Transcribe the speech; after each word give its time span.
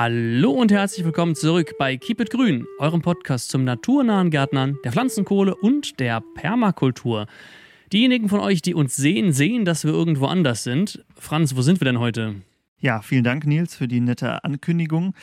Hallo 0.00 0.52
und 0.52 0.70
herzlich 0.70 1.04
willkommen 1.04 1.34
zurück 1.34 1.72
bei 1.76 1.96
Keep 1.96 2.20
It 2.20 2.30
Grün, 2.30 2.68
eurem 2.78 3.02
Podcast 3.02 3.50
zum 3.50 3.64
naturnahen 3.64 4.30
Gärtnern, 4.30 4.78
der 4.84 4.92
Pflanzenkohle 4.92 5.56
und 5.56 5.98
der 5.98 6.22
Permakultur. 6.36 7.26
Diejenigen 7.92 8.28
von 8.28 8.38
euch, 8.38 8.62
die 8.62 8.74
uns 8.74 8.94
sehen, 8.94 9.32
sehen, 9.32 9.64
dass 9.64 9.82
wir 9.82 9.90
irgendwo 9.90 10.26
anders 10.26 10.62
sind. 10.62 11.04
Franz, 11.16 11.56
wo 11.56 11.62
sind 11.62 11.80
wir 11.80 11.84
denn 11.84 11.98
heute? 11.98 12.36
Ja, 12.78 13.02
vielen 13.02 13.24
Dank, 13.24 13.44
Nils, 13.44 13.74
für 13.74 13.88
die 13.88 13.98
nette 13.98 14.44
Ankündigung. 14.44 15.16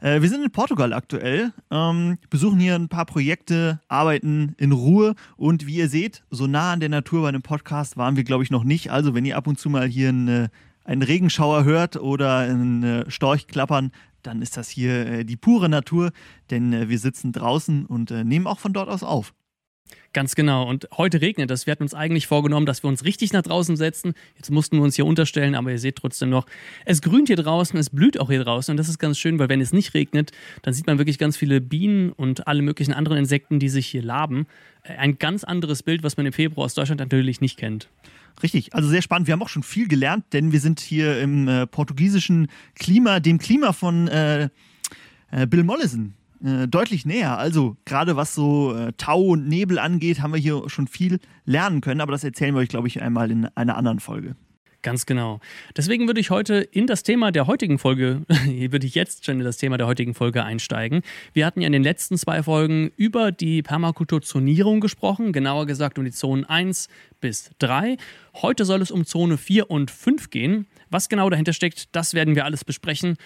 Äh, 0.00 0.22
wir 0.22 0.28
sind 0.28 0.44
in 0.44 0.52
Portugal 0.52 0.92
aktuell, 0.92 1.52
ähm, 1.72 2.18
besuchen 2.30 2.60
hier 2.60 2.76
ein 2.76 2.88
paar 2.88 3.06
Projekte, 3.06 3.80
arbeiten 3.88 4.54
in 4.58 4.70
Ruhe 4.70 5.16
und 5.38 5.66
wie 5.66 5.74
ihr 5.74 5.88
seht, 5.88 6.22
so 6.30 6.46
nah 6.46 6.74
an 6.74 6.78
der 6.78 6.88
Natur 6.88 7.22
bei 7.22 7.30
einem 7.30 7.42
Podcast 7.42 7.96
waren 7.96 8.14
wir, 8.14 8.22
glaube 8.22 8.44
ich, 8.44 8.52
noch 8.52 8.62
nicht. 8.62 8.92
Also, 8.92 9.12
wenn 9.12 9.24
ihr 9.24 9.36
ab 9.36 9.48
und 9.48 9.58
zu 9.58 9.68
mal 9.70 9.88
hier 9.88 10.10
eine 10.10 10.50
einen 10.90 11.02
Regenschauer 11.02 11.64
hört 11.64 11.96
oder 11.96 12.38
einen 12.38 12.82
äh, 12.82 13.10
Storch 13.10 13.46
klappern, 13.46 13.92
dann 14.22 14.42
ist 14.42 14.56
das 14.56 14.68
hier 14.68 15.06
äh, 15.06 15.24
die 15.24 15.36
pure 15.36 15.68
Natur, 15.68 16.12
denn 16.50 16.72
äh, 16.72 16.88
wir 16.88 16.98
sitzen 16.98 17.32
draußen 17.32 17.86
und 17.86 18.10
äh, 18.10 18.24
nehmen 18.24 18.46
auch 18.46 18.58
von 18.58 18.72
dort 18.72 18.88
aus 18.88 19.02
auf. 19.02 19.32
Ganz 20.12 20.34
genau. 20.34 20.68
Und 20.68 20.88
heute 20.96 21.20
regnet 21.20 21.50
es. 21.52 21.66
Wir 21.66 21.72
hatten 21.72 21.84
uns 21.84 21.94
eigentlich 21.94 22.26
vorgenommen, 22.26 22.66
dass 22.66 22.82
wir 22.82 22.88
uns 22.88 23.04
richtig 23.04 23.32
nach 23.32 23.42
draußen 23.42 23.76
setzen. 23.76 24.14
Jetzt 24.36 24.50
mussten 24.50 24.76
wir 24.76 24.82
uns 24.82 24.96
hier 24.96 25.06
unterstellen, 25.06 25.54
aber 25.54 25.70
ihr 25.70 25.78
seht 25.78 25.96
trotzdem 25.96 26.30
noch, 26.30 26.46
es 26.84 27.00
grünt 27.00 27.28
hier 27.28 27.36
draußen, 27.36 27.78
es 27.78 27.90
blüht 27.90 28.18
auch 28.18 28.28
hier 28.28 28.42
draußen. 28.42 28.72
Und 28.72 28.76
das 28.76 28.88
ist 28.88 28.98
ganz 28.98 29.18
schön, 29.18 29.38
weil 29.38 29.48
wenn 29.48 29.60
es 29.60 29.72
nicht 29.72 29.94
regnet, 29.94 30.32
dann 30.62 30.74
sieht 30.74 30.86
man 30.86 30.98
wirklich 30.98 31.18
ganz 31.18 31.36
viele 31.36 31.60
Bienen 31.60 32.10
und 32.10 32.48
alle 32.48 32.62
möglichen 32.62 32.92
anderen 32.92 33.18
Insekten, 33.18 33.60
die 33.60 33.68
sich 33.68 33.86
hier 33.86 34.02
laben. 34.02 34.46
Ein 34.82 35.18
ganz 35.18 35.44
anderes 35.44 35.84
Bild, 35.84 36.02
was 36.02 36.16
man 36.16 36.26
im 36.26 36.32
Februar 36.32 36.64
aus 36.64 36.74
Deutschland 36.74 37.00
natürlich 37.00 37.40
nicht 37.40 37.56
kennt. 37.56 37.88
Richtig, 38.42 38.74
also 38.74 38.88
sehr 38.88 39.02
spannend. 39.02 39.26
Wir 39.26 39.32
haben 39.32 39.42
auch 39.42 39.48
schon 39.48 39.62
viel 39.62 39.88
gelernt, 39.88 40.24
denn 40.32 40.52
wir 40.52 40.60
sind 40.60 40.80
hier 40.80 41.20
im 41.20 41.48
äh, 41.48 41.66
portugiesischen 41.66 42.48
Klima, 42.74 43.20
dem 43.20 43.38
Klima 43.38 43.72
von 43.72 44.08
äh, 44.08 44.48
äh, 45.30 45.46
Bill 45.46 45.64
Mollison 45.64 46.14
äh, 46.44 46.66
deutlich 46.68 47.04
näher. 47.04 47.38
Also 47.38 47.76
gerade 47.84 48.16
was 48.16 48.34
so 48.34 48.74
äh, 48.74 48.92
Tau 48.96 49.20
und 49.20 49.48
Nebel 49.48 49.78
angeht, 49.78 50.20
haben 50.20 50.32
wir 50.32 50.40
hier 50.40 50.68
schon 50.68 50.86
viel 50.86 51.20
lernen 51.44 51.80
können, 51.80 52.00
aber 52.00 52.12
das 52.12 52.24
erzählen 52.24 52.54
wir 52.54 52.60
euch, 52.60 52.68
glaube 52.68 52.88
ich, 52.88 53.02
einmal 53.02 53.30
in 53.30 53.46
einer 53.56 53.76
anderen 53.76 54.00
Folge. 54.00 54.36
Ganz 54.82 55.04
genau. 55.04 55.40
Deswegen 55.76 56.06
würde 56.06 56.20
ich 56.20 56.30
heute 56.30 56.54
in 56.56 56.86
das 56.86 57.02
Thema 57.02 57.32
der 57.32 57.46
heutigen 57.46 57.78
Folge, 57.78 58.22
würde 58.28 58.86
ich 58.86 58.94
jetzt 58.94 59.26
schon 59.26 59.38
in 59.38 59.44
das 59.44 59.58
Thema 59.58 59.76
der 59.76 59.86
heutigen 59.86 60.14
Folge 60.14 60.42
einsteigen. 60.42 61.02
Wir 61.34 61.44
hatten 61.44 61.60
ja 61.60 61.66
in 61.66 61.72
den 61.72 61.82
letzten 61.82 62.16
zwei 62.16 62.42
Folgen 62.42 62.90
über 62.96 63.30
die 63.30 63.62
Permakulturzonierung 63.62 64.80
gesprochen, 64.80 65.32
genauer 65.32 65.66
gesagt 65.66 65.98
um 65.98 66.06
die 66.06 66.12
Zonen 66.12 66.44
1 66.44 66.88
bis 67.20 67.50
3. 67.58 67.98
Heute 68.40 68.64
soll 68.64 68.80
es 68.80 68.90
um 68.90 69.04
Zone 69.04 69.36
4 69.36 69.70
und 69.70 69.90
5 69.90 70.30
gehen. 70.30 70.66
Was 70.88 71.10
genau 71.10 71.28
dahinter 71.28 71.52
steckt, 71.52 71.94
das 71.94 72.14
werden 72.14 72.34
wir 72.34 72.46
alles 72.46 72.64
besprechen. 72.64 73.16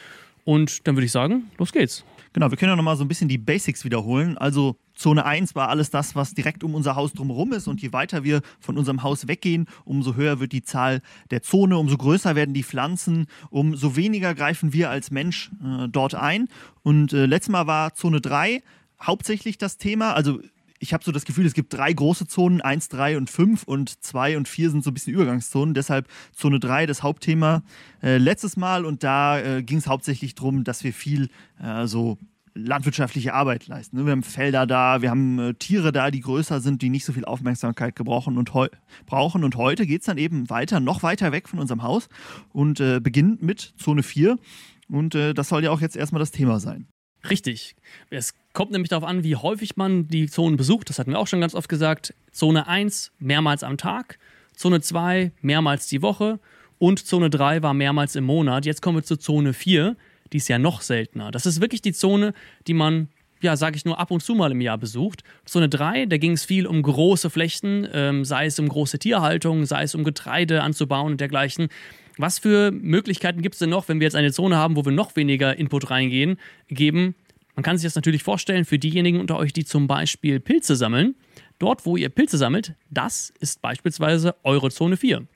Und 0.44 0.86
dann 0.86 0.96
würde 0.96 1.06
ich 1.06 1.12
sagen, 1.12 1.50
los 1.56 1.72
geht's. 1.72 2.04
Genau, 2.32 2.50
wir 2.50 2.58
können 2.58 2.70
ja 2.70 2.76
nochmal 2.76 2.96
so 2.96 3.04
ein 3.04 3.08
bisschen 3.08 3.28
die 3.28 3.38
Basics 3.38 3.84
wiederholen. 3.84 4.36
Also 4.36 4.76
Zone 4.94 5.24
1 5.24 5.54
war 5.54 5.68
alles 5.68 5.90
das, 5.90 6.14
was 6.14 6.34
direkt 6.34 6.64
um 6.64 6.74
unser 6.74 6.96
Haus 6.96 7.12
drumherum 7.12 7.52
ist. 7.52 7.68
Und 7.68 7.82
je 7.82 7.92
weiter 7.92 8.24
wir 8.24 8.42
von 8.60 8.78
unserem 8.78 9.02
Haus 9.02 9.26
weggehen, 9.26 9.66
umso 9.84 10.14
höher 10.14 10.40
wird 10.40 10.52
die 10.52 10.62
Zahl 10.62 11.00
der 11.30 11.42
Zone, 11.42 11.76
umso 11.78 11.96
größer 11.96 12.34
werden 12.34 12.54
die 12.54 12.62
Pflanzen, 12.62 13.26
umso 13.50 13.96
weniger 13.96 14.34
greifen 14.34 14.72
wir 14.72 14.90
als 14.90 15.10
Mensch 15.10 15.50
äh, 15.64 15.88
dort 15.88 16.14
ein. 16.14 16.48
Und 16.82 17.12
äh, 17.12 17.26
letztes 17.26 17.50
Mal 17.50 17.66
war 17.66 17.94
Zone 17.94 18.20
3 18.20 18.62
hauptsächlich 19.02 19.58
das 19.58 19.76
Thema. 19.76 20.14
Also 20.14 20.40
ich 20.78 20.92
habe 20.92 21.02
so 21.02 21.12
das 21.12 21.24
Gefühl, 21.24 21.46
es 21.46 21.54
gibt 21.54 21.72
drei 21.72 21.92
große 21.92 22.26
Zonen, 22.26 22.60
1, 22.60 22.88
3 22.90 23.16
und 23.16 23.30
5 23.30 23.62
und 23.64 24.04
2 24.04 24.36
und 24.36 24.48
4 24.48 24.70
sind 24.70 24.84
so 24.84 24.90
ein 24.90 24.94
bisschen 24.94 25.14
Übergangszonen. 25.14 25.74
Deshalb 25.74 26.08
Zone 26.32 26.60
3 26.60 26.86
das 26.86 27.02
Hauptthema 27.02 27.62
äh, 28.02 28.18
letztes 28.18 28.56
Mal 28.56 28.84
und 28.84 29.02
da 29.02 29.40
äh, 29.40 29.62
ging 29.62 29.78
es 29.78 29.86
hauptsächlich 29.86 30.34
darum, 30.34 30.62
dass 30.62 30.84
wir 30.84 30.92
viel 30.92 31.30
äh, 31.58 31.86
so 31.86 32.18
landwirtschaftliche 32.54 33.34
Arbeit 33.34 33.66
leisten. 33.66 34.04
Wir 34.04 34.12
haben 34.12 34.22
Felder 34.22 34.66
da, 34.66 35.02
wir 35.02 35.10
haben 35.10 35.38
äh, 35.38 35.54
Tiere 35.54 35.92
da, 35.92 36.10
die 36.10 36.20
größer 36.20 36.60
sind, 36.60 36.82
die 36.82 36.88
nicht 36.88 37.04
so 37.04 37.12
viel 37.12 37.24
Aufmerksamkeit 37.24 37.96
gebrauchen 37.96 38.38
und 38.38 38.52
brauchen. 39.06 39.44
Und 39.44 39.56
heute 39.56 39.86
geht 39.86 40.00
es 40.00 40.06
dann 40.06 40.18
eben 40.18 40.48
weiter, 40.50 40.80
noch 40.80 41.02
weiter 41.02 41.32
weg 41.32 41.48
von 41.48 41.58
unserem 41.58 41.82
Haus 41.82 42.08
und 42.52 42.80
äh, 42.80 43.00
beginnt 43.00 43.42
mit 43.42 43.74
Zone 43.76 44.02
4. 44.02 44.38
Und 44.88 45.14
äh, 45.14 45.34
das 45.34 45.48
soll 45.48 45.64
ja 45.64 45.70
auch 45.70 45.80
jetzt 45.80 45.96
erstmal 45.96 46.20
das 46.20 46.30
Thema 46.30 46.60
sein. 46.60 46.86
Richtig. 47.28 47.74
Es 48.10 48.34
kommt 48.52 48.70
nämlich 48.70 48.90
darauf 48.90 49.08
an, 49.08 49.24
wie 49.24 49.36
häufig 49.36 49.76
man 49.76 50.08
die 50.08 50.28
Zonen 50.28 50.56
besucht. 50.56 50.90
Das 50.90 50.98
hatten 50.98 51.10
wir 51.10 51.18
auch 51.18 51.26
schon 51.26 51.40
ganz 51.40 51.54
oft 51.54 51.68
gesagt. 51.68 52.14
Zone 52.30 52.68
1 52.68 53.12
mehrmals 53.18 53.62
am 53.62 53.78
Tag, 53.78 54.18
Zone 54.54 54.80
2 54.80 55.32
mehrmals 55.40 55.86
die 55.88 56.02
Woche 56.02 56.38
und 56.78 57.04
Zone 57.04 57.30
3 57.30 57.62
war 57.62 57.74
mehrmals 57.74 58.14
im 58.14 58.24
Monat. 58.24 58.66
Jetzt 58.66 58.82
kommen 58.82 58.98
wir 58.98 59.04
zur 59.04 59.18
Zone 59.18 59.54
4. 59.54 59.96
Die 60.34 60.38
ist 60.38 60.48
ja 60.48 60.58
noch 60.58 60.82
seltener. 60.82 61.30
Das 61.30 61.46
ist 61.46 61.60
wirklich 61.60 61.80
die 61.80 61.92
Zone, 61.92 62.34
die 62.66 62.74
man 62.74 63.08
ja, 63.40 63.56
sage 63.56 63.76
ich 63.76 63.84
nur, 63.84 64.00
ab 64.00 64.10
und 64.10 64.22
zu 64.22 64.34
mal 64.34 64.50
im 64.50 64.60
Jahr 64.60 64.78
besucht. 64.78 65.22
Zone 65.44 65.68
3, 65.68 66.06
da 66.06 66.16
ging 66.16 66.32
es 66.32 66.44
viel 66.44 66.66
um 66.66 66.82
große 66.82 67.28
Flächen, 67.28 67.86
ähm, 67.92 68.24
sei 68.24 68.46
es 68.46 68.58
um 68.58 68.68
große 68.68 68.98
Tierhaltung, 68.98 69.66
sei 69.66 69.82
es 69.82 69.94
um 69.94 70.02
Getreide 70.02 70.62
anzubauen 70.62 71.12
und 71.12 71.20
dergleichen. 71.20 71.68
Was 72.16 72.38
für 72.38 72.70
Möglichkeiten 72.70 73.42
gibt 73.42 73.54
es 73.54 73.58
denn 73.58 73.70
noch, 73.70 73.86
wenn 73.86 74.00
wir 74.00 74.06
jetzt 74.06 74.16
eine 74.16 74.32
Zone 74.32 74.56
haben, 74.56 74.76
wo 74.76 74.84
wir 74.84 74.92
noch 74.92 75.14
weniger 75.14 75.56
Input 75.56 75.90
reingehen, 75.90 76.38
geben? 76.68 77.14
Man 77.54 77.62
kann 77.62 77.76
sich 77.76 77.84
das 77.84 77.94
natürlich 77.94 78.22
vorstellen 78.22 78.64
für 78.64 78.78
diejenigen 78.78 79.20
unter 79.20 79.36
euch, 79.36 79.52
die 79.52 79.64
zum 79.64 79.86
Beispiel 79.86 80.40
Pilze 80.40 80.74
sammeln. 80.74 81.14
Dort, 81.58 81.86
wo 81.86 81.96
ihr 81.96 82.08
Pilze 82.08 82.38
sammelt, 82.38 82.74
das 82.90 83.32
ist 83.40 83.62
beispielsweise 83.62 84.34
eure 84.42 84.70
Zone 84.70 84.96
4. 84.96 85.26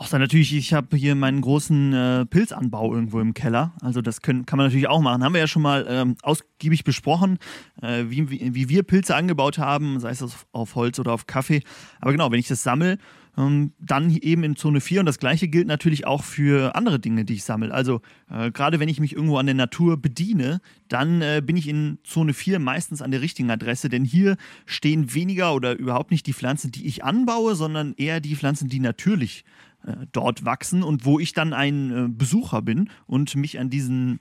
Ach, 0.00 0.08
dann 0.08 0.20
natürlich, 0.20 0.54
ich 0.54 0.74
habe 0.74 0.96
hier 0.96 1.16
meinen 1.16 1.40
großen 1.40 1.92
äh, 1.92 2.26
Pilzanbau 2.26 2.94
irgendwo 2.94 3.18
im 3.18 3.34
Keller. 3.34 3.72
Also 3.80 4.00
das 4.00 4.22
können, 4.22 4.46
kann 4.46 4.56
man 4.56 4.66
natürlich 4.66 4.88
auch 4.88 5.00
machen. 5.00 5.24
Haben 5.24 5.32
wir 5.32 5.40
ja 5.40 5.48
schon 5.48 5.62
mal 5.62 5.86
ähm, 5.88 6.14
ausgiebig 6.22 6.84
besprochen, 6.84 7.38
äh, 7.82 8.04
wie, 8.06 8.30
wie, 8.30 8.54
wie, 8.54 8.68
wir 8.68 8.84
Pilze 8.84 9.16
angebaut 9.16 9.58
haben, 9.58 9.98
sei 9.98 10.10
es 10.10 10.22
auf, 10.22 10.46
auf 10.52 10.76
Holz 10.76 11.00
oder 11.00 11.12
auf 11.12 11.26
Kaffee. 11.26 11.62
Aber 12.00 12.12
genau, 12.12 12.30
wenn 12.30 12.38
ich 12.38 12.46
das 12.46 12.62
sammle, 12.62 12.98
ähm, 13.36 13.72
dann 13.80 14.10
eben 14.10 14.44
in 14.44 14.54
Zone 14.54 14.80
4 14.80 15.00
und 15.00 15.06
das 15.06 15.18
gleiche 15.18 15.48
gilt 15.48 15.66
natürlich 15.66 16.06
auch 16.06 16.22
für 16.22 16.76
andere 16.76 17.00
Dinge, 17.00 17.24
die 17.24 17.34
ich 17.34 17.42
sammle. 17.42 17.74
Also 17.74 18.00
äh, 18.30 18.52
gerade 18.52 18.78
wenn 18.78 18.88
ich 18.88 19.00
mich 19.00 19.14
irgendwo 19.14 19.38
an 19.38 19.46
der 19.46 19.56
Natur 19.56 19.96
bediene, 19.96 20.60
dann 20.88 21.22
äh, 21.22 21.42
bin 21.44 21.56
ich 21.56 21.68
in 21.68 21.98
Zone 22.04 22.34
4 22.34 22.60
meistens 22.60 23.02
an 23.02 23.10
der 23.10 23.20
richtigen 23.20 23.50
Adresse, 23.50 23.88
denn 23.88 24.04
hier 24.04 24.36
stehen 24.64 25.12
weniger 25.12 25.54
oder 25.54 25.76
überhaupt 25.76 26.12
nicht 26.12 26.26
die 26.28 26.34
Pflanzen, 26.34 26.70
die 26.70 26.86
ich 26.86 27.02
anbaue, 27.02 27.56
sondern 27.56 27.94
eher 27.96 28.20
die 28.20 28.36
Pflanzen, 28.36 28.68
die 28.68 28.78
natürlich 28.80 29.44
äh, 29.44 29.67
dort 30.12 30.44
wachsen 30.44 30.82
und 30.82 31.04
wo 31.04 31.18
ich 31.18 31.32
dann 31.32 31.52
ein 31.52 31.90
äh, 31.90 32.08
Besucher 32.08 32.62
bin 32.62 32.90
und 33.06 33.34
mich 33.36 33.58
an 33.58 33.70
diesen, 33.70 34.20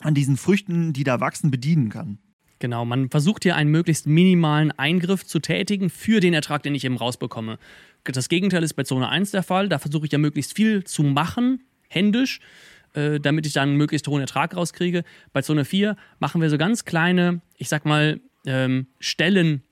an 0.00 0.14
diesen 0.14 0.36
Früchten, 0.36 0.92
die 0.92 1.04
da 1.04 1.20
wachsen, 1.20 1.50
bedienen 1.50 1.88
kann. 1.88 2.18
Genau, 2.60 2.84
man 2.84 3.08
versucht 3.08 3.44
hier 3.44 3.54
einen 3.54 3.70
möglichst 3.70 4.06
minimalen 4.06 4.72
Eingriff 4.72 5.24
zu 5.24 5.38
tätigen 5.38 5.90
für 5.90 6.20
den 6.20 6.34
Ertrag, 6.34 6.62
den 6.64 6.74
ich 6.74 6.84
eben 6.84 6.96
rausbekomme. 6.96 7.58
Das 8.04 8.28
Gegenteil 8.28 8.62
ist 8.62 8.74
bei 8.74 8.82
Zone 8.82 9.08
1 9.08 9.30
der 9.30 9.42
Fall. 9.42 9.68
Da 9.68 9.78
versuche 9.78 10.06
ich 10.06 10.12
ja 10.12 10.18
möglichst 10.18 10.54
viel 10.56 10.82
zu 10.84 11.02
machen, 11.02 11.62
händisch, 11.88 12.40
äh, 12.94 13.20
damit 13.20 13.46
ich 13.46 13.52
dann 13.52 13.70
einen 13.70 13.78
möglichst 13.78 14.08
hohen 14.08 14.20
Ertrag 14.20 14.56
rauskriege. 14.56 15.04
Bei 15.32 15.42
Zone 15.42 15.64
4 15.64 15.96
machen 16.18 16.40
wir 16.40 16.50
so 16.50 16.58
ganz 16.58 16.84
kleine, 16.84 17.42
ich 17.56 17.68
sag 17.68 17.84
mal, 17.84 18.20
ähm, 18.44 18.86
Stellen, 18.98 19.62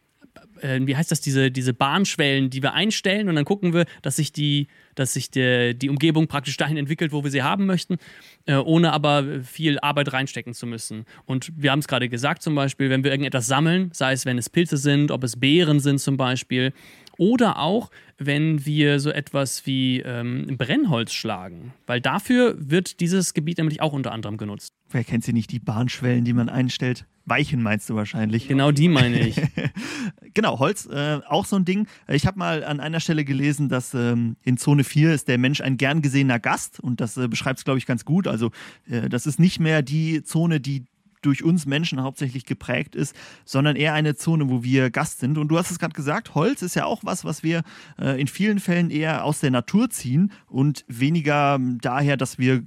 äh, 0.61 0.81
wie 0.83 0.97
heißt 0.97 1.11
das, 1.11 1.21
diese, 1.21 1.51
diese 1.51 1.75
Bahnschwellen, 1.75 2.51
die 2.51 2.63
wir 2.63 2.75
einstellen 2.75 3.29
und 3.29 3.37
dann 3.37 3.45
gucken 3.45 3.73
wir, 3.73 3.87
dass 4.03 4.17
sich 4.17 4.33
die, 4.33 4.69
dass 4.95 5.13
sich 5.13 5.31
der, 5.31 5.75
die 5.75 5.91
Umgebung 5.91 6.27
praktisch 6.27 6.57
dahin 6.57 6.77
entwickelt, 6.77 7.13
wo 7.13 7.25
wir 7.25 7.31
sie 7.31 7.43
haben 7.43 7.67
möchten, 7.67 7.97
äh, 8.47 8.57
ohne 8.57 8.93
aber 8.93 9.43
viel 9.43 9.79
Arbeit 9.81 10.13
reinstecken 10.13 10.55
zu 10.55 10.67
müssen. 10.67 11.05
Und 11.25 11.53
wir 11.57 11.73
haben 11.73 11.81
es 11.81 11.89
gerade 11.89 12.09
gesagt, 12.09 12.43
zum 12.43 12.55
Beispiel, 12.55 12.91
wenn 12.91 13.05
wir 13.05 13.11
irgendetwas 13.11 13.47
sammeln, 13.47 13.91
sei 13.93 14.13
es, 14.13 14.27
wenn 14.27 14.39
es 14.39 14.51
Pilze 14.51 14.77
sind, 14.77 15.11
ob 15.11 15.25
es 15.25 15.39
Beeren 15.39 15.81
sind 15.81 16.01
zum 16.01 16.17
Beispiel, 16.17 16.73
oder 17.19 17.59
auch, 17.59 17.91
wenn 18.19 18.67
wir 18.67 19.01
so 19.01 19.11
etwas 19.11 19.67
wie 19.67 20.01
ähm, 20.01 20.57
Brennholz 20.59 21.13
schlagen, 21.13 21.73
weil 21.87 22.01
dafür 22.01 22.57
wird 22.59 23.01
dieses 23.01 23.35
Gebiet 23.35 23.59
nämlich 23.59 23.81
auch 23.81 23.93
unter 23.93 24.13
anderem 24.13 24.37
genutzt. 24.37 24.73
Wer 24.91 25.05
kennt 25.05 25.25
sie 25.25 25.33
nicht, 25.33 25.51
die 25.51 25.59
Bahnschwellen, 25.59 26.25
die 26.25 26.33
man 26.33 26.49
einstellt? 26.49 27.07
Weichen 27.27 27.63
meinst 27.63 27.91
du 27.91 27.97
wahrscheinlich. 27.97 28.49
Genau 28.49 28.71
die 28.71 28.89
meine 28.89 29.21
ich. 29.21 29.41
genau, 30.35 30.59
Holz, 30.59 30.87
äh, 30.87 31.21
auch 31.29 31.45
so 31.45 31.57
ein 31.57 31.65
Ding. 31.65 31.89
Ich 32.09 32.27
habe 32.27 32.39
mal 32.39 32.65
an 32.65 32.81
einer 32.81 33.01
Stelle 33.01 33.25
gelesen, 33.25 33.69
dass 33.69 33.95
ähm, 33.95 34.37
in 34.45 34.57
Zone 34.57 34.85
4 34.85 35.13
ist 35.13 35.29
der 35.29 35.37
Mensch 35.37 35.61
ein 35.61 35.77
gern 35.77 36.03
gesehener 36.03 36.39
Gast 36.39 36.79
und 36.81 37.01
das 37.01 37.17
äh, 37.17 37.27
beschreibt 37.27 37.59
es, 37.59 37.65
glaube 37.65 37.79
ich, 37.79 37.87
ganz 37.87 38.05
gut. 38.05 38.29
Also 38.29 38.53
äh, 38.89 39.09
das 39.09 39.27
ist 39.27 39.41
nicht 39.41 39.59
mehr 39.59 39.83
die 39.83 40.23
Zone, 40.23 40.61
die 40.61 40.85
durch 41.27 41.43
uns 41.43 41.67
Menschen 41.67 42.03
hauptsächlich 42.03 42.47
geprägt 42.47 42.95
ist, 42.95 43.15
sondern 43.45 43.77
eher 43.77 43.95
eine 43.95 44.15
Zone, 44.15 44.49
wo 44.49 44.63
wir 44.63 44.91
Gast 44.91 45.19
sind. 45.21 45.39
Und 45.39 45.49
du 45.49 45.59
hast 45.59 45.71
es 45.71 45.79
gerade 45.79 45.95
gesagt, 45.95 46.35
Holz 46.35 46.63
ist 46.63 46.77
ja 46.77 46.85
auch 46.87 47.01
was, 47.03 47.25
was 47.25 47.43
wir 47.43 47.63
äh, 48.01 48.21
in 48.21 48.29
vielen 48.29 48.61
Fällen 48.61 48.91
eher 48.91 49.25
aus 49.25 49.41
der 49.41 49.51
Natur 49.51 49.91
ziehen 49.91 50.31
und 50.47 50.85
weniger 50.87 51.59
daher, 51.81 52.17
dass 52.17 52.39
wir 52.39 52.55
äh, 52.55 52.63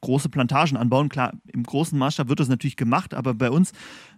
große 0.00 0.30
Plantagen 0.30 0.76
anbauen. 0.76 1.10
Klar, 1.10 1.34
im 1.52 1.62
großen 1.62 1.98
Maßstab 1.98 2.28
wird 2.28 2.40
das 2.40 2.48
natürlich 2.48 2.76
gemacht, 2.76 3.12
aber 3.12 3.34
bei 3.34 3.50
uns 3.50 3.72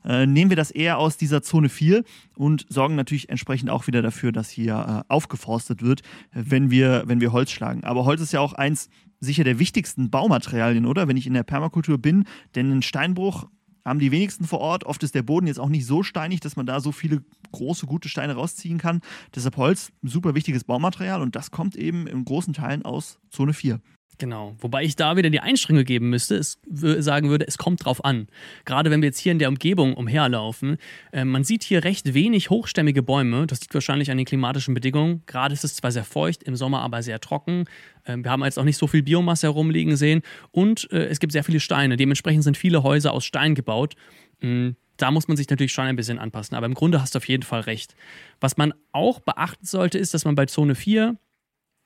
äh, 0.04 0.26
nehmen 0.26 0.50
wir 0.50 0.56
das 0.56 0.70
eher 0.70 0.98
aus 0.98 1.16
dieser 1.16 1.42
Zone 1.42 1.68
4 1.68 2.04
und 2.36 2.66
sorgen 2.68 2.94
natürlich 2.94 3.28
entsprechend 3.28 3.68
auch 3.70 3.86
wieder 3.86 4.02
dafür, 4.02 4.32
dass 4.32 4.48
hier 4.48 5.04
äh, 5.08 5.12
aufgeforstet 5.12 5.82
wird, 5.82 6.02
wenn 6.32 6.70
wir, 6.70 7.02
wenn 7.06 7.20
wir 7.20 7.32
Holz 7.32 7.50
schlagen. 7.50 7.84
Aber 7.84 8.04
Holz 8.04 8.20
ist 8.20 8.32
ja 8.32 8.40
auch 8.40 8.52
eins 8.52 8.88
sicher 9.22 9.44
der 9.44 9.58
wichtigsten 9.58 10.10
Baumaterialien, 10.10 10.84
oder? 10.84 11.08
Wenn 11.08 11.16
ich 11.16 11.26
in 11.26 11.34
der 11.34 11.44
Permakultur 11.44 11.98
bin, 11.98 12.24
denn 12.54 12.70
ein 12.70 12.82
Steinbruch 12.82 13.46
haben 13.84 13.98
die 13.98 14.10
wenigsten 14.10 14.44
vor 14.44 14.60
Ort. 14.60 14.84
Oft 14.84 15.02
ist 15.02 15.14
der 15.14 15.22
Boden 15.22 15.46
jetzt 15.46 15.60
auch 15.60 15.68
nicht 15.68 15.86
so 15.86 16.02
steinig, 16.02 16.40
dass 16.40 16.56
man 16.56 16.66
da 16.66 16.80
so 16.80 16.92
viele 16.92 17.22
große, 17.52 17.86
gute 17.86 18.08
Steine 18.08 18.34
rausziehen 18.34 18.78
kann. 18.78 19.00
Deshalb 19.34 19.56
Holz, 19.56 19.92
super 20.02 20.34
wichtiges 20.34 20.64
Baumaterial 20.64 21.22
und 21.22 21.36
das 21.36 21.50
kommt 21.50 21.76
eben 21.76 22.06
in 22.06 22.24
großen 22.24 22.54
Teilen 22.54 22.84
aus 22.84 23.18
Zone 23.30 23.52
4. 23.52 23.80
Genau. 24.18 24.54
Wobei 24.60 24.84
ich 24.84 24.94
da 24.96 25.16
wieder 25.16 25.30
die 25.30 25.40
Einschränkung 25.40 25.84
geben 25.84 26.10
müsste, 26.10 26.36
es 26.36 26.58
sagen 26.70 27.30
würde, 27.30 27.46
es 27.46 27.58
kommt 27.58 27.84
drauf 27.84 28.04
an. 28.04 28.28
Gerade 28.64 28.90
wenn 28.90 29.02
wir 29.02 29.08
jetzt 29.08 29.18
hier 29.18 29.32
in 29.32 29.38
der 29.38 29.48
Umgebung 29.48 29.94
umherlaufen, 29.94 30.76
äh, 31.12 31.24
man 31.24 31.44
sieht 31.44 31.64
hier 31.64 31.84
recht 31.84 32.14
wenig 32.14 32.50
hochstämmige 32.50 33.02
Bäume. 33.02 33.46
Das 33.46 33.60
liegt 33.60 33.74
wahrscheinlich 33.74 34.10
an 34.10 34.18
den 34.18 34.26
klimatischen 34.26 34.74
Bedingungen. 34.74 35.22
Gerade 35.26 35.54
ist 35.54 35.64
es 35.64 35.74
zwar 35.74 35.90
sehr 35.90 36.04
feucht, 36.04 36.42
im 36.42 36.56
Sommer 36.56 36.82
aber 36.82 37.02
sehr 37.02 37.20
trocken. 37.20 37.64
Äh, 38.04 38.18
wir 38.18 38.30
haben 38.30 38.44
jetzt 38.44 38.58
auch 38.58 38.64
nicht 38.64 38.76
so 38.76 38.86
viel 38.86 39.02
Biomasse 39.02 39.46
herumliegen 39.46 39.96
sehen 39.96 40.22
und 40.50 40.90
äh, 40.92 41.06
es 41.06 41.18
gibt 41.18 41.32
sehr 41.32 41.44
viele 41.44 41.60
Steine. 41.60 41.96
Dementsprechend 41.96 42.44
sind 42.44 42.56
viele 42.56 42.82
Häuser 42.82 43.12
aus 43.12 43.24
Stein 43.24 43.54
gebaut. 43.54 43.94
Mhm. 44.40 44.76
Da 44.98 45.10
muss 45.10 45.26
man 45.26 45.36
sich 45.36 45.48
natürlich 45.48 45.72
schon 45.72 45.86
ein 45.86 45.96
bisschen 45.96 46.18
anpassen, 46.18 46.54
aber 46.54 46.66
im 46.66 46.74
Grunde 46.74 47.00
hast 47.00 47.14
du 47.14 47.18
auf 47.18 47.26
jeden 47.26 47.42
Fall 47.42 47.62
recht. 47.62 47.96
Was 48.40 48.56
man 48.56 48.72
auch 48.92 49.20
beachten 49.20 49.64
sollte, 49.64 49.98
ist, 49.98 50.14
dass 50.14 50.24
man 50.24 50.34
bei 50.34 50.46
Zone 50.46 50.74
4 50.74 51.16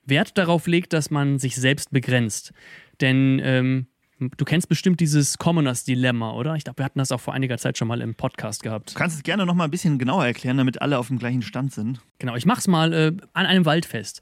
Wert 0.09 0.37
darauf 0.37 0.67
legt, 0.67 0.93
dass 0.93 1.09
man 1.09 1.39
sich 1.39 1.55
selbst 1.55 1.91
begrenzt. 1.91 2.53
Denn 3.01 3.39
ähm, 3.43 3.87
du 4.19 4.45
kennst 4.45 4.69
bestimmt 4.69 4.99
dieses 4.99 5.37
Commoners 5.37 5.83
Dilemma, 5.83 6.33
oder? 6.33 6.55
Ich 6.55 6.63
glaube, 6.63 6.79
wir 6.79 6.85
hatten 6.85 6.99
das 6.99 7.11
auch 7.11 7.21
vor 7.21 7.33
einiger 7.33 7.57
Zeit 7.57 7.77
schon 7.77 7.87
mal 7.87 8.01
im 8.01 8.15
Podcast 8.15 8.63
gehabt. 8.63 8.91
Du 8.91 8.97
kannst 8.97 9.15
es 9.15 9.23
gerne 9.23 9.45
noch 9.45 9.53
mal 9.53 9.65
ein 9.65 9.71
bisschen 9.71 9.99
genauer 9.99 10.25
erklären, 10.25 10.57
damit 10.57 10.81
alle 10.81 10.97
auf 10.97 11.07
dem 11.07 11.19
gleichen 11.19 11.41
Stand 11.41 11.73
sind. 11.73 12.01
Genau, 12.19 12.35
ich 12.35 12.45
mache 12.45 12.59
es 12.59 12.67
mal 12.67 12.93
äh, 12.93 13.11
an 13.33 13.45
einem 13.45 13.65
Waldfest. 13.65 14.21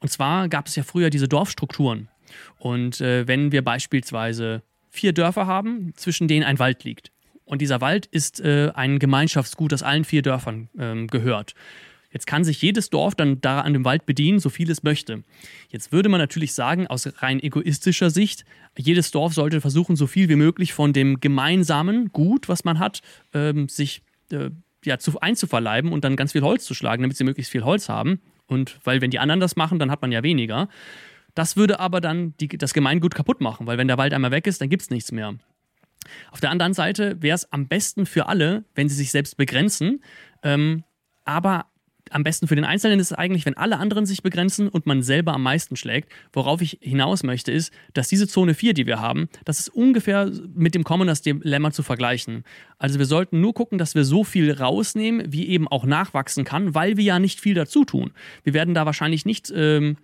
Und 0.00 0.10
zwar 0.10 0.48
gab 0.48 0.66
es 0.66 0.76
ja 0.76 0.82
früher 0.82 1.10
diese 1.10 1.28
Dorfstrukturen. 1.28 2.08
Und 2.58 3.00
äh, 3.00 3.28
wenn 3.28 3.52
wir 3.52 3.62
beispielsweise 3.62 4.62
vier 4.90 5.12
Dörfer 5.12 5.46
haben, 5.46 5.92
zwischen 5.96 6.26
denen 6.26 6.44
ein 6.44 6.58
Wald 6.58 6.84
liegt. 6.84 7.12
Und 7.44 7.62
dieser 7.62 7.80
Wald 7.80 8.06
ist 8.06 8.40
äh, 8.40 8.72
ein 8.74 8.98
Gemeinschaftsgut, 8.98 9.70
das 9.70 9.82
allen 9.84 10.04
vier 10.04 10.22
Dörfern 10.22 10.68
ähm, 10.78 11.06
gehört. 11.06 11.54
Jetzt 12.16 12.26
kann 12.26 12.44
sich 12.44 12.62
jedes 12.62 12.88
Dorf 12.88 13.14
dann 13.14 13.42
da 13.42 13.60
an 13.60 13.74
dem 13.74 13.84
Wald 13.84 14.06
bedienen, 14.06 14.38
so 14.38 14.48
viel 14.48 14.70
es 14.70 14.82
möchte. 14.82 15.22
Jetzt 15.68 15.92
würde 15.92 16.08
man 16.08 16.18
natürlich 16.18 16.54
sagen, 16.54 16.86
aus 16.86 17.06
rein 17.18 17.42
egoistischer 17.42 18.08
Sicht, 18.08 18.46
jedes 18.74 19.10
Dorf 19.10 19.34
sollte 19.34 19.60
versuchen, 19.60 19.96
so 19.96 20.06
viel 20.06 20.30
wie 20.30 20.36
möglich 20.36 20.72
von 20.72 20.94
dem 20.94 21.20
gemeinsamen 21.20 22.10
Gut, 22.12 22.48
was 22.48 22.64
man 22.64 22.78
hat, 22.78 23.02
ähm, 23.34 23.68
sich 23.68 24.00
äh, 24.32 24.48
ja, 24.82 24.96
zu, 24.96 25.20
einzuverleiben 25.20 25.92
und 25.92 26.04
dann 26.04 26.16
ganz 26.16 26.32
viel 26.32 26.40
Holz 26.40 26.64
zu 26.64 26.72
schlagen, 26.72 27.02
damit 27.02 27.18
sie 27.18 27.24
möglichst 27.24 27.52
viel 27.52 27.64
Holz 27.64 27.90
haben. 27.90 28.22
Und 28.46 28.78
weil, 28.82 29.02
wenn 29.02 29.10
die 29.10 29.18
anderen 29.18 29.40
das 29.40 29.54
machen, 29.54 29.78
dann 29.78 29.90
hat 29.90 30.00
man 30.00 30.10
ja 30.10 30.22
weniger. 30.22 30.70
Das 31.34 31.58
würde 31.58 31.80
aber 31.80 32.00
dann 32.00 32.32
die, 32.40 32.48
das 32.48 32.72
Gemeingut 32.72 33.14
kaputt 33.14 33.42
machen, 33.42 33.66
weil 33.66 33.76
wenn 33.76 33.88
der 33.88 33.98
Wald 33.98 34.14
einmal 34.14 34.30
weg 34.30 34.46
ist, 34.46 34.62
dann 34.62 34.70
gibt 34.70 34.80
es 34.80 34.88
nichts 34.88 35.12
mehr. 35.12 35.34
Auf 36.30 36.40
der 36.40 36.50
anderen 36.50 36.72
Seite 36.72 37.20
wäre 37.20 37.34
es 37.34 37.52
am 37.52 37.68
besten 37.68 38.06
für 38.06 38.26
alle, 38.26 38.64
wenn 38.74 38.88
sie 38.88 38.94
sich 38.94 39.10
selbst 39.10 39.36
begrenzen, 39.36 40.02
ähm, 40.42 40.82
aber 41.26 41.66
am 42.10 42.22
besten 42.22 42.46
für 42.46 42.54
den 42.54 42.64
Einzelnen 42.64 43.00
ist 43.00 43.10
es 43.10 43.16
eigentlich, 43.16 43.46
wenn 43.46 43.56
alle 43.56 43.78
anderen 43.78 44.06
sich 44.06 44.22
begrenzen 44.22 44.68
und 44.68 44.86
man 44.86 45.02
selber 45.02 45.34
am 45.34 45.42
meisten 45.42 45.76
schlägt. 45.76 46.10
Worauf 46.32 46.60
ich 46.60 46.78
hinaus 46.80 47.22
möchte, 47.22 47.52
ist, 47.52 47.72
dass 47.94 48.08
diese 48.08 48.28
Zone 48.28 48.54
4, 48.54 48.74
die 48.74 48.86
wir 48.86 49.00
haben, 49.00 49.28
das 49.44 49.60
ist 49.60 49.68
ungefähr 49.68 50.30
mit 50.54 50.74
dem 50.74 50.84
Commoners 50.84 51.22
Dilemma 51.22 51.70
zu 51.70 51.82
vergleichen. 51.82 52.44
Also 52.78 52.98
wir 52.98 53.06
sollten 53.06 53.40
nur 53.40 53.54
gucken, 53.54 53.78
dass 53.78 53.94
wir 53.94 54.04
so 54.04 54.24
viel 54.24 54.52
rausnehmen, 54.52 55.32
wie 55.32 55.46
eben 55.48 55.68
auch 55.68 55.84
nachwachsen 55.84 56.44
kann, 56.44 56.74
weil 56.74 56.96
wir 56.96 57.04
ja 57.04 57.18
nicht 57.18 57.40
viel 57.40 57.54
dazu 57.54 57.84
tun. 57.84 58.12
Wir 58.44 58.54
werden 58.54 58.74
da 58.74 58.86
wahrscheinlich 58.86 59.24
nicht 59.24 59.52
ähm, 59.54 59.96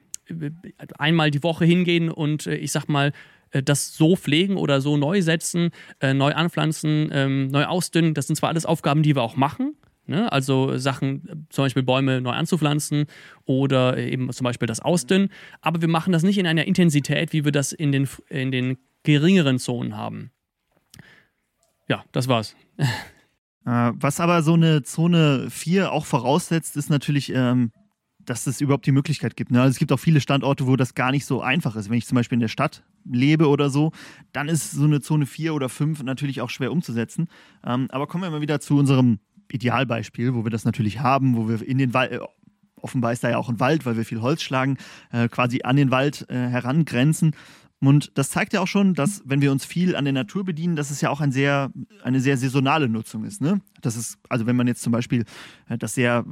einmal 0.99 1.31
die 1.31 1.43
Woche 1.43 1.65
hingehen 1.65 2.11
und 2.11 2.47
äh, 2.47 2.57
ich 2.57 2.73
sag 2.73 2.89
mal, 2.89 3.13
äh, 3.53 3.63
das 3.63 3.95
so 3.95 4.17
pflegen 4.17 4.57
oder 4.57 4.81
so 4.81 4.97
neu 4.97 5.23
setzen, 5.23 5.71
äh, 6.01 6.15
neu 6.15 6.33
anpflanzen, 6.33 7.11
ähm, 7.13 7.49
neu 7.49 7.65
ausdünnen. 7.65 8.15
Das 8.15 8.27
sind 8.27 8.37
zwar 8.37 8.49
alles 8.49 8.67
Aufgaben, 8.67 9.03
die 9.03 9.15
wir 9.15 9.23
auch 9.23 9.37
machen, 9.37 9.77
Ne? 10.13 10.31
Also 10.31 10.77
Sachen, 10.77 11.47
zum 11.49 11.65
Beispiel 11.65 11.83
Bäume 11.83 12.21
neu 12.21 12.33
anzupflanzen 12.33 13.07
oder 13.47 13.97
eben 13.97 14.31
zum 14.31 14.45
Beispiel 14.45 14.67
das 14.67 14.81
Ausdünnen. 14.81 15.31
Aber 15.63 15.81
wir 15.81 15.89
machen 15.89 16.13
das 16.13 16.23
nicht 16.23 16.37
in 16.37 16.47
einer 16.47 16.67
Intensität, 16.67 17.33
wie 17.33 17.47
wir 17.47 17.53
das 17.53 17.73
in 17.73 17.93
den, 17.93 18.07
in 18.29 18.53
den 18.53 18.77
geringeren 19.05 19.59
Zonen 19.59 19.97
haben. 19.97 20.31
Ja, 21.89 22.05
das 22.13 22.29
war's. 22.29 22.55
Äh, 23.65 23.93
was 23.95 24.19
aber 24.19 24.43
so 24.43 24.55
eine 24.55 24.83
Zone 24.83 25.47
4 25.49 25.93
auch 25.93 26.05
voraussetzt, 26.05 26.77
ist 26.77 26.91
natürlich, 26.91 27.33
ähm, 27.33 27.71
dass 28.19 28.49
es 28.49 28.61
überhaupt 28.61 28.87
die 28.87 28.91
Möglichkeit 28.91 29.37
gibt. 29.37 29.53
Ne? 29.53 29.61
Also 29.61 29.71
es 29.71 29.79
gibt 29.79 29.93
auch 29.93 30.01
viele 30.01 30.21
Standorte, 30.21 30.67
wo 30.67 30.75
das 30.75 30.97
gar 30.97 31.13
nicht 31.13 31.27
so 31.27 31.43
einfach 31.43 31.77
ist. 31.77 31.89
Wenn 31.89 31.99
ich 31.99 32.07
zum 32.07 32.17
Beispiel 32.17 32.35
in 32.35 32.41
der 32.41 32.49
Stadt 32.49 32.83
lebe 33.05 33.49
oder 33.49 33.71
so, 33.71 33.93
dann 34.33 34.49
ist 34.49 34.73
so 34.73 34.83
eine 34.83 35.01
Zone 35.01 35.27
4 35.27 35.55
oder 35.55 35.69
5 35.69 36.03
natürlich 36.03 36.41
auch 36.41 36.51
schwer 36.51 36.73
umzusetzen. 36.73 37.29
Ähm, 37.65 37.87
aber 37.91 38.09
kommen 38.09 38.25
wir 38.25 38.31
mal 38.31 38.41
wieder 38.41 38.59
zu 38.59 38.77
unserem 38.77 39.21
Idealbeispiel, 39.53 40.35
wo 40.35 40.45
wir 40.45 40.51
das 40.51 40.65
natürlich 40.65 41.01
haben, 41.01 41.37
wo 41.37 41.49
wir 41.49 41.67
in 41.67 41.79
den 41.79 41.95
Wald, 41.95 42.13
äh, 42.13 42.19
offenbar 42.77 43.13
ist 43.13 43.25
da 43.25 43.31
ja 43.31 43.39
auch 43.39 43.49
ein 43.49 43.61
Wald, 43.61 43.87
weil 43.87 43.97
wir 43.97 44.05
viel 44.05 44.21
Holz 44.21 44.43
schlagen, 44.43 44.77
äh, 45.13 45.29
quasi 45.29 45.61
an 45.63 45.77
den 45.77 45.91
Wald 45.91 46.27
äh, 46.29 46.35
herangrenzen. 46.35 47.35
Und 47.81 48.13
das 48.15 48.31
zeigt 48.31 48.53
ja 48.53 48.61
auch 48.61 48.69
schon, 48.69 48.95
dass, 48.95 49.23
wenn 49.25 49.41
wir 49.41 49.51
uns 49.51 49.65
viel 49.65 49.97
an 49.97 50.05
der 50.05 50.13
Natur 50.13 50.45
bedienen, 50.45 50.77
dass 50.77 50.91
es 50.91 51.01
ja 51.01 51.11
auch 51.11 51.21
ein 51.21 51.33
sehr, 51.33 51.73
eine 52.05 52.21
sehr 52.21 52.37
saisonale 52.37 52.89
Nutzung 52.89 53.25
ist. 53.25 53.41
Ne? 53.41 53.61
Das 53.81 53.97
ist, 53.97 54.19
also 54.29 54.47
wenn 54.47 54.55
man 54.55 54.69
jetzt 54.69 54.83
zum 54.83 54.93
Beispiel 54.93 55.25
äh, 55.69 55.79
das 55.79 55.95
sehr 55.95 56.25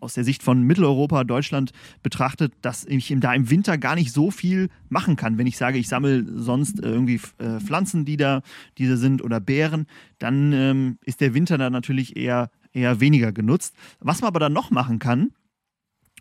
aus 0.00 0.14
der 0.14 0.24
Sicht 0.24 0.42
von 0.42 0.62
Mitteleuropa, 0.62 1.24
Deutschland 1.24 1.72
betrachtet, 2.02 2.52
dass 2.62 2.84
ich 2.84 3.12
da 3.18 3.34
im 3.34 3.50
Winter 3.50 3.78
gar 3.78 3.94
nicht 3.94 4.12
so 4.12 4.30
viel 4.30 4.68
machen 4.88 5.16
kann. 5.16 5.38
Wenn 5.38 5.46
ich 5.46 5.56
sage, 5.56 5.78
ich 5.78 5.88
sammle 5.88 6.24
sonst 6.38 6.78
irgendwie 6.80 7.20
äh, 7.38 7.58
Pflanzen, 7.58 8.04
die 8.04 8.16
da 8.16 8.42
diese 8.78 8.96
sind 8.96 9.22
oder 9.22 9.40
Beeren, 9.40 9.86
dann 10.18 10.52
ähm, 10.52 10.98
ist 11.04 11.20
der 11.20 11.34
Winter 11.34 11.58
da 11.58 11.70
natürlich 11.70 12.16
eher 12.16 12.50
eher 12.72 13.00
weniger 13.00 13.32
genutzt. 13.32 13.74
Was 14.00 14.20
man 14.20 14.28
aber 14.28 14.40
dann 14.40 14.52
noch 14.52 14.70
machen 14.70 14.98
kann, 14.98 15.32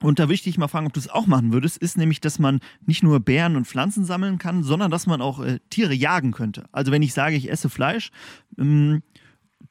und 0.01 0.19
da 0.19 0.23
würde 0.23 0.35
ich 0.35 0.43
dich 0.43 0.57
mal 0.57 0.67
fragen, 0.67 0.85
ob 0.85 0.93
du 0.93 0.99
es 0.99 1.09
auch 1.09 1.25
machen 1.25 1.51
würdest, 1.51 1.77
ist 1.77 1.97
nämlich, 1.97 2.21
dass 2.21 2.37
man 2.37 2.59
nicht 2.85 3.01
nur 3.01 3.19
Beeren 3.19 3.55
und 3.55 3.65
Pflanzen 3.65 4.05
sammeln 4.05 4.37
kann, 4.37 4.61
sondern 4.63 4.91
dass 4.91 5.07
man 5.07 5.21
auch 5.21 5.39
äh, 5.39 5.59
Tiere 5.71 5.93
jagen 5.93 6.31
könnte. 6.31 6.65
Also 6.71 6.91
wenn 6.91 7.01
ich 7.01 7.13
sage, 7.13 7.35
ich 7.35 7.49
esse 7.49 7.69
Fleisch, 7.69 8.11
ähm, 8.59 9.01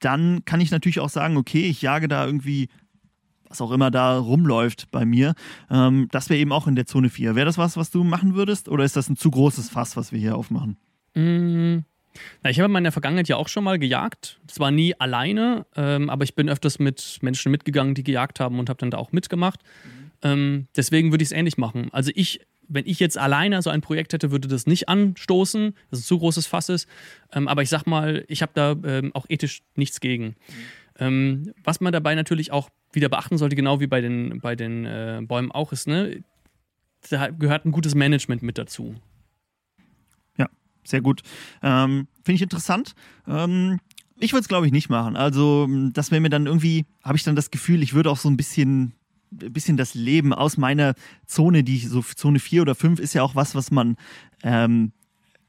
dann 0.01 0.45
kann 0.45 0.61
ich 0.61 0.73
natürlich 0.73 0.99
auch 0.99 1.09
sagen, 1.09 1.37
okay, 1.37 1.67
ich 1.67 1.81
jage 1.81 2.09
da 2.09 2.27
irgendwie 2.27 2.69
was 3.49 3.61
auch 3.61 3.71
immer 3.71 3.93
da 3.93 4.19
rumläuft 4.19 4.91
bei 4.91 5.05
mir. 5.05 5.35
Ähm, 5.71 6.09
das 6.11 6.29
wäre 6.29 6.41
eben 6.41 6.51
auch 6.51 6.67
in 6.67 6.75
der 6.75 6.87
Zone 6.87 7.09
4. 7.09 7.37
Wäre 7.37 7.47
das 7.47 7.59
was, 7.59 7.77
was 7.77 7.91
du 7.91 8.03
machen 8.03 8.35
würdest? 8.35 8.69
Oder 8.69 8.85
ist 8.85 8.97
das 8.97 9.09
ein 9.09 9.17
zu 9.17 9.31
großes 9.31 9.71
Fass, 9.71 9.97
was 9.97 10.11
wir 10.11 10.19
hier 10.19 10.37
aufmachen? 10.37 10.77
Mm, 11.15 11.85
na, 12.43 12.51
ich 12.51 12.59
habe 12.59 12.67
in 12.67 12.73
meiner 12.73 12.93
Vergangenheit 12.93 13.29
ja 13.29 13.37
auch 13.37 13.49
schon 13.49 13.65
mal 13.65 13.79
gejagt. 13.79 14.39
Zwar 14.47 14.71
nie 14.71 14.95
alleine, 14.99 15.67
ähm, 15.77 16.11
aber 16.11 16.25
ich 16.25 16.35
bin 16.35 16.49
öfters 16.49 16.79
mit 16.79 17.19
Menschen 17.23 17.51
mitgegangen, 17.53 17.95
die 17.95 18.05
gejagt 18.05 18.41
haben 18.41 18.59
und 18.59 18.69
habe 18.69 18.79
dann 18.79 18.91
da 18.91 18.99
auch 18.99 19.13
mitgemacht. 19.13 19.61
Mhm. 19.63 20.11
Ähm, 20.23 20.67
deswegen 20.77 21.11
würde 21.11 21.23
ich 21.23 21.29
es 21.29 21.33
ähnlich 21.33 21.59
machen. 21.59 21.89
Also 21.93 22.11
ich, 22.15 22.41
wenn 22.69 22.87
ich 22.87 23.01
jetzt 23.01 23.19
alleine 23.19 23.61
so 23.63 23.71
ein 23.71 23.81
Projekt 23.81 24.13
hätte, 24.13 24.31
würde 24.31 24.49
das 24.49 24.67
nicht 24.67 24.89
anstoßen, 24.89 25.75
dass 25.91 25.99
es 26.01 26.05
ein 26.05 26.09
zu 26.09 26.19
großes 26.19 26.47
Fass 26.47 26.69
ist. 26.69 26.89
Ähm, 27.33 27.49
aber 27.49 27.63
ich 27.63 27.69
sag 27.69 27.87
mal, 27.87 28.25
ich 28.29 28.43
habe 28.43 28.53
da 28.55 28.77
ähm, 28.85 29.13
auch 29.15 29.27
ethisch 29.29 29.63
nichts 29.75 30.01
gegen. 30.01 30.37
Mhm. 30.99 31.53
Was 31.63 31.81
man 31.81 31.93
dabei 31.93 32.15
natürlich 32.15 32.53
auch 32.53 32.71
wieder 32.93 33.11
beachten 33.11 33.37
sollte, 33.37 33.55
genau 33.55 33.81
wie 33.81 33.87
bei 33.87 34.01
den, 34.01 34.41
bei 34.41 34.57
den 34.57 34.87
äh, 34.87 35.21
Bäumen 35.23 35.53
auch 35.53 35.73
ist, 35.73 35.87
ne? 35.87 36.23
da 37.11 37.29
gehört 37.29 37.67
ein 37.67 37.73
gutes 37.73 37.95
Management 37.95 38.43
mit 38.43 38.57
dazu 38.57 38.95
sehr 40.87 41.01
gut. 41.01 41.23
Ähm, 41.63 42.09
Finde 42.25 42.37
ich 42.37 42.43
interessant. 42.43 42.95
Ähm, 43.27 43.79
ich 44.19 44.33
würde 44.33 44.43
es, 44.43 44.49
glaube 44.49 44.67
ich, 44.67 44.73
nicht 44.73 44.89
machen. 44.89 45.17
Also, 45.17 45.69
das 45.93 46.11
wäre 46.11 46.21
mir 46.21 46.31
dann 46.31 46.47
irgendwie, 46.47 46.87
habe 47.03 47.17
ich 47.17 47.25
dann 47.25 47.37
das 47.37 47.51
Gefühl, 47.51 47.83
ich 47.83 47.95
würde 47.95 48.11
auch 48.11 48.17
so 48.17 48.31
ein 48.31 48.37
bisschen, 48.37 48.95
bisschen 49.31 49.77
das 49.77 49.95
Leben 49.95 50.33
aus 50.33 50.57
meiner 50.57 50.95
Zone, 51.27 51.65
die 51.65 51.77
ich 51.77 51.89
so 51.89 52.01
Zone 52.03 52.39
4 52.39 52.63
oder 52.63 52.75
5 52.75 52.99
ist 52.99 53.13
ja 53.15 53.23
auch 53.23 53.35
was, 53.35 53.55
was 53.55 53.71
man 53.71 53.97
ähm, 54.43 54.93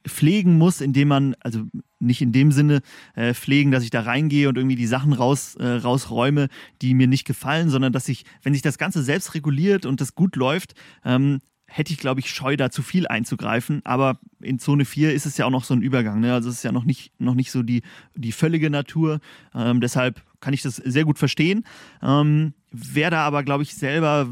pflegen 0.08 0.58
muss, 0.58 0.82
indem 0.82 1.08
man, 1.08 1.36
also 1.40 1.64
nicht 2.00 2.22
in 2.22 2.32
dem 2.32 2.52
Sinne 2.52 2.82
äh, 3.16 3.34
pflegen, 3.34 3.72
dass 3.72 3.84
ich 3.84 3.90
da 3.90 4.02
reingehe 4.02 4.50
und 4.50 4.58
irgendwie 4.58 4.76
die 4.76 4.88
Sachen 4.88 5.14
raus, 5.14 5.56
äh, 5.56 5.66
rausräume, 5.66 6.48
die 6.82 6.94
mir 6.94 7.08
nicht 7.08 7.26
gefallen, 7.26 7.70
sondern 7.70 7.94
dass 7.94 8.10
ich, 8.10 8.26
wenn 8.44 8.54
sich 8.54 8.62
das 8.62 8.78
Ganze 8.78 9.04
selbst 9.04 9.34
reguliert 9.34 9.86
und 9.86 10.02
das 10.02 10.16
gut 10.16 10.36
läuft, 10.36 10.74
ähm, 11.06 11.40
hätte 11.68 11.92
ich, 11.92 12.00
glaube 12.00 12.22
ich, 12.22 12.30
Scheu, 12.30 12.56
da 12.56 12.72
zu 12.72 12.82
viel 12.82 13.08
einzugreifen. 13.08 13.82
Aber 13.84 14.20
in 14.40 14.58
Zone 14.58 14.86
4 14.86 15.14
ist 15.14 15.26
es 15.26 15.38
ja 15.38 15.46
auch 15.46 15.52
noch 15.52 15.66
so 15.66 15.74
ein 15.74 15.82
Übergang. 15.82 16.22
Ne? 16.22 16.34
Also 16.34 16.50
es 16.50 16.56
ist 16.56 16.64
ja 16.64 16.72
noch 16.72 16.86
nicht, 16.86 17.12
noch 17.20 17.36
nicht 17.36 17.52
so 17.52 17.62
die, 17.62 17.84
die 18.16 18.32
völlige 18.32 18.70
Natur. 18.70 19.20
Ähm, 19.54 19.82
deshalb 19.82 20.24
kann 20.40 20.54
ich 20.54 20.62
das 20.62 20.78
sehr 20.78 21.04
gut 21.04 21.20
verstehen. 21.20 21.66
Ähm, 22.02 22.54
Wäre 22.72 23.12
da 23.12 23.26
aber, 23.26 23.44
glaube 23.44 23.64
ich, 23.64 23.76
selber 23.76 24.28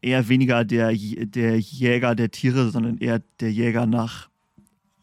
eher 0.00 0.28
weniger 0.28 0.64
der, 0.64 0.92
der 0.92 1.58
Jäger 1.58 2.14
der 2.14 2.30
Tiere, 2.30 2.70
sondern 2.70 2.98
eher 2.98 3.22
der 3.40 3.52
Jäger 3.52 3.86
nach 3.86 4.28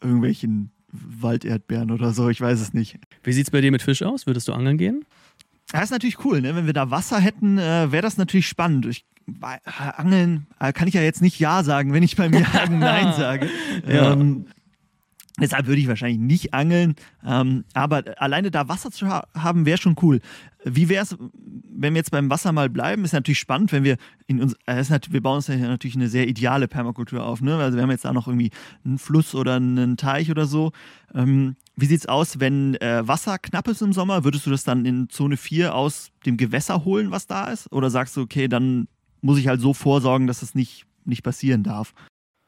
irgendwelchen 0.02 0.70
Walderdbeeren 0.92 1.90
oder 1.90 2.12
so. 2.12 2.28
Ich 2.30 2.40
weiß 2.40 2.60
es 2.60 2.72
nicht. 2.72 2.98
Wie 3.22 3.32
sieht 3.32 3.46
es 3.46 3.50
bei 3.50 3.60
dir 3.60 3.70
mit 3.70 3.82
Fisch 3.82 4.02
aus? 4.02 4.26
Würdest 4.26 4.48
du 4.48 4.52
angeln 4.52 4.78
gehen? 4.78 5.04
Das 5.72 5.84
ist 5.84 5.90
natürlich 5.90 6.24
cool, 6.24 6.40
ne? 6.40 6.56
wenn 6.56 6.66
wir 6.66 6.72
da 6.72 6.90
Wasser 6.90 7.20
hätten, 7.20 7.58
äh, 7.58 7.92
wäre 7.92 8.02
das 8.02 8.16
natürlich 8.16 8.48
spannend. 8.48 8.86
Ich, 8.86 9.04
bei, 9.26 9.56
äh, 9.64 9.92
Angeln 9.96 10.46
äh, 10.58 10.72
kann 10.72 10.88
ich 10.88 10.94
ja 10.94 11.02
jetzt 11.02 11.22
nicht 11.22 11.38
Ja 11.38 11.62
sagen, 11.62 11.92
wenn 11.92 12.02
ich 12.02 12.16
beim 12.16 12.32
Jagen 12.32 12.78
Nein 12.80 13.12
sage. 13.16 13.48
Ja. 13.86 14.12
Ähm, 14.12 14.46
deshalb 15.40 15.66
würde 15.66 15.80
ich 15.80 15.88
wahrscheinlich 15.88 16.18
nicht 16.20 16.54
angeln. 16.54 16.94
Ähm, 17.24 17.64
aber 17.74 18.02
alleine 18.18 18.50
da 18.50 18.68
Wasser 18.68 18.90
zu 18.90 19.06
ha 19.08 19.26
haben, 19.34 19.66
wäre 19.66 19.78
schon 19.78 19.96
cool. 20.02 20.20
Wie 20.64 20.90
wäre 20.90 21.02
es, 21.04 21.16
wenn 21.72 21.94
wir 21.94 21.98
jetzt 22.00 22.10
beim 22.10 22.28
Wasser 22.28 22.52
mal 22.52 22.68
bleiben? 22.68 23.04
Ist 23.04 23.14
natürlich 23.14 23.38
spannend, 23.38 23.72
wenn 23.72 23.84
wir 23.84 23.96
in 24.26 24.42
uns, 24.42 24.54
nat- 24.66 25.10
wir 25.10 25.22
bauen 25.22 25.36
uns 25.36 25.46
ja 25.46 25.56
natürlich 25.56 25.96
eine 25.96 26.08
sehr 26.08 26.28
ideale 26.28 26.68
Permakultur 26.68 27.24
auf. 27.24 27.40
Ne? 27.40 27.56
Also 27.56 27.78
wir 27.78 27.82
haben 27.82 27.90
jetzt 27.90 28.04
da 28.04 28.12
noch 28.12 28.26
irgendwie 28.28 28.50
einen 28.84 28.98
Fluss 28.98 29.34
oder 29.34 29.54
einen 29.56 29.96
Teich 29.96 30.30
oder 30.30 30.44
so. 30.44 30.72
Ähm, 31.14 31.56
wie 31.76 31.86
sieht's 31.86 32.04
aus, 32.04 32.40
wenn 32.40 32.74
äh, 32.74 33.08
Wasser 33.08 33.38
knapp 33.38 33.68
ist 33.68 33.80
im 33.80 33.94
Sommer? 33.94 34.24
Würdest 34.24 34.44
du 34.44 34.50
das 34.50 34.64
dann 34.64 34.84
in 34.84 35.08
Zone 35.08 35.38
4 35.38 35.74
aus 35.74 36.10
dem 36.26 36.36
Gewässer 36.36 36.84
holen, 36.84 37.10
was 37.10 37.26
da 37.26 37.44
ist? 37.46 37.72
Oder 37.72 37.88
sagst 37.88 38.14
du, 38.18 38.20
okay, 38.20 38.46
dann 38.48 38.86
muss 39.20 39.38
ich 39.38 39.48
halt 39.48 39.60
so 39.60 39.74
vorsorgen, 39.74 40.26
dass 40.26 40.42
es 40.42 40.54
nicht, 40.54 40.86
nicht 41.04 41.22
passieren 41.22 41.62
darf? 41.62 41.94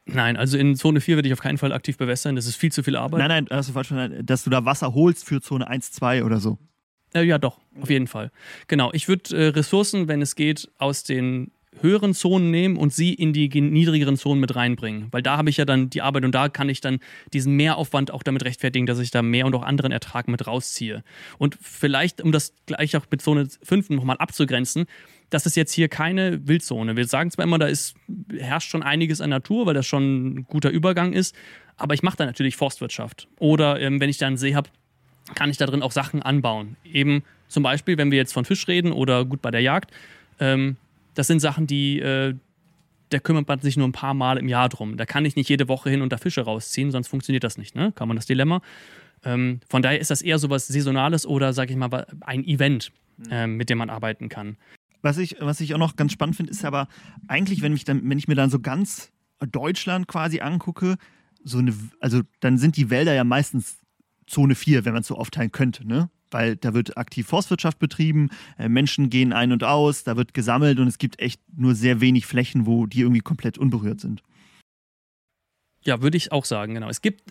Nein, 0.05 0.37
also 0.37 0.59
in 0.59 0.75
Zone 0.75 1.01
4 1.01 1.17
würde 1.17 1.29
ich 1.29 1.33
auf 1.33 1.41
keinen 1.41 1.59
Fall 1.59 1.73
aktiv 1.73 1.97
bewässern. 1.97 2.35
Das 2.35 2.47
ist 2.47 2.57
viel 2.57 2.73
zu 2.73 2.83
viel 2.83 2.97
Arbeit. 2.97 3.21
Nein, 3.21 3.29
nein, 3.29 3.57
hast 3.57 3.69
du 3.69 3.73
falsch 3.73 3.89
verstanden, 3.89 4.27
dass 4.27 4.45
du 4.45 4.51
da 4.51 4.65
Wasser 4.65 4.95
holst 4.95 5.25
für 5.25 5.41
Zone 5.41 5.67
1, 5.69 5.93
2 5.93 6.25
oder 6.25 6.41
so. 6.41 6.59
Äh, 7.15 7.23
ja, 7.23 7.39
doch, 7.39 7.61
auf 7.81 7.91
jeden 7.91 8.07
Fall. 8.07 8.31
Genau, 8.69 8.91
ich 8.93 9.07
würde 9.07 9.37
äh, 9.37 9.49
Ressourcen, 9.49 10.09
wenn 10.09 10.23
es 10.23 10.35
geht, 10.35 10.71
aus 10.79 11.05
den 11.05 11.53
höheren 11.81 12.15
Zonen 12.15 12.51
nehmen 12.51 12.77
und 12.77 12.93
sie 12.93 13.15
in 13.15 13.33
die 13.33 13.49
niedrigeren 13.49 14.17
Zonen 14.17 14.41
mit 14.41 14.55
reinbringen. 14.55 15.09
Weil 15.11 15.23
da 15.23 15.37
habe 15.37 15.51
ich 15.51 15.57
ja 15.57 15.65
dann 15.65 15.89
die 15.89 16.03
Arbeit 16.03 16.25
und 16.25 16.35
da 16.35 16.49
kann 16.49 16.69
ich 16.69 16.81
dann 16.81 16.99
diesen 17.33 17.55
Mehraufwand 17.57 18.11
auch 18.11 18.23
damit 18.23 18.45
rechtfertigen, 18.45 18.87
dass 18.87 18.99
ich 18.99 19.11
da 19.11 19.23
mehr 19.23 19.47
und 19.47 19.55
auch 19.55 19.63
anderen 19.63 19.91
Ertrag 19.91 20.29
mit 20.29 20.47
rausziehe. 20.47 21.03
Und 21.39 21.57
vielleicht, 21.61 22.21
um 22.21 22.31
das 22.31 22.55
gleich 22.67 22.97
auch 22.97 23.07
mit 23.11 23.23
Zone 23.23 23.49
5 23.63 23.91
nochmal 23.91 24.19
abzugrenzen, 24.19 24.87
das 25.33 25.47
ist 25.47 25.57
jetzt 25.57 25.73
hier 25.73 25.89
keine 25.89 26.47
Wildzone. 26.47 26.95
Wir 26.95 27.07
sagen 27.07 27.31
zwar 27.31 27.45
immer, 27.45 27.59
da 27.59 27.67
ist, 27.67 27.95
herrscht 28.37 28.71
schon 28.71 28.83
einiges 28.83 29.23
an 29.23 29.31
Natur, 29.31 29.65
weil 29.65 29.73
das 29.73 29.87
schon 29.87 30.27
ein 30.27 30.47
guter 30.47 30.69
Übergang 30.69 31.15
ist, 31.15 31.35
aber 31.79 31.95
ich 31.95 32.03
mache 32.03 32.19
da 32.19 32.27
natürlich 32.27 32.57
Forstwirtschaft. 32.57 33.29
Oder 33.39 33.81
ähm, 33.81 33.99
wenn 33.99 34.11
ich 34.11 34.19
da 34.19 34.27
einen 34.27 34.37
See 34.37 34.55
habe, 34.55 34.69
kann 35.35 35.49
ich 35.49 35.57
da 35.57 35.65
drin 35.65 35.81
auch 35.81 35.93
Sachen 35.93 36.21
anbauen. 36.21 36.77
Eben 36.85 37.23
zum 37.49 37.63
Beispiel, 37.63 37.97
wenn 37.97 38.11
wir 38.11 38.19
jetzt 38.19 38.35
von 38.35 38.45
Fisch 38.45 38.69
reden 38.69 38.93
oder 38.93 39.25
gut 39.25 39.41
bei 39.41 39.51
der 39.51 39.63
Jagd, 39.63 39.91
ähm, 40.39 40.77
das 41.15 41.29
sind 41.29 41.41
Sachen, 41.41 41.67
die, 41.67 41.99
äh, 41.99 42.35
da 43.09 43.19
kümmert 43.19 43.49
man 43.49 43.61
sich 43.61 43.79
nur 43.79 43.89
ein 43.89 43.93
paar 43.93 44.15
Mal 44.15 44.37
im 44.37 44.49
Jahr 44.49 44.69
drum. 44.69 44.99
Da 44.99 45.07
kann 45.07 45.25
ich 45.25 45.35
nicht 45.35 45.49
jede 45.49 45.67
Woche 45.67 45.89
hin 45.89 46.03
und 46.03 46.13
da 46.13 46.19
Fische 46.19 46.43
rausziehen, 46.43 46.91
sonst 46.91 47.09
funktioniert 47.09 47.45
das 47.45 47.57
nicht, 47.57 47.75
ne? 47.75 47.93
Kann 47.95 48.07
man 48.07 48.19
das 48.19 48.27
Dilemma. 48.27 48.61
Ähm, 49.25 49.61
von 49.71 49.81
daher 49.81 49.99
ist 49.99 50.11
das 50.11 50.21
eher 50.21 50.39
so 50.39 50.51
was 50.51 50.67
Saisonales 50.67 51.25
oder, 51.25 51.55
sag 51.55 51.71
ich 51.71 51.77
mal, 51.77 52.07
ein 52.21 52.45
Event, 52.45 52.93
ähm, 53.31 53.57
mit 53.57 53.71
dem 53.71 53.79
man 53.79 53.89
arbeiten 53.89 54.29
kann. 54.29 54.59
Was 55.03 55.19
ich, 55.19 55.37
was 55.41 55.61
ich 55.61 55.75
auch 55.75 55.79
noch 55.79 55.97
ganz 55.97 56.13
spannend 56.13 56.37
finde, 56.37 56.53
ist 56.53 56.65
aber 56.65 56.89
eigentlich, 57.27 57.61
wenn, 57.61 57.73
mich 57.73 57.85
dann, 57.85 58.09
wenn 58.09 58.19
ich 58.19 58.29
mir 58.29 58.37
dann 58.37 58.51
so 58.51 58.61
ganz 58.61 59.11
Deutschland 59.51 60.07
quasi 60.07 60.41
angucke, 60.41 60.97
so 61.43 61.59
eine, 61.59 61.75
also 62.01 62.23
dann 62.41 62.57
sind 62.57 62.77
die 62.77 62.89
Wälder 62.89 63.13
ja 63.13 63.25
meistens 63.25 63.79
Zone 64.27 64.55
4, 64.55 64.85
wenn 64.85 64.93
man 64.93 65.03
es 65.03 65.09
so 65.09 65.17
aufteilen 65.17 65.51
könnte, 65.51 65.87
ne? 65.87 66.09
Weil 66.31 66.57
da 66.57 66.73
wird 66.73 66.97
aktiv 66.97 67.27
Forstwirtschaft 67.27 67.79
betrieben, 67.79 68.31
äh, 68.57 68.69
Menschen 68.69 69.11
gehen 69.11 69.33
ein 69.35 69.53
und 69.53 69.65
aus, 69.65 70.05
da 70.05 70.17
wird 70.17 70.33
gesammelt 70.33 70.79
und 70.79 70.87
es 70.87 70.97
gibt 70.97 71.21
echt 71.21 71.43
nur 71.55 71.75
sehr 71.75 72.01
wenig 72.01 72.25
Flächen, 72.25 72.65
wo 72.65 72.87
die 72.87 73.01
irgendwie 73.01 73.21
komplett 73.21 73.59
unberührt 73.59 74.01
sind. 74.01 74.23
Ja, 75.85 76.01
würde 76.01 76.17
ich 76.17 76.33
auch 76.33 76.45
sagen, 76.45 76.75
genau. 76.75 76.89
Es 76.89 77.03
gibt, 77.03 77.23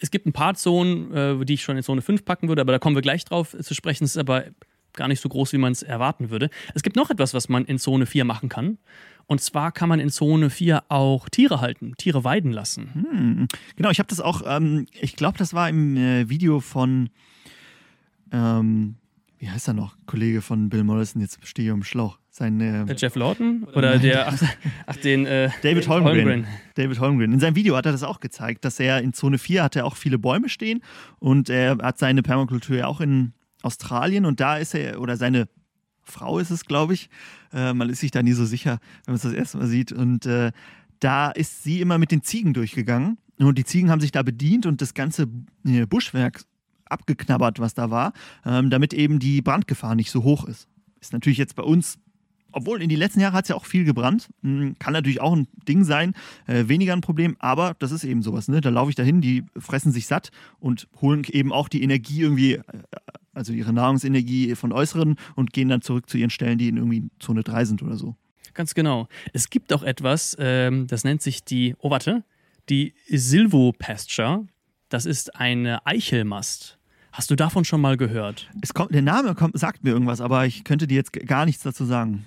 es 0.00 0.10
gibt 0.10 0.26
ein 0.26 0.32
paar 0.32 0.54
Zonen, 0.54 1.12
äh, 1.12 1.44
die 1.44 1.54
ich 1.54 1.62
schon 1.62 1.76
in 1.76 1.82
Zone 1.82 2.02
5 2.02 2.24
packen 2.24 2.48
würde, 2.48 2.60
aber 2.60 2.72
da 2.72 2.78
kommen 2.78 2.94
wir 2.94 3.02
gleich 3.02 3.24
drauf 3.24 3.56
zu 3.58 3.74
sprechen. 3.74 4.04
Es 4.04 4.12
ist 4.12 4.18
aber 4.18 4.44
gar 4.94 5.08
nicht 5.08 5.20
so 5.20 5.28
groß, 5.28 5.52
wie 5.52 5.58
man 5.58 5.72
es 5.72 5.82
erwarten 5.82 6.30
würde. 6.30 6.50
Es 6.74 6.82
gibt 6.82 6.96
noch 6.96 7.10
etwas, 7.10 7.34
was 7.34 7.48
man 7.48 7.64
in 7.64 7.78
Zone 7.78 8.06
4 8.06 8.24
machen 8.24 8.48
kann. 8.48 8.78
Und 9.26 9.40
zwar 9.40 9.72
kann 9.72 9.88
man 9.88 10.00
in 10.00 10.10
Zone 10.10 10.50
4 10.50 10.84
auch 10.88 11.28
Tiere 11.28 11.60
halten, 11.60 11.94
Tiere 11.96 12.24
weiden 12.24 12.52
lassen. 12.52 12.90
Hm. 12.92 13.48
Genau, 13.76 13.90
ich 13.90 13.98
habe 13.98 14.08
das 14.08 14.20
auch, 14.20 14.42
ähm, 14.46 14.86
ich 15.00 15.16
glaube, 15.16 15.38
das 15.38 15.54
war 15.54 15.68
im 15.68 15.96
äh, 15.96 16.28
Video 16.28 16.60
von, 16.60 17.08
ähm, 18.32 18.96
wie 19.38 19.48
heißt 19.48 19.68
er 19.68 19.74
noch? 19.74 19.96
Kollege 20.06 20.42
von 20.42 20.68
Bill 20.68 20.84
Morrison, 20.84 21.22
jetzt 21.22 21.38
stehe 21.46 21.68
ich 21.68 21.74
im 21.74 21.84
Schlauch. 21.84 22.18
Sein, 22.30 22.60
äh, 22.60 22.84
Der 22.84 22.96
Jeff 22.96 23.14
Lawton 23.14 23.62
oder 23.74 23.96
der, 23.96 24.26
ach, 24.26 24.42
ach 24.86 24.96
den 24.96 25.24
äh, 25.24 25.50
David 25.62 25.86
Holmgren. 25.86 26.48
David 26.74 26.98
Holmgren. 26.98 27.32
In 27.32 27.38
seinem 27.38 27.54
Video 27.54 27.76
hat 27.76 27.86
er 27.86 27.92
das 27.92 28.02
auch 28.02 28.18
gezeigt, 28.18 28.64
dass 28.64 28.80
er 28.80 29.00
in 29.00 29.12
Zone 29.12 29.38
4 29.38 29.62
hat 29.62 29.76
er 29.76 29.86
auch 29.86 29.94
viele 29.94 30.18
Bäume 30.18 30.48
stehen 30.48 30.82
und 31.20 31.48
er 31.48 31.78
hat 31.78 31.98
seine 31.98 32.22
Permakultur 32.24 32.76
ja 32.76 32.86
auch 32.88 33.00
in 33.00 33.32
Australien 33.64 34.24
und 34.26 34.40
da 34.40 34.56
ist 34.56 34.74
er, 34.74 35.00
oder 35.00 35.16
seine 35.16 35.48
Frau 36.02 36.38
ist 36.38 36.50
es, 36.50 36.64
glaube 36.64 36.94
ich. 36.94 37.08
Äh, 37.52 37.72
man 37.72 37.88
ist 37.88 38.00
sich 38.00 38.10
da 38.10 38.22
nie 38.22 38.32
so 38.32 38.44
sicher, 38.44 38.78
wenn 39.04 39.12
man 39.12 39.16
es 39.16 39.22
das 39.22 39.32
erste 39.32 39.58
Mal 39.58 39.66
sieht. 39.66 39.90
Und 39.92 40.26
äh, 40.26 40.52
da 41.00 41.30
ist 41.30 41.62
sie 41.62 41.80
immer 41.80 41.98
mit 41.98 42.10
den 42.10 42.22
Ziegen 42.22 42.52
durchgegangen 42.54 43.18
und 43.38 43.58
die 43.58 43.64
Ziegen 43.64 43.90
haben 43.90 44.00
sich 44.00 44.12
da 44.12 44.22
bedient 44.22 44.66
und 44.66 44.80
das 44.80 44.94
ganze 44.94 45.28
äh, 45.64 45.86
Buschwerk 45.86 46.44
abgeknabbert, 46.86 47.58
was 47.58 47.74
da 47.74 47.90
war, 47.90 48.12
ähm, 48.44 48.70
damit 48.70 48.92
eben 48.92 49.18
die 49.18 49.42
Brandgefahr 49.42 49.94
nicht 49.94 50.10
so 50.10 50.22
hoch 50.22 50.44
ist. 50.44 50.68
Ist 51.00 51.12
natürlich 51.12 51.38
jetzt 51.38 51.56
bei 51.56 51.62
uns 51.62 51.98
obwohl 52.54 52.82
in 52.82 52.88
die 52.88 52.96
letzten 52.96 53.20
Jahre 53.20 53.36
hat 53.36 53.44
es 53.44 53.48
ja 53.48 53.56
auch 53.56 53.66
viel 53.66 53.84
gebrannt. 53.84 54.28
Hm, 54.42 54.76
Kann 54.78 54.92
natürlich 54.92 55.20
auch 55.20 55.34
ein 55.34 55.48
Ding 55.68 55.84
sein, 55.84 56.14
äh, 56.46 56.68
weniger 56.68 56.92
ein 56.92 57.00
Problem, 57.00 57.36
aber 57.38 57.74
das 57.78 57.92
ist 57.92 58.04
eben 58.04 58.22
sowas. 58.22 58.48
Ne? 58.48 58.60
Da 58.60 58.70
laufe 58.70 58.90
ich 58.90 58.96
dahin, 58.96 59.20
die 59.20 59.44
fressen 59.58 59.92
sich 59.92 60.06
satt 60.06 60.30
und 60.60 60.88
holen 61.00 61.24
eben 61.30 61.52
auch 61.52 61.68
die 61.68 61.82
Energie 61.82 62.20
irgendwie, 62.20 62.54
äh, 62.54 62.62
also 63.32 63.52
ihre 63.52 63.72
Nahrungsenergie 63.72 64.54
von 64.54 64.72
äußeren 64.72 65.16
und 65.34 65.52
gehen 65.52 65.68
dann 65.68 65.82
zurück 65.82 66.08
zu 66.08 66.18
ihren 66.18 66.30
Stellen, 66.30 66.58
die 66.58 66.68
in 66.68 66.76
irgendwie 66.76 67.10
Zone 67.18 67.42
3 67.42 67.64
sind 67.64 67.82
oder 67.82 67.96
so. 67.96 68.16
Ganz 68.54 68.74
genau. 68.74 69.08
Es 69.32 69.50
gibt 69.50 69.72
auch 69.72 69.82
etwas, 69.82 70.36
ähm, 70.38 70.86
das 70.86 71.04
nennt 71.04 71.22
sich 71.22 71.44
die, 71.44 71.74
oh 71.80 71.90
warte, 71.90 72.24
die 72.68 72.94
Silvopasture. 73.08 74.46
Das 74.88 75.06
ist 75.06 75.34
eine 75.36 75.84
Eichelmast. 75.86 76.78
Hast 77.14 77.30
du 77.30 77.36
davon 77.36 77.64
schon 77.64 77.80
mal 77.80 77.96
gehört? 77.96 78.50
Es 78.60 78.74
kommt, 78.74 78.92
der 78.94 79.02
Name 79.02 79.34
kommt, 79.34 79.58
sagt 79.58 79.84
mir 79.84 79.90
irgendwas, 79.90 80.20
aber 80.20 80.46
ich 80.46 80.64
könnte 80.64 80.86
dir 80.86 80.96
jetzt 80.96 81.12
gar 81.12 81.46
nichts 81.46 81.62
dazu 81.62 81.84
sagen. 81.84 82.24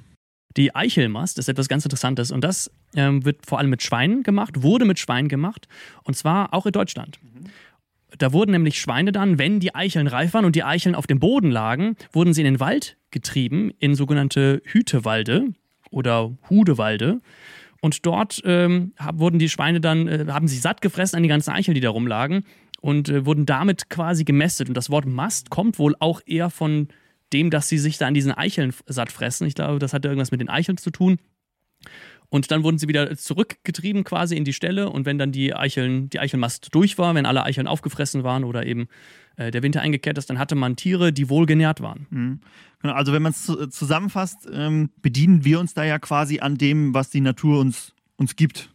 Die 0.57 0.75
Eichelmast 0.75 1.37
ist 1.37 1.49
etwas 1.49 1.69
ganz 1.69 1.85
Interessantes 1.85 2.31
und 2.31 2.43
das 2.43 2.71
ähm, 2.95 3.23
wird 3.23 3.45
vor 3.45 3.59
allem 3.59 3.69
mit 3.69 3.83
Schweinen 3.83 4.23
gemacht, 4.23 4.63
wurde 4.63 4.85
mit 4.85 4.97
Schweinen 4.97 5.29
gemacht 5.29 5.67
und 6.03 6.17
zwar 6.17 6.53
auch 6.53 6.65
in 6.65 6.71
Deutschland. 6.71 7.19
Da 8.17 8.33
wurden 8.33 8.51
nämlich 8.51 8.79
Schweine 8.79 9.11
dann, 9.11 9.37
wenn 9.37 9.59
die 9.59 9.75
Eicheln 9.75 10.07
reif 10.07 10.33
waren 10.33 10.45
und 10.45 10.55
die 10.55 10.63
Eicheln 10.63 10.95
auf 10.95 11.05
dem 11.05 11.19
Boden 11.19 11.51
lagen, 11.51 11.95
wurden 12.11 12.33
sie 12.33 12.41
in 12.41 12.45
den 12.45 12.59
Wald 12.59 12.97
getrieben, 13.11 13.71
in 13.79 13.95
sogenannte 13.95 14.61
Hütewalde 14.65 15.53
oder 15.91 16.35
Hudewalde. 16.49 17.19
Und 17.81 18.05
dort 18.05 18.41
ähm, 18.43 18.93
wurden 19.13 19.37
die 19.37 19.49
Schweine 19.49 19.79
dann, 19.79 20.07
äh, 20.07 20.25
haben 20.29 20.47
sich 20.47 20.61
satt 20.61 20.81
gefressen 20.81 21.17
an 21.17 21.23
die 21.23 21.29
ganzen 21.29 21.51
Eicheln, 21.51 21.75
die 21.75 21.81
da 21.81 21.91
rumlagen 21.91 22.43
und 22.81 23.09
äh, 23.09 23.25
wurden 23.25 23.45
damit 23.45 23.89
quasi 23.89 24.23
gemästet. 24.23 24.69
Und 24.69 24.75
das 24.75 24.89
Wort 24.89 25.05
Mast 25.05 25.51
kommt 25.51 25.77
wohl 25.77 25.95
auch 25.99 26.21
eher 26.25 26.49
von 26.49 26.87
dem, 27.33 27.49
dass 27.49 27.69
sie 27.69 27.77
sich 27.77 27.97
da 27.97 28.07
an 28.07 28.13
diesen 28.13 28.31
Eicheln 28.31 28.73
satt 28.85 29.11
fressen. 29.11 29.47
Ich 29.47 29.55
glaube, 29.55 29.79
das 29.79 29.93
hatte 29.93 30.07
irgendwas 30.07 30.31
mit 30.31 30.41
den 30.41 30.49
Eicheln 30.49 30.77
zu 30.77 30.91
tun. 30.91 31.17
Und 32.29 32.51
dann 32.51 32.63
wurden 32.63 32.77
sie 32.77 32.89
wieder 32.89 33.15
zurückgetrieben 33.15 34.03
quasi 34.03 34.35
in 34.35 34.43
die 34.43 34.51
Stelle 34.51 34.89
und 34.89 35.05
wenn 35.05 35.17
dann 35.17 35.31
die 35.31 35.53
Eicheln, 35.53 36.09
die 36.09 36.19
Eichelmast 36.19 36.69
durch 36.73 36.97
war, 36.97 37.15
wenn 37.15 37.25
alle 37.25 37.43
Eicheln 37.43 37.67
aufgefressen 37.67 38.23
waren 38.23 38.43
oder 38.43 38.65
eben 38.65 38.89
äh, 39.37 39.49
der 39.49 39.63
Winter 39.63 39.79
eingekehrt 39.79 40.17
ist, 40.17 40.29
dann 40.29 40.37
hatte 40.37 40.55
man 40.55 40.75
Tiere, 40.75 41.13
die 41.13 41.29
wohl 41.29 41.45
genährt 41.45 41.79
waren. 41.79 42.05
Mhm. 42.09 42.39
Genau, 42.81 42.93
also 42.93 43.13
wenn 43.13 43.21
man 43.21 43.31
es 43.31 43.45
zu, 43.45 43.67
zusammenfasst, 43.67 44.47
ähm, 44.51 44.89
bedienen 45.01 45.45
wir 45.45 45.59
uns 45.59 45.73
da 45.73 45.85
ja 45.85 45.99
quasi 45.99 46.39
an 46.39 46.57
dem, 46.57 46.93
was 46.93 47.09
die 47.09 47.21
Natur 47.21 47.59
uns, 47.59 47.93
uns 48.17 48.35
gibt. 48.35 48.71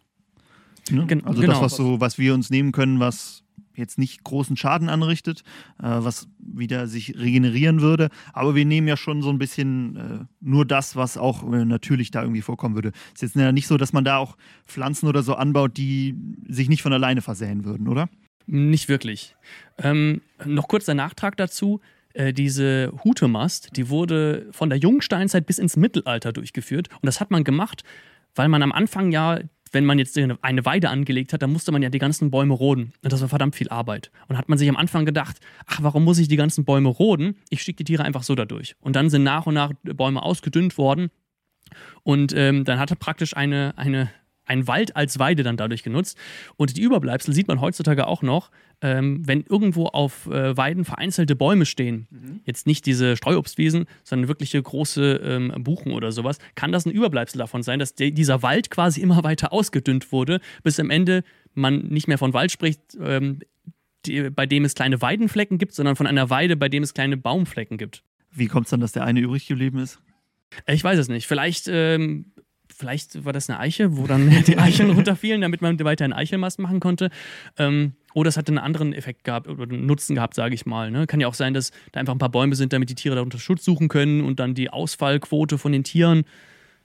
Ne? 0.91 1.07
Gen- 1.07 1.25
also 1.27 1.43
genau. 1.43 1.53
das, 1.53 1.63
was, 1.63 1.77
so, 1.77 2.01
was 2.01 2.17
wir 2.17 2.33
uns 2.33 2.49
nehmen 2.49 2.73
können, 2.73 3.01
was 3.01 3.42
jetzt 3.75 3.99
nicht 3.99 4.25
großen 4.25 4.57
Schaden 4.57 4.89
anrichtet, 4.89 5.43
äh, 5.79 5.85
was 5.85 6.29
wieder 6.39 6.87
sich 6.87 7.19
regenerieren 7.19 7.81
würde. 7.81 8.09
Aber 8.33 8.55
wir 8.55 8.65
nehmen 8.65 8.89
ja 8.89 8.97
schon 8.97 9.23
so 9.23 9.31
ein 9.31 9.39
bisschen 9.39 9.97
äh, 9.97 10.25
nur 10.41 10.67
das, 10.67 10.97
was 10.97 11.17
auch 11.17 11.43
äh, 11.53 11.65
natürlich 11.65 12.11
da 12.11 12.23
irgendwie 12.23 12.43
vorkommen 12.43 12.75
würde. 12.75 12.93
Ist 13.15 13.23
jetzt 13.23 13.37
nicht 13.37 13.67
so, 13.67 13.77
dass 13.77 13.93
man 13.93 14.05
da 14.05 14.19
auch 14.19 14.37
Pflanzen 14.67 15.09
oder 15.09 15.23
so 15.23 15.35
anbaut, 15.35 15.77
die 15.77 16.15
sich 16.49 16.69
nicht 16.69 16.83
von 16.83 16.93
alleine 16.93 17.23
versäen 17.23 17.65
würden, 17.65 17.89
oder? 17.89 18.09
Nicht 18.47 18.89
wirklich. 18.89 19.37
Ähm, 19.79 20.21
noch 20.45 20.69
kurz 20.69 20.87
der 20.87 20.95
Nachtrag 20.95 21.37
dazu. 21.37 21.81
Äh, 22.15 22.33
diese 22.33 22.93
Hutemast, 23.05 23.77
die 23.77 23.89
wurde 23.89 24.49
von 24.51 24.69
der 24.69 24.79
Jungsteinzeit 24.79 25.47
bis 25.47 25.59
ins 25.59 25.77
Mittelalter 25.77 26.33
durchgeführt. 26.33 26.89
Und 26.91 27.07
das 27.07 27.21
hat 27.21 27.31
man 27.31 27.45
gemacht, 27.45 27.85
weil 28.35 28.49
man 28.49 28.63
am 28.63 28.73
Anfang 28.73 29.13
ja, 29.13 29.39
wenn 29.73 29.87
man 29.87 29.99
jetzt 29.99 30.17
eine 30.19 30.65
Weide 30.65 30.91
angelegt 30.91 31.33
hat, 31.33 31.43
dann 31.43 31.53
musste 31.53 31.73
man 31.73 31.83
ja 31.83 31.89
die 31.89 31.99
ganzen 31.99 32.31
Bäume 32.31 32.55
roden. 32.55 32.93
Und 33.03 33.13
das 33.13 33.21
war 33.23 33.29
verdammt 33.29 33.57
viel 33.57 33.71
Arbeit. 33.71 34.11
Und 34.29 34.37
hat 34.37 34.49
man 34.49 34.59
sich 34.59 34.69
am 34.69 34.77
Anfang 34.77 35.07
gedacht, 35.07 35.41
ach, 35.67 35.83
warum 35.83 36.05
muss 36.05 36.19
ich 36.19 36.29
die 36.29 36.37
ganzen 36.37 36.65
Bäume 36.65 36.91
roden? 36.91 37.37
Ich 37.49 37.63
schicke 37.63 37.79
die 37.79 37.85
Tiere 37.85 38.05
einfach 38.05 38.23
so 38.23 38.35
dadurch. 38.35 38.77
Und 38.81 38.97
dann 38.97 39.11
sind 39.11 39.23
nach 39.23 39.47
und 39.47 39.55
nach 39.55 39.73
Bäume 39.83 40.23
ausgedünnt 40.23 40.77
worden. 40.77 41.11
Und 42.03 42.35
ähm, 42.37 42.65
dann 42.65 42.79
hatte 42.79 42.97
praktisch 42.97 43.35
eine, 43.35 43.73
eine, 43.77 44.11
ein 44.45 44.67
Wald 44.67 44.95
als 44.95 45.19
Weide 45.19 45.43
dann 45.43 45.57
dadurch 45.57 45.83
genutzt. 45.83 46.19
Und 46.57 46.77
die 46.77 46.83
Überbleibsel 46.83 47.33
sieht 47.33 47.49
man 47.49 47.61
heutzutage 47.61 48.07
auch 48.07 48.23
noch, 48.23 48.51
ähm, 48.83 49.27
wenn 49.27 49.45
irgendwo 49.49 49.87
auf 49.87 50.27
äh, 50.27 50.57
Weiden 50.57 50.85
vereinzelte 50.85 51.37
Bäume 51.37 51.65
stehen, 51.65 52.09
mhm. 52.11 52.41
jetzt 52.45 52.67
nicht 52.67 52.85
diese 52.85 53.17
Streuobstwiesen, 53.17 53.87
sondern 54.03 54.29
wirkliche 54.29 54.61
große 54.61 55.21
ähm, 55.25 55.55
Buchen 55.63 55.93
oder 55.93 56.13
sowas, 56.13 56.39
kann 56.57 56.73
das 56.73 56.85
ein 56.85 56.91
Überbleibsel 56.91 57.39
davon 57.39 57.63
sein, 57.63 57.79
dass 57.79 57.95
de- 57.95 58.11
dieser 58.11 58.43
Wald 58.43 58.71
quasi 58.71 59.01
immer 59.01 59.23
weiter 59.25 59.53
ausgedünnt 59.53 60.13
wurde, 60.13 60.41
bis 60.63 60.81
am 60.81 60.91
Ende 60.91 61.23
man 61.55 61.87
nicht 61.89 62.09
mehr 62.09 62.19
von 62.19 62.35
Wald 62.35 62.51
spricht, 62.51 62.81
ähm, 63.01 63.39
die, 64.05 64.31
bei 64.31 64.47
dem 64.47 64.65
es 64.65 64.75
kleine 64.75 65.01
Weidenflecken 65.01 65.59
gibt, 65.59 65.75
sondern 65.75 65.95
von 65.95 66.09
einer 66.09 66.29
Weide, 66.29 66.57
bei 66.57 66.69
dem 66.69 66.83
es 66.83 66.93
kleine 66.93 67.17
Baumflecken 67.17 67.79
gibt. 67.79 68.03
Wie 68.33 68.49
kommt 68.49 68.67
es 68.67 68.71
dann, 68.71 68.81
dass 68.81 68.93
der 68.93 69.05
eine 69.05 69.21
übrig 69.21 69.47
geblieben 69.47 69.79
ist? 69.79 70.01
Ich 70.67 70.83
weiß 70.83 70.99
es 70.99 71.09
nicht. 71.09 71.27
Vielleicht, 71.27 71.69
ähm, 71.69 72.33
vielleicht 72.77 73.25
war 73.25 73.33
das 73.33 73.49
eine 73.49 73.59
Eiche, 73.59 73.97
wo 73.97 74.07
dann 74.07 74.31
die 74.47 74.59
Eicheln 74.59 74.91
runterfielen, 74.91 75.41
damit 75.41 75.63
man 75.63 75.79
weiter 75.81 76.05
einen 76.05 76.13
Eichelmast 76.13 76.59
machen 76.59 76.81
konnte. 76.81 77.11
Ähm, 77.59 77.93
oder 78.15 78.29
es 78.29 78.37
hat 78.37 78.49
einen 78.49 78.59
anderen 78.59 78.93
Effekt 78.93 79.25
gehabt 79.25 79.49
oder 79.49 79.63
einen 79.63 79.87
Nutzen 79.87 80.15
gehabt, 80.15 80.35
sage 80.35 80.55
ich 80.55 80.67
mal. 80.67 80.91
Ne? 80.91 81.07
Kann 81.07 81.21
ja 81.21 81.29
auch 81.29 81.35
sein, 81.35 81.55
dass 81.55 81.71
da 81.93 82.01
einfach 82.01 82.15
ein 82.15 82.19
paar 82.19 82.29
Bäume 82.29 82.55
sind, 82.55 82.73
damit 82.73 82.91
die 82.91 82.95
Tiere 82.95 83.15
darunter 83.15 83.39
Schutz 83.39 83.65
suchen 83.65 83.89
können 83.89 84.23
und 84.23 84.39
dann 84.39 84.55
die 84.55 84.71
Ausfallquote 84.71 85.59
von 85.59 85.73
den 85.73 85.85
Tieren. 85.85 86.25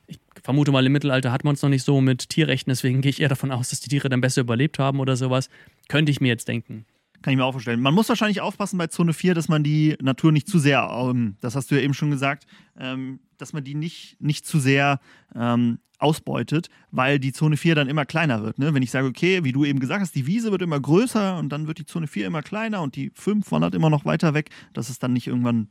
Ich 0.08 0.20
vermute 0.42 0.72
mal, 0.72 0.86
im 0.86 0.92
Mittelalter 0.94 1.32
hat 1.32 1.44
man 1.44 1.56
es 1.56 1.62
noch 1.62 1.70
nicht 1.70 1.84
so 1.84 2.00
mit 2.00 2.30
Tierrechten, 2.30 2.72
deswegen 2.72 3.02
gehe 3.02 3.10
ich 3.10 3.20
eher 3.20 3.28
davon 3.28 3.52
aus, 3.52 3.70
dass 3.70 3.82
die 3.82 3.90
Tiere 3.90 4.08
dann 4.08 4.22
besser 4.22 4.42
überlebt 4.42 4.80
haben 4.80 5.00
oder 5.02 5.18
sowas. 5.18 5.50
Könnte 5.90 6.12
ich 6.12 6.22
mir 6.22 6.30
jetzt 6.30 6.48
denken. 6.48 6.86
Kann 7.22 7.32
ich 7.32 7.38
mir 7.38 7.46
auch 7.46 7.52
vorstellen. 7.52 7.82
Man 7.82 7.94
muss 7.94 8.10
wahrscheinlich 8.10 8.42
aufpassen 8.42 8.78
bei 8.78 8.88
Zone 8.88 9.14
4, 9.14 9.34
dass 9.34 9.50
man 9.50 9.64
die 9.64 9.98
Natur 10.02 10.32
nicht 10.32 10.48
zu 10.48 10.60
sehr, 10.60 10.90
ähm, 10.92 11.36
das 11.42 11.56
hast 11.56 11.72
du 11.72 11.76
ja 11.76 11.82
eben 11.82 11.94
schon 11.94 12.12
gesagt, 12.12 12.46
ähm, 12.80 13.20
dass 13.38 13.54
man 13.54 13.64
die 13.64 13.76
nicht, 13.76 14.18
nicht 14.22 14.46
zu 14.46 14.60
sehr 14.60 15.00
ähm, 15.36 15.80
ausbeutet, 16.00 16.70
weil 16.92 17.20
die 17.20 17.34
Zone 17.34 17.58
4 17.58 17.76
dann 17.76 17.90
immer 17.90 18.06
kleiner 18.06 18.44
wird. 18.44 18.60
Ne? 18.60 18.74
Wenn 18.74 18.84
ich 18.84 18.92
sage, 18.92 19.08
okay, 19.08 19.44
wie 19.44 19.52
du 19.52 19.66
eben 19.66 19.80
gesagt 19.80 20.02
hast, 20.02 20.16
die 20.16 20.28
Wiese 20.28 20.52
wird 20.52 20.62
immer 20.62 20.80
größer 20.80 21.38
und 21.38 21.50
dann 21.50 21.68
wird 21.68 21.80
die 21.80 21.86
Zone 21.86 22.08
4 22.08 22.28
immer 22.28 22.42
kleiner 22.42 22.82
und 22.82 22.96
die 22.96 23.12
5 23.14 23.52
wandert 23.52 23.76
immer 23.76 23.90
noch 23.90 24.06
weiter 24.06 24.34
weg, 24.34 24.50
dass 24.74 24.90
es 24.90 25.00
dann 25.00 25.14
nicht 25.14 25.28
irgendwann 25.28 25.70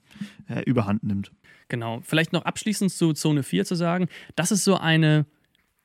äh, 0.48 0.62
überhand 0.62 1.04
nimmt. 1.04 1.32
Genau. 1.68 2.00
Vielleicht 2.02 2.32
noch 2.32 2.44
abschließend 2.44 2.90
zu 2.90 3.12
Zone 3.12 3.42
4 3.42 3.64
zu 3.64 3.74
sagen, 3.74 4.08
das 4.34 4.50
ist 4.50 4.64
so 4.64 4.76
eine, 4.76 5.26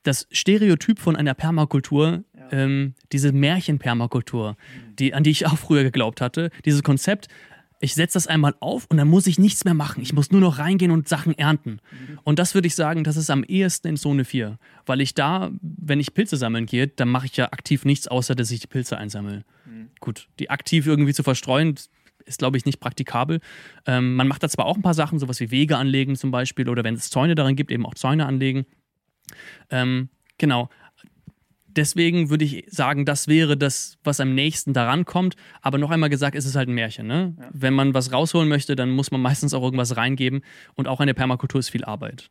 das 0.02 0.26
Stereotyp 0.30 0.98
von 0.98 1.16
einer 1.16 1.34
Permakultur. 1.34 2.24
Ähm, 2.50 2.94
diese 3.12 3.32
Märchenpermakultur, 3.32 4.56
die, 4.98 5.14
an 5.14 5.22
die 5.24 5.30
ich 5.30 5.46
auch 5.46 5.58
früher 5.58 5.82
geglaubt 5.82 6.20
hatte. 6.20 6.50
Dieses 6.64 6.82
Konzept, 6.82 7.28
ich 7.80 7.94
setze 7.94 8.14
das 8.14 8.28
einmal 8.28 8.54
auf 8.60 8.86
und 8.88 8.96
dann 8.96 9.08
muss 9.08 9.26
ich 9.26 9.38
nichts 9.38 9.64
mehr 9.64 9.74
machen. 9.74 10.02
Ich 10.02 10.12
muss 10.12 10.30
nur 10.30 10.40
noch 10.40 10.58
reingehen 10.58 10.92
und 10.92 11.08
Sachen 11.08 11.36
ernten. 11.36 11.80
Mhm. 11.90 12.18
Und 12.22 12.38
das 12.38 12.54
würde 12.54 12.68
ich 12.68 12.76
sagen, 12.76 13.02
das 13.02 13.16
ist 13.16 13.28
am 13.28 13.42
ehesten 13.42 13.88
in 13.88 13.96
Zone 13.96 14.24
4. 14.24 14.58
Weil 14.86 15.00
ich 15.00 15.14
da, 15.14 15.50
wenn 15.60 15.98
ich 15.98 16.14
Pilze 16.14 16.36
sammeln 16.36 16.66
gehe, 16.66 16.86
dann 16.86 17.08
mache 17.08 17.26
ich 17.26 17.36
ja 17.36 17.46
aktiv 17.46 17.84
nichts, 17.84 18.06
außer 18.06 18.36
dass 18.36 18.52
ich 18.52 18.60
die 18.60 18.68
Pilze 18.68 18.98
einsammle. 18.98 19.44
Mhm. 19.66 19.88
Gut, 19.98 20.28
die 20.38 20.48
aktiv 20.48 20.86
irgendwie 20.86 21.12
zu 21.12 21.24
verstreuen, 21.24 21.74
ist, 22.24 22.38
glaube 22.38 22.56
ich, 22.56 22.64
nicht 22.64 22.78
praktikabel. 22.78 23.40
Ähm, 23.84 24.14
man 24.14 24.28
macht 24.28 24.44
da 24.44 24.48
zwar 24.48 24.66
auch 24.66 24.76
ein 24.76 24.82
paar 24.82 24.94
Sachen, 24.94 25.18
sowas 25.18 25.40
wie 25.40 25.50
Wege 25.50 25.76
anlegen 25.76 26.14
zum 26.14 26.30
Beispiel, 26.30 26.68
oder 26.68 26.84
wenn 26.84 26.94
es 26.94 27.10
Zäune 27.10 27.34
darin 27.34 27.56
gibt, 27.56 27.72
eben 27.72 27.84
auch 27.84 27.94
Zäune 27.94 28.26
anlegen. 28.26 28.64
Ähm, 29.70 30.08
genau. 30.38 30.68
Deswegen 31.76 32.30
würde 32.30 32.44
ich 32.44 32.64
sagen, 32.68 33.04
das 33.04 33.28
wäre 33.28 33.56
das, 33.56 33.98
was 34.04 34.20
am 34.20 34.34
nächsten 34.34 34.72
daran 34.72 35.04
kommt. 35.04 35.36
Aber 35.60 35.78
noch 35.78 35.90
einmal 35.90 36.10
gesagt, 36.10 36.36
ist 36.36 36.44
es 36.44 36.54
halt 36.54 36.68
ein 36.68 36.74
Märchen. 36.74 37.06
Ne? 37.06 37.34
Ja. 37.38 37.48
Wenn 37.52 37.74
man 37.74 37.94
was 37.94 38.12
rausholen 38.12 38.48
möchte, 38.48 38.76
dann 38.76 38.90
muss 38.90 39.10
man 39.10 39.20
meistens 39.20 39.54
auch 39.54 39.62
irgendwas 39.62 39.96
reingeben. 39.96 40.42
Und 40.74 40.88
auch 40.88 41.00
in 41.00 41.06
der 41.06 41.14
Permakultur 41.14 41.58
ist 41.58 41.70
viel 41.70 41.84
Arbeit. 41.84 42.30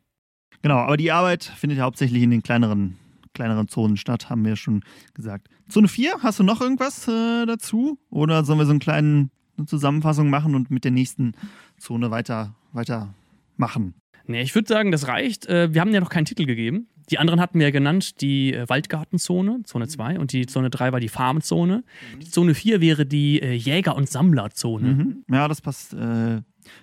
Genau, 0.62 0.76
aber 0.76 0.96
die 0.96 1.10
Arbeit 1.10 1.44
findet 1.44 1.78
ja 1.78 1.84
hauptsächlich 1.84 2.22
in 2.22 2.30
den 2.30 2.42
kleineren, 2.42 2.96
kleineren 3.34 3.68
Zonen 3.68 3.96
statt, 3.96 4.30
haben 4.30 4.44
wir 4.44 4.54
schon 4.56 4.84
gesagt. 5.14 5.48
Zone 5.68 5.88
4, 5.88 6.22
hast 6.22 6.38
du 6.38 6.44
noch 6.44 6.60
irgendwas 6.60 7.08
äh, 7.08 7.46
dazu? 7.46 7.98
Oder 8.10 8.44
sollen 8.44 8.60
wir 8.60 8.66
so 8.66 8.70
einen 8.70 8.78
kleinen, 8.78 9.30
eine 9.56 9.66
Zusammenfassung 9.66 10.30
machen 10.30 10.54
und 10.54 10.70
mit 10.70 10.84
der 10.84 10.92
nächsten 10.92 11.32
Zone 11.78 12.12
weiter, 12.12 12.54
weiter 12.72 13.14
machen? 13.62 13.94
Nee, 14.26 14.42
ich 14.42 14.54
würde 14.54 14.68
sagen, 14.68 14.90
das 14.90 15.06
reicht. 15.08 15.46
Äh, 15.46 15.72
wir 15.72 15.80
haben 15.80 15.94
ja 15.94 16.00
noch 16.00 16.10
keinen 16.10 16.24
Titel 16.24 16.46
gegeben. 16.46 16.88
Die 17.10 17.18
anderen 17.18 17.40
hatten 17.40 17.58
wir 17.58 17.66
ja 17.66 17.70
genannt, 17.70 18.20
die 18.20 18.52
äh, 18.52 18.68
Waldgartenzone, 18.68 19.62
Zone 19.64 19.88
2, 19.88 20.18
und 20.18 20.32
die 20.32 20.46
Zone 20.46 20.70
3 20.70 20.92
war 20.92 21.00
die 21.00 21.08
Farmzone. 21.08 21.84
Die 22.20 22.28
Zone 22.28 22.54
4 22.54 22.80
wäre 22.80 23.06
die 23.06 23.40
äh, 23.40 23.52
Jäger- 23.52 23.96
und 23.96 24.08
Sammlerzone. 24.08 24.94
Mhm. 24.94 25.24
Ja, 25.30 25.48
das 25.48 25.60
passt, 25.60 25.94
äh, 25.94 26.40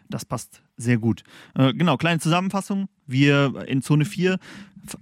das 0.09 0.25
passt 0.25 0.61
sehr 0.77 0.97
gut. 0.97 1.23
Äh, 1.55 1.73
genau, 1.73 1.97
kleine 1.97 2.19
Zusammenfassung. 2.19 2.89
Wir 3.05 3.65
in 3.67 3.81
Zone 3.81 4.05
4 4.05 4.37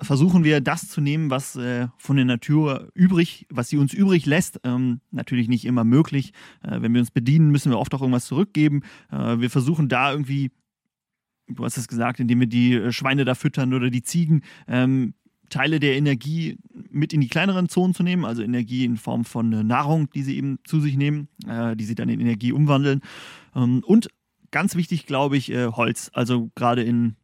versuchen 0.01 0.43
wir 0.43 0.61
das 0.61 0.89
zu 0.89 1.01
nehmen, 1.01 1.29
was 1.29 1.55
äh, 1.55 1.87
von 1.97 2.15
der 2.15 2.25
Natur 2.25 2.89
übrig, 2.93 3.45
was 3.49 3.69
sie 3.69 3.77
uns 3.77 3.93
übrig 3.93 4.25
lässt. 4.25 4.59
Ähm, 4.63 5.01
natürlich 5.11 5.47
nicht 5.47 5.65
immer 5.65 5.83
möglich. 5.83 6.33
Äh, 6.63 6.81
wenn 6.81 6.93
wir 6.93 7.01
uns 7.01 7.11
bedienen, 7.11 7.51
müssen 7.51 7.71
wir 7.71 7.79
oft 7.79 7.93
auch 7.93 8.01
irgendwas 8.01 8.25
zurückgeben. 8.25 8.81
wir 9.09 9.49
versuchen 9.49 9.89
da 9.89 10.11
irgendwie 10.11 10.51
du 11.47 11.63
hast 11.63 11.77
es 11.77 11.87
gesagt, 11.87 12.19
indem 12.19 12.39
wir 12.39 12.47
die 12.47 12.73
äh, 12.73 12.91
Schweine 12.91 13.25
da 13.25 13.35
füttern 13.35 13.73
oder 13.73 13.89
die 13.89 14.03
Ziegen, 14.03 14.43
ähm, 14.67 15.13
Teile 15.49 15.79
der 15.79 15.95
Energie 15.95 16.57
mit 16.91 17.13
in 17.13 17.21
die 17.21 17.29
kleineren 17.29 17.69
Zonen 17.69 17.93
zu 17.93 18.03
nehmen, 18.03 18.25
also 18.25 18.41
Energie 18.41 18.83
in 18.83 18.97
Form 18.97 19.23
von 19.23 19.53
äh, 19.53 19.63
Nahrung, 19.63 20.09
die 20.11 20.23
sie 20.23 20.35
eben 20.35 20.59
zu 20.65 20.79
sich 20.79 20.97
nehmen, 20.97 21.29
äh, 21.47 21.75
die 21.75 21.85
sie 21.85 21.95
dann 21.95 22.09
in 22.09 22.19
Energie 22.19 22.51
umwandeln. 22.51 23.01
Ähm, 23.55 23.83
und 23.85 24.09
ganz 24.51 24.75
wichtig, 24.75 25.05
glaube 25.05 25.37
ich, 25.37 25.51
äh, 25.51 25.67
Holz. 25.67 26.09
Also 26.13 26.51
gerade 26.55 26.83
in, 26.83 27.15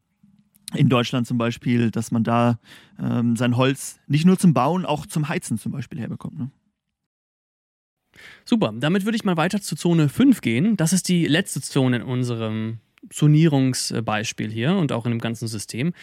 in 0.73 0.89
Deutschland 0.89 1.27
zum 1.27 1.37
Beispiel, 1.37 1.91
dass 1.91 2.11
man 2.11 2.23
da 2.23 2.59
ähm, 2.99 3.35
sein 3.35 3.57
Holz 3.57 3.99
nicht 4.07 4.25
nur 4.25 4.39
zum 4.39 4.53
Bauen, 4.53 4.85
auch 4.85 5.05
zum 5.05 5.27
Heizen 5.27 5.57
zum 5.57 5.71
Beispiel 5.71 5.99
herbekommt. 5.99 6.39
Ne? 6.39 6.51
Super, 8.45 8.73
damit 8.75 9.05
würde 9.05 9.15
ich 9.15 9.25
mal 9.25 9.37
weiter 9.37 9.61
zu 9.61 9.75
Zone 9.75 10.07
5 10.07 10.41
gehen. 10.41 10.77
Das 10.77 10.93
ist 10.93 11.09
die 11.09 11.25
letzte 11.25 11.61
Zone 11.61 11.97
in 11.97 12.03
unserem 12.03 12.79
Zonierungsbeispiel 13.09 14.51
hier 14.51 14.75
und 14.75 14.91
auch 14.91 15.05
in 15.05 15.11
dem 15.11 15.19
ganzen 15.19 15.47
System. 15.47 15.93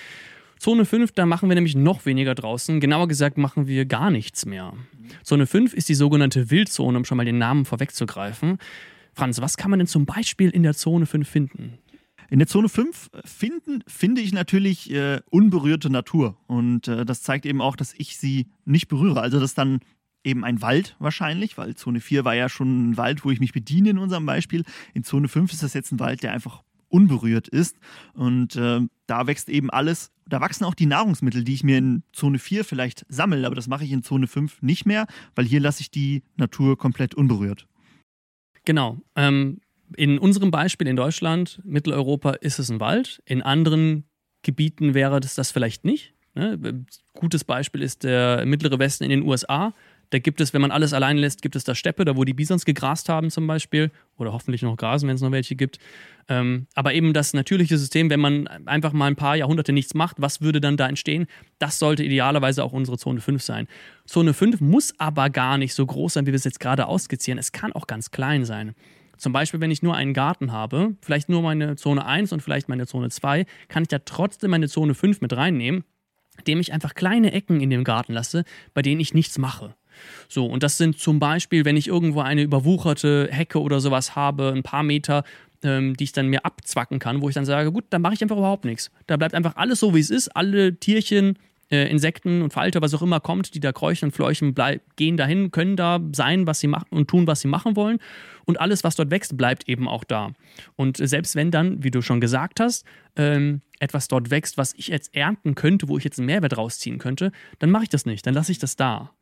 Zone 0.58 0.84
5, 0.84 1.12
da 1.12 1.24
machen 1.24 1.48
wir 1.48 1.54
nämlich 1.54 1.74
noch 1.74 2.04
weniger 2.04 2.34
draußen. 2.34 2.80
Genauer 2.80 3.08
gesagt 3.08 3.38
machen 3.38 3.66
wir 3.66 3.86
gar 3.86 4.10
nichts 4.10 4.44
mehr. 4.44 4.74
Zone 5.24 5.46
5 5.46 5.72
ist 5.72 5.88
die 5.88 5.94
sogenannte 5.94 6.50
Wildzone, 6.50 6.98
um 6.98 7.04
schon 7.06 7.16
mal 7.16 7.24
den 7.24 7.38
Namen 7.38 7.64
vorwegzugreifen. 7.64 8.58
Franz, 9.14 9.40
was 9.40 9.56
kann 9.56 9.70
man 9.70 9.78
denn 9.78 9.86
zum 9.86 10.04
Beispiel 10.04 10.50
in 10.50 10.62
der 10.62 10.74
Zone 10.74 11.06
5 11.06 11.26
finden? 11.26 11.78
In 12.28 12.38
der 12.38 12.46
Zone 12.46 12.68
5 12.68 13.10
finden, 13.24 13.82
finde 13.86 14.20
ich 14.20 14.32
natürlich 14.32 14.90
äh, 14.92 15.20
unberührte 15.30 15.90
Natur. 15.90 16.36
Und 16.46 16.88
äh, 16.88 17.04
das 17.06 17.22
zeigt 17.22 17.46
eben 17.46 17.60
auch, 17.62 17.74
dass 17.74 17.94
ich 17.96 18.18
sie 18.18 18.46
nicht 18.64 18.88
berühre. 18.88 19.20
Also 19.20 19.40
das 19.40 19.50
ist 19.50 19.58
dann 19.58 19.80
eben 20.22 20.44
ein 20.44 20.60
Wald 20.62 20.94
wahrscheinlich, 20.98 21.56
weil 21.58 21.74
Zone 21.74 22.00
4 22.00 22.24
war 22.24 22.34
ja 22.34 22.48
schon 22.48 22.90
ein 22.90 22.96
Wald, 22.96 23.24
wo 23.24 23.30
ich 23.30 23.40
mich 23.40 23.52
bediene 23.52 23.90
in 23.90 23.98
unserem 23.98 24.26
Beispiel. 24.26 24.64
In 24.94 25.04
Zone 25.04 25.26
5 25.26 25.52
ist 25.52 25.62
das 25.62 25.74
jetzt 25.74 25.90
ein 25.90 26.00
Wald, 26.00 26.22
der 26.22 26.32
einfach 26.32 26.62
unberührt 26.90 27.48
ist. 27.48 27.78
Und 28.14 28.56
äh, 28.56 28.80
da 29.06 29.26
wächst 29.26 29.48
eben 29.48 29.70
alles. 29.70 30.12
Da 30.26 30.40
wachsen 30.40 30.64
auch 30.64 30.74
die 30.74 30.86
Nahrungsmittel, 30.86 31.42
die 31.42 31.54
ich 31.54 31.64
mir 31.64 31.78
in 31.78 32.02
Zone 32.12 32.38
4 32.38 32.64
vielleicht 32.64 33.04
sammle, 33.08 33.46
aber 33.46 33.56
das 33.56 33.66
mache 33.66 33.84
ich 33.84 33.92
in 33.92 34.02
Zone 34.02 34.26
5 34.26 34.62
nicht 34.62 34.86
mehr, 34.86 35.06
weil 35.34 35.44
hier 35.44 35.60
lasse 35.60 35.80
ich 35.80 35.90
die 35.90 36.22
Natur 36.36 36.78
komplett 36.78 37.14
unberührt. 37.14 37.66
Genau. 38.64 38.98
Ähm, 39.16 39.60
in 39.96 40.18
unserem 40.18 40.50
Beispiel 40.50 40.86
in 40.86 40.96
Deutschland, 40.96 41.60
Mitteleuropa, 41.64 42.32
ist 42.32 42.58
es 42.58 42.70
ein 42.70 42.80
Wald. 42.80 43.20
In 43.24 43.42
anderen 43.42 44.04
Gebieten 44.42 44.94
wäre 44.94 45.20
das, 45.20 45.34
das 45.34 45.50
vielleicht 45.50 45.84
nicht. 45.84 46.14
Ne? 46.34 46.84
Gutes 47.14 47.44
Beispiel 47.44 47.82
ist 47.82 48.04
der 48.04 48.46
mittlere 48.46 48.78
Westen 48.78 49.04
in 49.04 49.10
den 49.10 49.22
USA. 49.22 49.74
Da 50.10 50.18
gibt 50.18 50.40
es, 50.40 50.52
wenn 50.52 50.60
man 50.60 50.72
alles 50.72 50.92
allein 50.92 51.16
lässt, 51.16 51.40
gibt 51.40 51.54
es 51.54 51.64
da 51.64 51.74
Steppe, 51.74 52.04
da 52.04 52.16
wo 52.16 52.24
die 52.24 52.34
Bisons 52.34 52.64
gegrast 52.64 53.08
haben 53.08 53.30
zum 53.30 53.46
Beispiel. 53.46 53.90
Oder 54.18 54.32
hoffentlich 54.32 54.62
noch 54.62 54.76
grasen, 54.76 55.08
wenn 55.08 55.14
es 55.14 55.22
noch 55.22 55.30
welche 55.30 55.54
gibt. 55.54 55.78
Ähm, 56.28 56.66
aber 56.74 56.94
eben 56.94 57.12
das 57.12 57.32
natürliche 57.32 57.78
System, 57.78 58.10
wenn 58.10 58.20
man 58.20 58.46
einfach 58.66 58.92
mal 58.92 59.06
ein 59.06 59.16
paar 59.16 59.36
Jahrhunderte 59.36 59.72
nichts 59.72 59.94
macht, 59.94 60.16
was 60.20 60.40
würde 60.40 60.60
dann 60.60 60.76
da 60.76 60.88
entstehen? 60.88 61.26
Das 61.58 61.78
sollte 61.78 62.02
idealerweise 62.02 62.64
auch 62.64 62.72
unsere 62.72 62.98
Zone 62.98 63.20
5 63.20 63.42
sein. 63.42 63.68
Zone 64.04 64.34
5 64.34 64.60
muss 64.60 64.92
aber 64.98 65.30
gar 65.30 65.58
nicht 65.58 65.74
so 65.74 65.86
groß 65.86 66.14
sein, 66.14 66.26
wie 66.26 66.32
wir 66.32 66.36
es 66.36 66.44
jetzt 66.44 66.60
gerade 66.60 66.86
ausskizzieren. 66.86 67.38
Es 67.38 67.52
kann 67.52 67.72
auch 67.72 67.86
ganz 67.86 68.10
klein 68.10 68.44
sein. 68.44 68.74
Zum 69.16 69.32
Beispiel, 69.32 69.60
wenn 69.60 69.70
ich 69.70 69.82
nur 69.82 69.94
einen 69.94 70.14
Garten 70.14 70.50
habe, 70.50 70.96
vielleicht 71.02 71.28
nur 71.28 71.42
meine 71.42 71.76
Zone 71.76 72.04
1 72.04 72.32
und 72.32 72.42
vielleicht 72.42 72.68
meine 72.68 72.86
Zone 72.86 73.10
2, 73.10 73.44
kann 73.68 73.82
ich 73.82 73.88
da 73.88 73.98
trotzdem 73.98 74.50
meine 74.50 74.68
Zone 74.68 74.94
5 74.94 75.20
mit 75.20 75.36
reinnehmen, 75.36 75.84
indem 76.38 76.58
ich 76.58 76.72
einfach 76.72 76.94
kleine 76.94 77.32
Ecken 77.32 77.60
in 77.60 77.70
dem 77.70 77.84
Garten 77.84 78.14
lasse, 78.14 78.44
bei 78.72 78.82
denen 78.82 79.00
ich 79.00 79.12
nichts 79.12 79.36
mache. 79.36 79.74
So, 80.28 80.46
und 80.46 80.62
das 80.62 80.76
sind 80.78 80.98
zum 80.98 81.18
Beispiel, 81.18 81.64
wenn 81.64 81.76
ich 81.76 81.88
irgendwo 81.88 82.20
eine 82.20 82.42
überwucherte 82.42 83.28
Hecke 83.30 83.60
oder 83.60 83.80
sowas 83.80 84.16
habe, 84.16 84.52
ein 84.54 84.62
paar 84.62 84.82
Meter, 84.82 85.24
ähm, 85.62 85.96
die 85.96 86.04
ich 86.04 86.12
dann 86.12 86.28
mir 86.28 86.44
abzwacken 86.44 86.98
kann, 86.98 87.20
wo 87.20 87.28
ich 87.28 87.34
dann 87.34 87.44
sage, 87.44 87.72
gut, 87.72 87.84
dann 87.90 88.02
mache 88.02 88.14
ich 88.14 88.22
einfach 88.22 88.36
überhaupt 88.36 88.64
nichts. 88.64 88.90
Da 89.06 89.16
bleibt 89.16 89.34
einfach 89.34 89.56
alles 89.56 89.80
so, 89.80 89.94
wie 89.94 90.00
es 90.00 90.10
ist. 90.10 90.28
Alle 90.28 90.76
Tierchen, 90.76 91.36
äh, 91.70 91.88
Insekten 91.90 92.42
und 92.42 92.52
Falter, 92.52 92.82
was 92.82 92.94
auch 92.94 93.02
immer 93.02 93.20
kommt, 93.20 93.54
die 93.54 93.60
da 93.60 93.72
kräuchen 93.72 94.06
und 94.06 94.12
fleuchen, 94.12 94.54
bleib, 94.54 94.82
gehen 94.96 95.16
dahin, 95.16 95.50
können 95.50 95.76
da 95.76 96.00
sein, 96.12 96.46
was 96.46 96.60
sie 96.60 96.66
machen 96.66 96.88
und 96.90 97.08
tun, 97.08 97.26
was 97.26 97.40
sie 97.40 97.48
machen 97.48 97.76
wollen. 97.76 97.98
Und 98.44 98.60
alles, 98.60 98.82
was 98.84 98.96
dort 98.96 99.10
wächst, 99.10 99.36
bleibt 99.36 99.68
eben 99.68 99.86
auch 99.86 100.04
da. 100.04 100.32
Und 100.76 100.96
selbst 100.96 101.36
wenn 101.36 101.50
dann, 101.50 101.82
wie 101.84 101.90
du 101.90 102.02
schon 102.02 102.20
gesagt 102.20 102.58
hast, 102.60 102.84
ähm, 103.16 103.60
etwas 103.78 104.08
dort 104.08 104.30
wächst, 104.30 104.58
was 104.58 104.74
ich 104.74 104.88
jetzt 104.88 105.14
ernten 105.14 105.54
könnte, 105.54 105.88
wo 105.88 105.98
ich 105.98 106.04
jetzt 106.04 106.18
einen 106.18 106.26
Mehrwert 106.26 106.56
rausziehen 106.56 106.98
könnte, 106.98 107.32
dann 107.58 107.70
mache 107.70 107.84
ich 107.84 107.88
das 107.88 108.06
nicht, 108.06 108.26
dann 108.26 108.34
lasse 108.34 108.52
ich 108.52 108.58
das 108.58 108.76
da. 108.76 109.12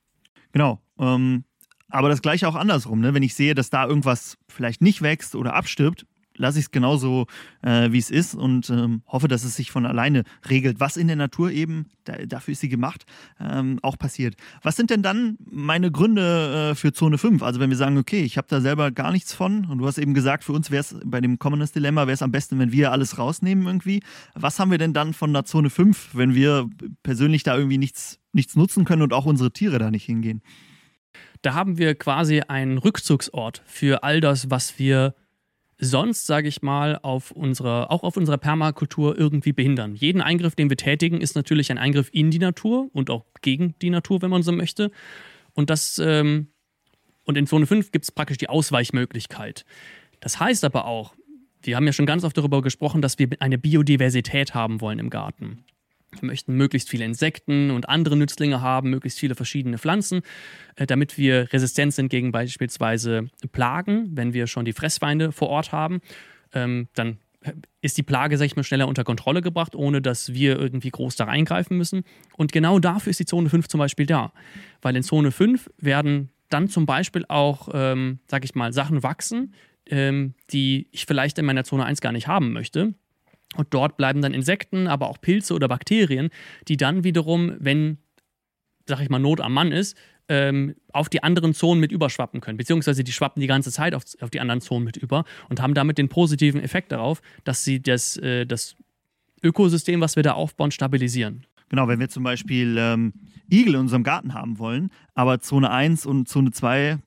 Genau. 0.53 0.81
Ähm, 0.99 1.45
aber 1.89 2.09
das 2.09 2.23
gleiche 2.23 2.49
auch 2.49 2.55
andersrum. 2.55 3.01
Ne? 3.01 3.15
Wenn 3.15 3.23
ich 3.23 3.35
sehe, 3.35 3.55
dass 3.55 3.71
da 3.71 3.87
irgendwas 3.87 4.37
vielleicht 4.49 4.83
nicht 4.83 5.03
wächst 5.03 5.35
oder 5.35 5.55
abstirbt, 5.55 6.07
lasse 6.39 6.59
ich 6.59 6.67
es 6.67 6.71
genauso, 6.71 7.27
äh, 7.63 7.93
wie 7.93 7.99
es 7.99 8.11
ist 8.11 8.35
und 8.35 8.71
ähm, 8.71 9.03
hoffe, 9.07 9.29
dass 9.29 9.45
es 9.45 9.57
sich 9.57 9.71
von 9.71 9.87
alleine 9.87 10.25
regelt, 10.49 10.81
was 10.81 10.97
in 10.97 11.07
der 11.07 11.17
Natur 11.17 11.51
eben, 11.51 11.87
da, 12.05 12.15
dafür 12.27 12.53
ist 12.53 12.61
sie 12.61 12.69
gemacht, 12.69 13.05
ähm, 13.41 13.79
auch 13.83 13.99
passiert. 13.99 14.37
Was 14.63 14.77
sind 14.77 14.91
denn 14.91 15.03
dann 15.03 15.37
meine 15.45 15.91
Gründe 15.91 16.71
äh, 16.71 16.75
für 16.75 16.93
Zone 16.93 17.19
5? 17.19 17.43
Also 17.43 17.61
wenn 17.61 17.71
wir 17.71 17.77
sagen, 17.77 17.99
okay, 17.99 18.23
ich 18.23 18.37
habe 18.37 18.49
da 18.49 18.61
selber 18.61 18.91
gar 18.91 19.13
nichts 19.13 19.35
von 19.35 19.67
und 19.67 19.79
du 19.79 19.87
hast 19.87 19.99
eben 19.99 20.15
gesagt, 20.15 20.45
für 20.45 20.53
uns 20.53 20.71
wäre 20.71 20.81
es 20.81 20.97
bei 21.05 21.21
dem 21.21 21.39
Commonest 21.39 21.75
Dilemma, 21.75 22.03
wäre 22.03 22.15
es 22.15 22.23
am 22.23 22.33
besten, 22.33 22.59
wenn 22.59 22.73
wir 22.73 22.93
alles 22.93 23.19
rausnehmen 23.19 23.67
irgendwie. 23.67 24.03
Was 24.35 24.59
haben 24.59 24.71
wir 24.71 24.79
denn 24.79 24.95
dann 24.95 25.13
von 25.13 25.33
der 25.33 25.45
Zone 25.45 25.71
5, 25.71 26.11
wenn 26.15 26.35
wir 26.35 26.69
persönlich 27.03 27.43
da 27.43 27.57
irgendwie 27.57 27.79
nichts, 27.79 28.19
nichts 28.33 28.57
nutzen 28.57 28.85
können 28.85 29.03
und 29.03 29.13
auch 29.13 29.27
unsere 29.27 29.53
Tiere 29.53 29.79
da 29.79 29.91
nicht 29.91 30.05
hingehen? 30.05 30.43
Da 31.43 31.55
haben 31.55 31.79
wir 31.79 31.95
quasi 31.95 32.41
einen 32.41 32.79
Rückzugsort 32.79 33.63
für 33.67 34.03
all 34.03 34.21
das, 34.21 34.51
was 34.51 34.79
wir 34.79 35.15
sonst, 35.79 36.27
sage 36.27 36.49
ich 36.49 36.63
mal, 36.63 36.99
auf 37.03 37.31
unserer, 37.31 37.91
auch 37.91 38.03
auf 38.03 38.17
unserer 38.17 38.39
Permakultur 38.39 39.19
irgendwie 39.19 39.53
behindern. 39.53 39.95
Jeden 39.95 40.21
Eingriff, 40.21 40.57
den 40.57 40.69
wir 40.71 40.77
tätigen, 40.77 41.21
ist 41.21 41.37
natürlich 41.37 41.71
ein 41.71 41.79
Eingriff 41.79 42.11
in 42.13 42.31
die 42.31 42.39
Natur 42.39 42.91
und 42.93 43.11
auch 43.11 43.25
gegen 43.43 43.75
die 43.81 43.91
Natur, 43.91 44.21
wenn 44.23 44.31
man 44.31 44.43
so 44.43 44.53
möchte. 44.53 44.91
Und 45.55 45.71
das, 45.71 46.01
ähm, 46.05 46.49
und 47.25 47.39
in 47.39 47.47
Zone 47.47 47.67
5 47.67 47.93
gibt 47.93 48.05
es 48.05 48.13
praktisch 48.13 48.39
die 48.39 48.49
Ausweichmöglichkeit. 48.49 49.65
Das 50.21 50.41
heißt 50.41 50.65
aber 50.65 50.87
auch, 50.87 51.15
wir 51.63 51.77
haben 51.77 51.87
ja 51.87 51.93
schon 51.93 52.07
ganz 52.07 52.25
oft 52.25 52.37
darüber 52.37 52.63
gesprochen, 52.63 53.03
dass 53.03 53.19
wir 53.19 53.29
eine 53.41 53.59
Biodiversität 53.59 54.55
haben 54.55 54.81
wollen 54.81 54.99
im 54.99 55.11
Garten. 55.11 55.65
Wir 56.13 56.27
möchten 56.27 56.55
möglichst 56.55 56.89
viele 56.89 57.05
Insekten 57.05 57.71
und 57.71 57.89
andere 57.89 58.17
Nützlinge 58.17 58.61
haben, 58.61 58.91
möglichst 58.91 59.19
viele 59.19 59.35
verschiedene 59.35 59.79
Pflanzen, 59.79 60.23
äh, 60.77 60.87
damit 60.87 61.19
wir 61.19 61.53
resistent 61.53 61.95
sind 61.95 62.09
gegen 62.09 62.33
beispielsweise 62.33 63.29
Plagen, 63.53 64.11
wenn 64.17 64.33
wir 64.33 64.47
schon 64.47 64.65
die 64.65 64.73
Fressfeinde 64.73 65.33
vor 65.33 65.49
Ort 65.49 65.73
haben. 65.73 66.01
Ähm, 66.53 66.89
dann 66.95 67.19
ist 67.81 67.97
die 67.97 68.03
Plage, 68.03 68.37
sag 68.37 68.47
ich 68.47 68.57
mal, 68.57 68.65
schneller 68.65 68.89
unter 68.89 69.05
Kontrolle 69.05 69.43
gebracht, 69.43 69.75
ohne 69.77 70.03
dass 70.03 70.33
wir 70.33 70.59
irgendwie 70.59 70.91
groß 70.91 71.17
da 71.17 71.25
reingreifen 71.25 71.77
müssen. 71.77 72.05
Und 72.37 72.53
genau 72.53 72.79
dafür 72.79 73.11
ist 73.11 73.21
die 73.21 73.27
Zone 73.27 73.49
5 73.49 73.69
zum 73.69 73.79
Beispiel 73.79 74.07
da. 74.07 74.33
Weil 74.83 74.97
in 74.97 75.03
Zone 75.03 75.31
5 75.31 75.71
werden 75.79 76.31
dann 76.49 76.69
zum 76.69 76.87
Beispiel 76.87 77.25
auch, 77.29 77.69
ähm, 77.73 78.19
sag 78.27 78.45
ich 78.45 78.55
mal, 78.55 78.73
Sachen 78.73 79.03
wachsen, 79.03 79.55
ähm, 79.87 80.35
die 80.51 80.89
ich 80.91 81.07
vielleicht 81.07 81.39
in 81.39 81.45
meiner 81.45 81.65
Zone 81.65 81.85
1 81.85 82.01
gar 82.01 82.13
nicht 82.13 82.27
haben 82.27 82.53
möchte. 82.53 82.95
Und 83.57 83.69
dort 83.71 83.97
bleiben 83.97 84.21
dann 84.21 84.35
Insekten, 84.35 84.87
aber 84.87 85.09
auch 85.09 85.21
Pilze 85.21 85.55
oder 85.55 85.69
Bakterien, 85.69 86.31
die 86.69 86.77
dann 86.77 87.03
wiederum, 87.05 87.55
wenn, 87.59 87.99
sag 88.87 89.01
ich 89.01 89.09
mal, 89.09 89.19
Not 89.19 89.41
am 89.41 89.55
Mann 89.55 89.73
ist, 89.73 89.97
ähm, 90.29 90.75
auf 90.93 91.09
die 91.09 91.23
anderen 91.23 91.55
Zonen 91.55 91.81
mit 91.81 91.91
überschwappen 91.91 92.41
können. 92.41 92.59
Beziehungsweise 92.59 93.03
die 93.03 93.13
schwappen 93.13 93.41
die 93.41 93.47
ganze 93.47 93.73
Zeit 93.73 93.95
auf, 93.95 94.03
auf, 94.21 94.31
die 94.31 94.41
anderen 94.41 94.61
Zonen 94.61 94.85
mit 94.85 94.97
über 94.97 95.25
und 95.49 95.63
haben 95.63 95.75
damit 95.75 95.97
den 95.97 96.09
positiven 96.09 96.63
Effekt 96.63 96.93
darauf, 96.93 97.23
dass 97.45 97.65
sie 97.65 97.81
das, 97.83 98.19
äh, 98.19 98.45
das 98.45 98.77
Ökosystem, 99.43 100.01
was 100.01 100.17
wir 100.17 100.23
da 100.23 100.33
aufbauen, 100.33 100.71
stabilisieren. 100.71 101.47
Genau, 101.71 101.89
wenn 101.89 102.01
wir 102.01 102.09
zum 102.09 102.25
Beispiel 102.25 102.77
ähm, 102.79 103.13
Igel 103.51 103.75
in 103.75 103.81
unserem 103.81 104.03
Garten 104.03 104.35
haben 104.35 104.59
wollen, 104.59 104.91
aber 105.15 105.41
Zone 105.41 105.71
1 105.71 106.07
und 106.07 106.29
Zone 106.29 106.51
2 106.51 106.99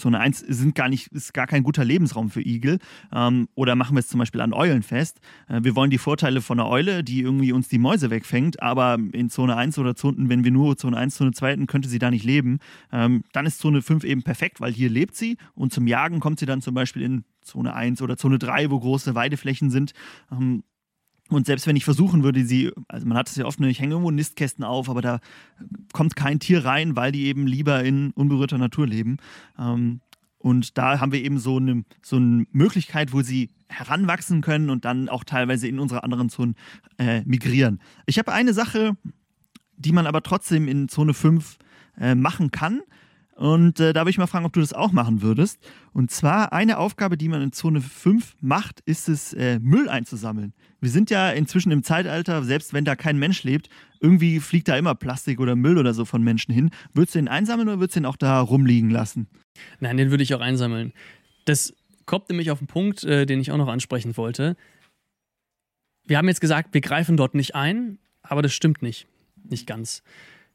Zone 0.00 0.18
1 0.18 0.40
sind 0.40 0.74
gar 0.74 0.88
nicht, 0.88 1.08
ist 1.08 1.34
gar 1.34 1.46
kein 1.46 1.62
guter 1.62 1.84
Lebensraum 1.84 2.30
für 2.30 2.40
Igel. 2.40 2.78
Ähm, 3.12 3.48
oder 3.54 3.76
machen 3.76 3.94
wir 3.94 4.00
es 4.00 4.08
zum 4.08 4.18
Beispiel 4.18 4.40
an 4.40 4.52
Eulen 4.52 4.82
fest. 4.82 5.20
Äh, 5.48 5.60
wir 5.62 5.76
wollen 5.76 5.90
die 5.90 5.98
Vorteile 5.98 6.40
von 6.40 6.58
einer 6.58 6.68
Eule, 6.68 7.04
die 7.04 7.20
irgendwie 7.20 7.52
uns 7.52 7.68
die 7.68 7.78
Mäuse 7.78 8.10
wegfängt, 8.10 8.62
aber 8.62 8.98
in 9.12 9.30
Zone 9.30 9.56
1 9.56 9.78
oder 9.78 9.94
Zone, 9.94 10.28
wenn 10.28 10.44
wir 10.44 10.50
nur 10.50 10.76
Zone 10.76 10.96
1, 10.96 11.14
Zone 11.14 11.32
2 11.32 11.50
hätten, 11.52 11.66
könnte 11.66 11.88
sie 11.88 11.98
da 11.98 12.10
nicht 12.10 12.24
leben. 12.24 12.58
Ähm, 12.92 13.22
dann 13.32 13.46
ist 13.46 13.58
Zone 13.58 13.82
5 13.82 14.04
eben 14.04 14.22
perfekt, 14.22 14.60
weil 14.60 14.72
hier 14.72 14.90
lebt 14.90 15.14
sie 15.16 15.36
und 15.54 15.72
zum 15.72 15.86
Jagen 15.86 16.20
kommt 16.20 16.40
sie 16.40 16.46
dann 16.46 16.62
zum 16.62 16.74
Beispiel 16.74 17.02
in 17.02 17.24
Zone 17.42 17.74
1 17.74 18.02
oder 18.02 18.16
Zone 18.16 18.38
3, 18.38 18.70
wo 18.70 18.80
große 18.80 19.14
Weideflächen 19.14 19.70
sind. 19.70 19.92
Ähm, 20.30 20.62
und 21.30 21.46
selbst 21.46 21.66
wenn 21.66 21.76
ich 21.76 21.84
versuchen 21.84 22.22
würde, 22.22 22.44
sie, 22.44 22.72
also 22.88 23.06
man 23.06 23.16
hat 23.16 23.28
es 23.28 23.36
ja 23.36 23.44
oft, 23.44 23.60
ich 23.60 23.80
hänge 23.80 23.92
irgendwo 23.92 24.10
Nistkästen 24.10 24.64
auf, 24.64 24.90
aber 24.90 25.00
da 25.00 25.20
kommt 25.92 26.16
kein 26.16 26.40
Tier 26.40 26.64
rein, 26.64 26.96
weil 26.96 27.12
die 27.12 27.26
eben 27.26 27.46
lieber 27.46 27.82
in 27.84 28.10
unberührter 28.10 28.58
Natur 28.58 28.86
leben. 28.86 29.18
Ähm, 29.58 30.00
und 30.38 30.76
da 30.78 31.00
haben 31.00 31.12
wir 31.12 31.22
eben 31.22 31.38
so 31.38 31.58
eine, 31.58 31.84
so 32.02 32.16
eine 32.16 32.46
Möglichkeit, 32.50 33.12
wo 33.12 33.22
sie 33.22 33.50
heranwachsen 33.68 34.40
können 34.40 34.70
und 34.70 34.84
dann 34.84 35.08
auch 35.08 35.22
teilweise 35.22 35.68
in 35.68 35.78
unsere 35.78 36.02
anderen 36.02 36.30
Zonen 36.30 36.56
äh, 36.98 37.22
migrieren. 37.24 37.80
Ich 38.06 38.18
habe 38.18 38.32
eine 38.32 38.52
Sache, 38.52 38.96
die 39.76 39.92
man 39.92 40.06
aber 40.06 40.22
trotzdem 40.22 40.66
in 40.66 40.88
Zone 40.88 41.14
5 41.14 41.58
äh, 41.98 42.14
machen 42.14 42.50
kann. 42.50 42.80
Und 43.40 43.80
äh, 43.80 43.94
da 43.94 44.02
würde 44.02 44.10
ich 44.10 44.18
mal 44.18 44.26
fragen, 44.26 44.44
ob 44.44 44.52
du 44.52 44.60
das 44.60 44.74
auch 44.74 44.92
machen 44.92 45.22
würdest. 45.22 45.58
Und 45.94 46.10
zwar 46.10 46.52
eine 46.52 46.76
Aufgabe, 46.76 47.16
die 47.16 47.26
man 47.26 47.40
in 47.40 47.52
Zone 47.52 47.80
5 47.80 48.36
macht, 48.42 48.80
ist 48.80 49.08
es, 49.08 49.32
äh, 49.32 49.58
Müll 49.60 49.88
einzusammeln. 49.88 50.52
Wir 50.82 50.90
sind 50.90 51.08
ja 51.08 51.30
inzwischen 51.30 51.72
im 51.72 51.82
Zeitalter, 51.82 52.42
selbst 52.42 52.74
wenn 52.74 52.84
da 52.84 52.96
kein 52.96 53.18
Mensch 53.18 53.42
lebt, 53.42 53.70
irgendwie 53.98 54.40
fliegt 54.40 54.68
da 54.68 54.76
immer 54.76 54.94
Plastik 54.94 55.40
oder 55.40 55.56
Müll 55.56 55.78
oder 55.78 55.94
so 55.94 56.04
von 56.04 56.22
Menschen 56.22 56.52
hin. 56.52 56.68
Würdest 56.92 57.14
du 57.14 57.18
den 57.18 57.28
einsammeln 57.28 57.66
oder 57.68 57.80
würdest 57.80 57.96
du 57.96 58.00
den 58.00 58.06
auch 58.06 58.16
da 58.16 58.40
rumliegen 58.40 58.90
lassen? 58.90 59.26
Nein, 59.78 59.96
den 59.96 60.10
würde 60.10 60.22
ich 60.22 60.34
auch 60.34 60.42
einsammeln. 60.42 60.92
Das 61.46 61.72
kommt 62.04 62.28
nämlich 62.28 62.50
auf 62.50 62.58
einen 62.58 62.66
Punkt, 62.66 63.04
äh, 63.04 63.24
den 63.24 63.40
ich 63.40 63.50
auch 63.50 63.56
noch 63.56 63.68
ansprechen 63.68 64.18
wollte. 64.18 64.54
Wir 66.06 66.18
haben 66.18 66.28
jetzt 66.28 66.42
gesagt, 66.42 66.74
wir 66.74 66.82
greifen 66.82 67.16
dort 67.16 67.34
nicht 67.34 67.54
ein, 67.54 67.98
aber 68.20 68.42
das 68.42 68.52
stimmt 68.52 68.82
nicht. 68.82 69.06
Nicht 69.48 69.66
ganz. 69.66 70.02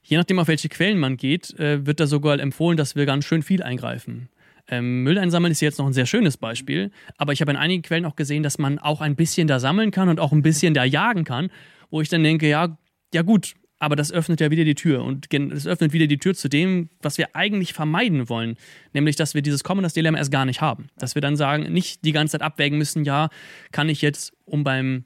Je 0.08 0.18
nachdem, 0.18 0.38
auf 0.38 0.48
welche 0.48 0.70
Quellen 0.70 1.00
man 1.00 1.18
geht, 1.18 1.58
äh, 1.60 1.86
wird 1.86 2.00
da 2.00 2.06
sogar 2.06 2.40
empfohlen, 2.40 2.78
dass 2.78 2.96
wir 2.96 3.08
ganz 3.08 3.26
schön 3.26 3.42
viel 3.42 3.64
eingreifen. 3.64 4.30
Ähm, 4.68 5.02
Müll 5.04 5.18
einsammeln 5.18 5.52
ist 5.52 5.62
jetzt 5.62 5.80
noch 5.80 5.88
ein 5.88 5.94
sehr 5.94 6.06
schönes 6.06 6.38
Beispiel, 6.38 6.92
aber 7.18 7.34
ich 7.34 7.42
habe 7.42 7.52
in 7.52 7.58
einigen 7.58 7.82
Quellen 7.82 8.06
auch 8.06 8.16
gesehen, 8.16 8.44
dass 8.44 8.60
man 8.60 8.78
auch 8.78 9.02
ein 9.02 9.16
bisschen 9.16 9.48
da 9.48 9.60
sammeln 9.60 9.90
kann 9.90 10.10
und 10.10 10.20
auch 10.20 10.32
ein 10.32 10.44
bisschen 10.44 10.76
da 10.76 10.84
jagen 10.84 11.24
kann, 11.24 11.50
wo 11.90 12.02
ich 12.02 12.10
dann 12.10 12.24
denke, 12.24 12.48
ja, 12.48 12.78
ja 13.14 13.24
gut, 13.24 13.56
aber 13.80 13.96
das 13.96 14.12
öffnet 14.12 14.42
ja 14.42 14.52
wieder 14.52 14.64
die 14.64 14.76
Tür 14.76 15.04
und 15.04 15.28
es 15.34 15.68
öffnet 15.68 15.92
wieder 15.92 16.08
die 16.08 16.18
Tür 16.18 16.36
zu 16.36 16.50
dem, 16.50 16.90
was 17.02 17.18
wir 17.18 17.36
eigentlich 17.36 17.74
vermeiden 17.74 18.30
wollen, 18.30 18.58
nämlich 18.94 19.16
dass 19.16 19.34
wir 19.34 19.42
dieses 19.42 19.64
Commoners 19.64 19.94
Dilemma 19.94 20.20
erst 20.20 20.32
gar 20.32 20.46
nicht 20.46 20.62
haben, 20.62 20.88
dass 20.98 21.16
wir 21.16 21.22
dann 21.22 21.36
sagen, 21.36 21.72
nicht 21.74 22.06
die 22.06 22.12
ganze 22.12 22.34
Zeit 22.34 22.42
abwägen 22.42 22.78
müssen, 22.78 23.06
ja, 23.06 23.30
kann 23.72 23.90
ich 23.90 24.02
jetzt, 24.02 24.34
um 24.46 24.64
beim 24.64 25.06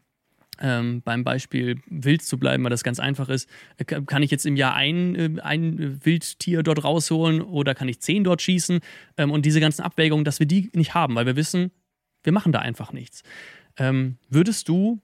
ähm, 0.59 1.01
beim 1.03 1.23
Beispiel 1.23 1.81
Wild 1.87 2.21
zu 2.21 2.37
bleiben, 2.37 2.63
weil 2.63 2.69
das 2.69 2.83
ganz 2.83 2.99
einfach 2.99 3.29
ist, 3.29 3.49
äh, 3.77 3.85
kann 3.85 4.23
ich 4.23 4.31
jetzt 4.31 4.45
im 4.45 4.55
Jahr 4.55 4.75
ein, 4.75 5.15
äh, 5.15 5.41
ein 5.41 6.05
Wildtier 6.05 6.63
dort 6.63 6.83
rausholen 6.83 7.41
oder 7.41 7.75
kann 7.75 7.87
ich 7.87 7.99
zehn 7.99 8.23
dort 8.23 8.41
schießen? 8.41 8.79
Ähm, 9.17 9.31
und 9.31 9.45
diese 9.45 9.59
ganzen 9.59 9.81
Abwägungen, 9.81 10.25
dass 10.25 10.39
wir 10.39 10.47
die 10.47 10.69
nicht 10.73 10.93
haben, 10.93 11.15
weil 11.15 11.25
wir 11.25 11.35
wissen, 11.35 11.71
wir 12.23 12.33
machen 12.33 12.51
da 12.51 12.59
einfach 12.59 12.91
nichts. 12.91 13.23
Ähm, 13.77 14.17
würdest 14.29 14.67
du, 14.67 15.01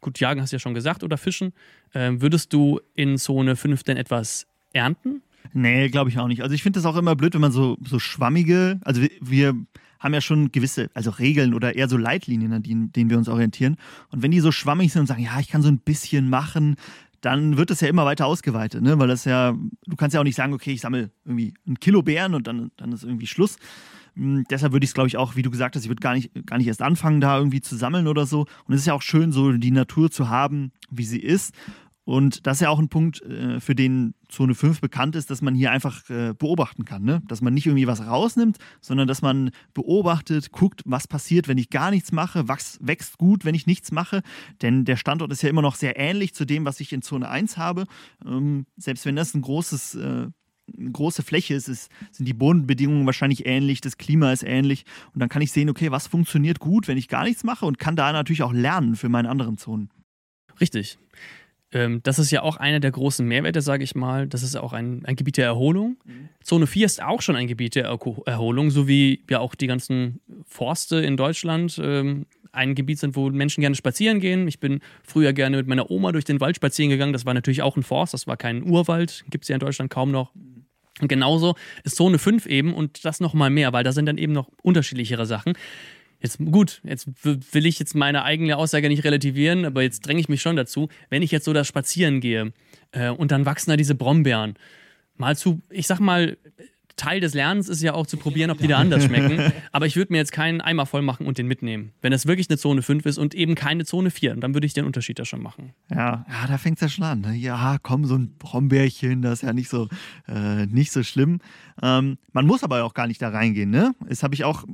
gut, 0.00 0.20
Jagen 0.20 0.40
hast 0.40 0.52
du 0.52 0.56
ja 0.56 0.60
schon 0.60 0.74
gesagt, 0.74 1.02
oder 1.02 1.18
Fischen, 1.18 1.52
ähm, 1.94 2.22
würdest 2.22 2.52
du 2.52 2.80
in 2.94 3.18
Zone 3.18 3.56
5 3.56 3.82
denn 3.82 3.96
etwas 3.96 4.46
ernten? 4.72 5.22
Nee, 5.52 5.88
glaube 5.88 6.10
ich 6.10 6.18
auch 6.18 6.28
nicht. 6.28 6.42
Also 6.42 6.54
ich 6.54 6.62
finde 6.62 6.78
das 6.78 6.86
auch 6.86 6.96
immer 6.96 7.16
blöd, 7.16 7.34
wenn 7.34 7.40
man 7.40 7.52
so, 7.52 7.76
so 7.84 7.98
schwammige, 7.98 8.80
also 8.84 9.02
wir, 9.02 9.10
wir 9.20 9.54
haben 10.04 10.14
ja 10.14 10.20
schon 10.20 10.52
gewisse, 10.52 10.90
also 10.92 11.10
Regeln 11.10 11.54
oder 11.54 11.74
eher 11.74 11.88
so 11.88 11.96
Leitlinien, 11.96 12.52
an 12.52 12.62
denen, 12.62 12.92
denen 12.92 13.08
wir 13.08 13.16
uns 13.16 13.28
orientieren. 13.28 13.78
Und 14.10 14.22
wenn 14.22 14.30
die 14.30 14.40
so 14.40 14.52
schwammig 14.52 14.92
sind 14.92 15.00
und 15.00 15.06
sagen, 15.06 15.22
ja, 15.22 15.40
ich 15.40 15.48
kann 15.48 15.62
so 15.62 15.68
ein 15.68 15.78
bisschen 15.78 16.28
machen, 16.28 16.76
dann 17.22 17.56
wird 17.56 17.70
das 17.70 17.80
ja 17.80 17.88
immer 17.88 18.04
weiter 18.04 18.26
ausgeweitet, 18.26 18.82
ne? 18.82 18.98
Weil 18.98 19.08
das 19.08 19.24
ja, 19.24 19.56
du 19.86 19.96
kannst 19.96 20.12
ja 20.12 20.20
auch 20.20 20.24
nicht 20.24 20.36
sagen, 20.36 20.52
okay, 20.52 20.72
ich 20.72 20.82
sammle 20.82 21.10
irgendwie 21.24 21.54
ein 21.66 21.80
Kilo 21.80 22.02
Beeren 22.02 22.34
und 22.34 22.46
dann, 22.46 22.70
dann 22.76 22.92
ist 22.92 23.02
irgendwie 23.02 23.26
Schluss. 23.26 23.56
Hm, 24.14 24.44
deshalb 24.50 24.74
würde 24.74 24.84
ich 24.84 24.90
es, 24.90 24.94
glaube 24.94 25.08
ich, 25.08 25.16
auch, 25.16 25.34
wie 25.34 25.42
du 25.42 25.50
gesagt 25.50 25.74
hast, 25.74 25.84
ich 25.84 25.88
würde 25.88 26.02
gar 26.02 26.12
nicht, 26.12 26.30
gar 26.46 26.58
nicht 26.58 26.66
erst 26.66 26.82
anfangen, 26.82 27.22
da 27.22 27.38
irgendwie 27.38 27.62
zu 27.62 27.76
sammeln 27.76 28.06
oder 28.06 28.26
so. 28.26 28.40
Und 28.66 28.74
es 28.74 28.82
ist 28.82 28.86
ja 28.86 28.92
auch 28.92 29.02
schön, 29.02 29.32
so 29.32 29.52
die 29.52 29.70
Natur 29.70 30.10
zu 30.10 30.28
haben, 30.28 30.70
wie 30.90 31.04
sie 31.04 31.18
ist. 31.18 31.54
Und 32.04 32.46
das 32.46 32.58
ist 32.58 32.60
ja 32.60 32.68
auch 32.68 32.78
ein 32.78 32.88
Punkt, 32.88 33.22
äh, 33.22 33.60
für 33.60 33.74
den 33.74 34.14
Zone 34.28 34.54
5 34.54 34.80
bekannt 34.80 35.16
ist, 35.16 35.30
dass 35.30 35.40
man 35.40 35.54
hier 35.54 35.70
einfach 35.70 36.08
äh, 36.10 36.34
beobachten 36.34 36.84
kann. 36.84 37.02
Ne? 37.02 37.22
Dass 37.28 37.40
man 37.40 37.54
nicht 37.54 37.66
irgendwie 37.66 37.86
was 37.86 38.06
rausnimmt, 38.06 38.58
sondern 38.80 39.08
dass 39.08 39.22
man 39.22 39.50
beobachtet, 39.72 40.52
guckt, 40.52 40.82
was 40.84 41.08
passiert, 41.08 41.48
wenn 41.48 41.58
ich 41.58 41.70
gar 41.70 41.90
nichts 41.90 42.12
mache, 42.12 42.46
wachs, 42.46 42.78
wächst 42.82 43.16
gut, 43.16 43.44
wenn 43.44 43.54
ich 43.54 43.66
nichts 43.66 43.90
mache. 43.90 44.22
Denn 44.60 44.84
der 44.84 44.96
Standort 44.96 45.32
ist 45.32 45.42
ja 45.42 45.48
immer 45.48 45.62
noch 45.62 45.76
sehr 45.76 45.98
ähnlich 45.98 46.34
zu 46.34 46.44
dem, 46.44 46.66
was 46.66 46.80
ich 46.80 46.92
in 46.92 47.00
Zone 47.00 47.28
1 47.28 47.56
habe. 47.56 47.86
Ähm, 48.24 48.66
selbst 48.76 49.06
wenn 49.06 49.16
das 49.16 49.34
ein 49.34 49.42
großes 49.42 49.94
äh, 49.94 50.26
eine 50.78 50.92
große 50.92 51.22
Fläche 51.22 51.52
ist, 51.52 51.68
ist, 51.68 51.90
sind 52.10 52.24
die 52.24 52.32
Bodenbedingungen 52.32 53.04
wahrscheinlich 53.04 53.44
ähnlich, 53.44 53.82
das 53.82 53.98
Klima 53.98 54.32
ist 54.32 54.42
ähnlich 54.42 54.86
und 55.12 55.20
dann 55.20 55.28
kann 55.28 55.42
ich 55.42 55.52
sehen, 55.52 55.68
okay, 55.68 55.90
was 55.90 56.06
funktioniert 56.06 56.58
gut, 56.58 56.88
wenn 56.88 56.96
ich 56.96 57.08
gar 57.08 57.24
nichts 57.24 57.44
mache 57.44 57.66
und 57.66 57.78
kann 57.78 57.96
da 57.96 58.10
natürlich 58.12 58.42
auch 58.42 58.52
lernen 58.54 58.96
für 58.96 59.10
meine 59.10 59.28
anderen 59.28 59.58
Zonen. 59.58 59.90
Richtig 60.62 60.96
ähm, 61.74 62.00
das 62.04 62.18
ist 62.18 62.30
ja 62.30 62.42
auch 62.42 62.56
einer 62.56 62.80
der 62.80 62.92
großen 62.92 63.26
Mehrwerte, 63.26 63.60
sage 63.60 63.84
ich 63.84 63.94
mal. 63.94 64.26
Das 64.28 64.42
ist 64.42 64.56
auch 64.56 64.72
ein, 64.72 65.04
ein 65.04 65.16
Gebiet 65.16 65.36
der 65.36 65.46
Erholung. 65.46 65.96
Mhm. 66.04 66.28
Zone 66.42 66.66
4 66.66 66.86
ist 66.86 67.02
auch 67.02 67.20
schon 67.20 67.36
ein 67.36 67.48
Gebiet 67.48 67.74
der 67.74 67.84
Erholung, 67.84 68.70
so 68.70 68.88
wie 68.88 69.22
ja 69.28 69.40
auch 69.40 69.54
die 69.54 69.66
ganzen 69.66 70.20
Forste 70.46 70.98
in 70.98 71.16
Deutschland 71.16 71.78
ähm, 71.82 72.26
ein 72.52 72.76
Gebiet 72.76 73.00
sind, 73.00 73.16
wo 73.16 73.28
Menschen 73.28 73.60
gerne 73.60 73.74
spazieren 73.74 74.20
gehen. 74.20 74.46
Ich 74.46 74.60
bin 74.60 74.80
früher 75.02 75.32
gerne 75.32 75.56
mit 75.56 75.66
meiner 75.66 75.90
Oma 75.90 76.12
durch 76.12 76.24
den 76.24 76.40
Wald 76.40 76.56
spazieren 76.56 76.90
gegangen. 76.90 77.12
Das 77.12 77.26
war 77.26 77.34
natürlich 77.34 77.62
auch 77.62 77.76
ein 77.76 77.82
Forst, 77.82 78.14
das 78.14 78.28
war 78.28 78.36
kein 78.36 78.62
Urwald, 78.62 79.24
gibt 79.28 79.44
es 79.44 79.48
ja 79.48 79.56
in 79.56 79.60
Deutschland 79.60 79.90
kaum 79.90 80.12
noch. 80.12 80.32
Und 81.00 81.08
genauso 81.08 81.56
ist 81.82 81.96
Zone 81.96 82.20
5 82.20 82.46
eben 82.46 82.72
und 82.72 83.04
das 83.04 83.18
nochmal 83.18 83.50
mehr, 83.50 83.72
weil 83.72 83.82
da 83.82 83.90
sind 83.90 84.06
dann 84.06 84.16
eben 84.16 84.32
noch 84.32 84.48
unterschiedlichere 84.62 85.26
Sachen. 85.26 85.54
Jetzt 86.24 86.38
gut, 86.38 86.80
jetzt 86.84 87.06
will 87.22 87.66
ich 87.66 87.78
jetzt 87.78 87.94
meine 87.94 88.24
eigene 88.24 88.56
Aussage 88.56 88.88
nicht 88.88 89.04
relativieren, 89.04 89.66
aber 89.66 89.82
jetzt 89.82 90.06
dränge 90.06 90.20
ich 90.20 90.30
mich 90.30 90.40
schon 90.40 90.56
dazu. 90.56 90.88
Wenn 91.10 91.20
ich 91.20 91.30
jetzt 91.30 91.44
so 91.44 91.52
da 91.52 91.64
spazieren 91.64 92.22
gehe 92.22 92.54
äh, 92.92 93.10
und 93.10 93.30
dann 93.30 93.44
wachsen 93.44 93.68
da 93.68 93.76
diese 93.76 93.94
Brombeeren, 93.94 94.54
mal 95.18 95.36
zu, 95.36 95.60
ich 95.68 95.86
sag 95.86 96.00
mal, 96.00 96.38
Teil 96.96 97.20
des 97.20 97.34
Lernens 97.34 97.68
ist 97.68 97.82
ja 97.82 97.94
auch 97.94 98.06
zu 98.06 98.16
probieren, 98.16 98.50
ob 98.50 98.58
die 98.58 98.68
da 98.68 98.78
anders 98.78 99.04
schmecken. 99.04 99.52
Aber 99.72 99.86
ich 99.86 99.96
würde 99.96 100.12
mir 100.12 100.18
jetzt 100.18 100.32
keinen 100.32 100.60
Eimer 100.60 100.86
voll 100.86 101.02
machen 101.02 101.26
und 101.26 101.38
den 101.38 101.46
mitnehmen. 101.46 101.92
Wenn 102.00 102.12
es 102.12 102.26
wirklich 102.26 102.48
eine 102.48 102.58
Zone 102.58 102.82
5 102.82 103.06
ist 103.06 103.18
und 103.18 103.34
eben 103.34 103.54
keine 103.54 103.84
Zone 103.84 104.10
4, 104.10 104.36
dann 104.36 104.54
würde 104.54 104.66
ich 104.66 104.74
den 104.74 104.84
Unterschied 104.84 105.18
da 105.18 105.24
schon 105.24 105.42
machen. 105.42 105.72
Ja, 105.90 106.24
ja 106.28 106.46
da 106.46 106.58
fängt 106.58 106.78
es 106.78 106.82
ja 106.82 106.88
schon 106.88 107.04
an. 107.04 107.20
Ne? 107.20 107.34
Ja, 107.34 107.78
komm, 107.82 108.04
so 108.04 108.16
ein 108.16 108.36
Brombeerchen, 108.38 109.22
das 109.22 109.34
ist 109.34 109.42
ja 109.42 109.52
nicht 109.52 109.68
so, 109.68 109.88
äh, 110.28 110.66
nicht 110.66 110.92
so 110.92 111.02
schlimm. 111.02 111.40
Ähm, 111.82 112.18
man 112.32 112.46
muss 112.46 112.62
aber 112.62 112.84
auch 112.84 112.94
gar 112.94 113.06
nicht 113.06 113.20
da 113.20 113.30
reingehen. 113.30 113.70
Ne? 113.70 113.94
Das 114.08 114.22
habe 114.22 114.34
ich 114.34 114.44
auch, 114.44 114.64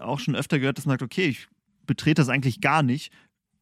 auch 0.00 0.18
schon 0.18 0.34
öfter 0.34 0.58
gehört, 0.58 0.78
dass 0.78 0.86
man 0.86 0.94
sagt, 0.94 1.02
okay, 1.02 1.26
ich 1.26 1.48
betrete 1.86 2.20
das 2.20 2.28
eigentlich 2.28 2.60
gar 2.60 2.82
nicht 2.82 3.12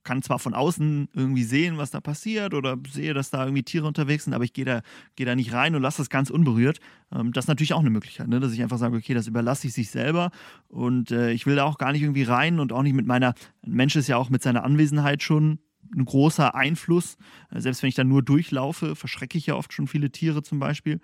kann 0.07 0.23
zwar 0.23 0.39
von 0.39 0.55
außen 0.55 1.09
irgendwie 1.13 1.43
sehen, 1.43 1.77
was 1.77 1.91
da 1.91 2.01
passiert 2.01 2.55
oder 2.55 2.79
sehe, 2.89 3.13
dass 3.13 3.31
da 3.31 3.45
irgendwie 3.45 3.65
Tiere 3.65 3.87
unterwegs 3.87 4.25
sind, 4.25 4.35
aber 4.35 4.45
ich 4.45 4.53
gehe 4.53 4.65
da, 4.65 4.83
geh 5.17 5.25
da 5.25 5.35
nicht 5.35 5.53
rein 5.53 5.75
und 5.75 5.83
lasse 5.83 5.99
das 5.99 6.09
ganz 6.09 6.31
unberührt. 6.31 6.79
Ähm, 7.13 7.33
das 7.33 7.45
ist 7.45 7.49
natürlich 7.49 7.75
auch 7.75 7.81
eine 7.81 7.91
Möglichkeit, 7.91 8.29
ne? 8.29 8.41
dass 8.41 8.53
ich 8.53 8.63
einfach 8.63 8.79
sage, 8.79 8.97
okay, 8.97 9.15
das 9.15 9.27
überlasse 9.27 9.67
ich 9.67 9.75
sich 9.75 9.91
selber 9.91 10.31
und 10.69 11.11
äh, 11.11 11.33
ich 11.33 11.45
will 11.45 11.57
da 11.57 11.65
auch 11.65 11.77
gar 11.77 11.93
nicht 11.93 12.03
irgendwie 12.03 12.23
rein 12.23 12.61
und 12.61 12.73
auch 12.73 12.83
nicht 12.83 12.95
mit 12.95 13.07
meiner, 13.07 13.35
ein 13.67 13.73
Mensch 13.73 13.97
ist 13.97 14.07
ja 14.07 14.17
auch 14.17 14.31
mit 14.31 14.43
seiner 14.43 14.65
Anwesenheit 14.65 15.23
schon 15.23 15.59
ein 15.95 16.05
großer 16.05 16.55
Einfluss. 16.55 17.17
Äh, 17.51 17.61
selbst 17.61 17.83
wenn 17.83 17.89
ich 17.89 17.95
da 17.95 18.05
nur 18.05 18.23
durchlaufe, 18.23 18.95
verschrecke 18.95 19.37
ich 19.37 19.47
ja 19.47 19.57
oft 19.57 19.73
schon 19.73 19.89
viele 19.89 20.11
Tiere 20.11 20.43
zum 20.43 20.61
Beispiel. 20.61 21.01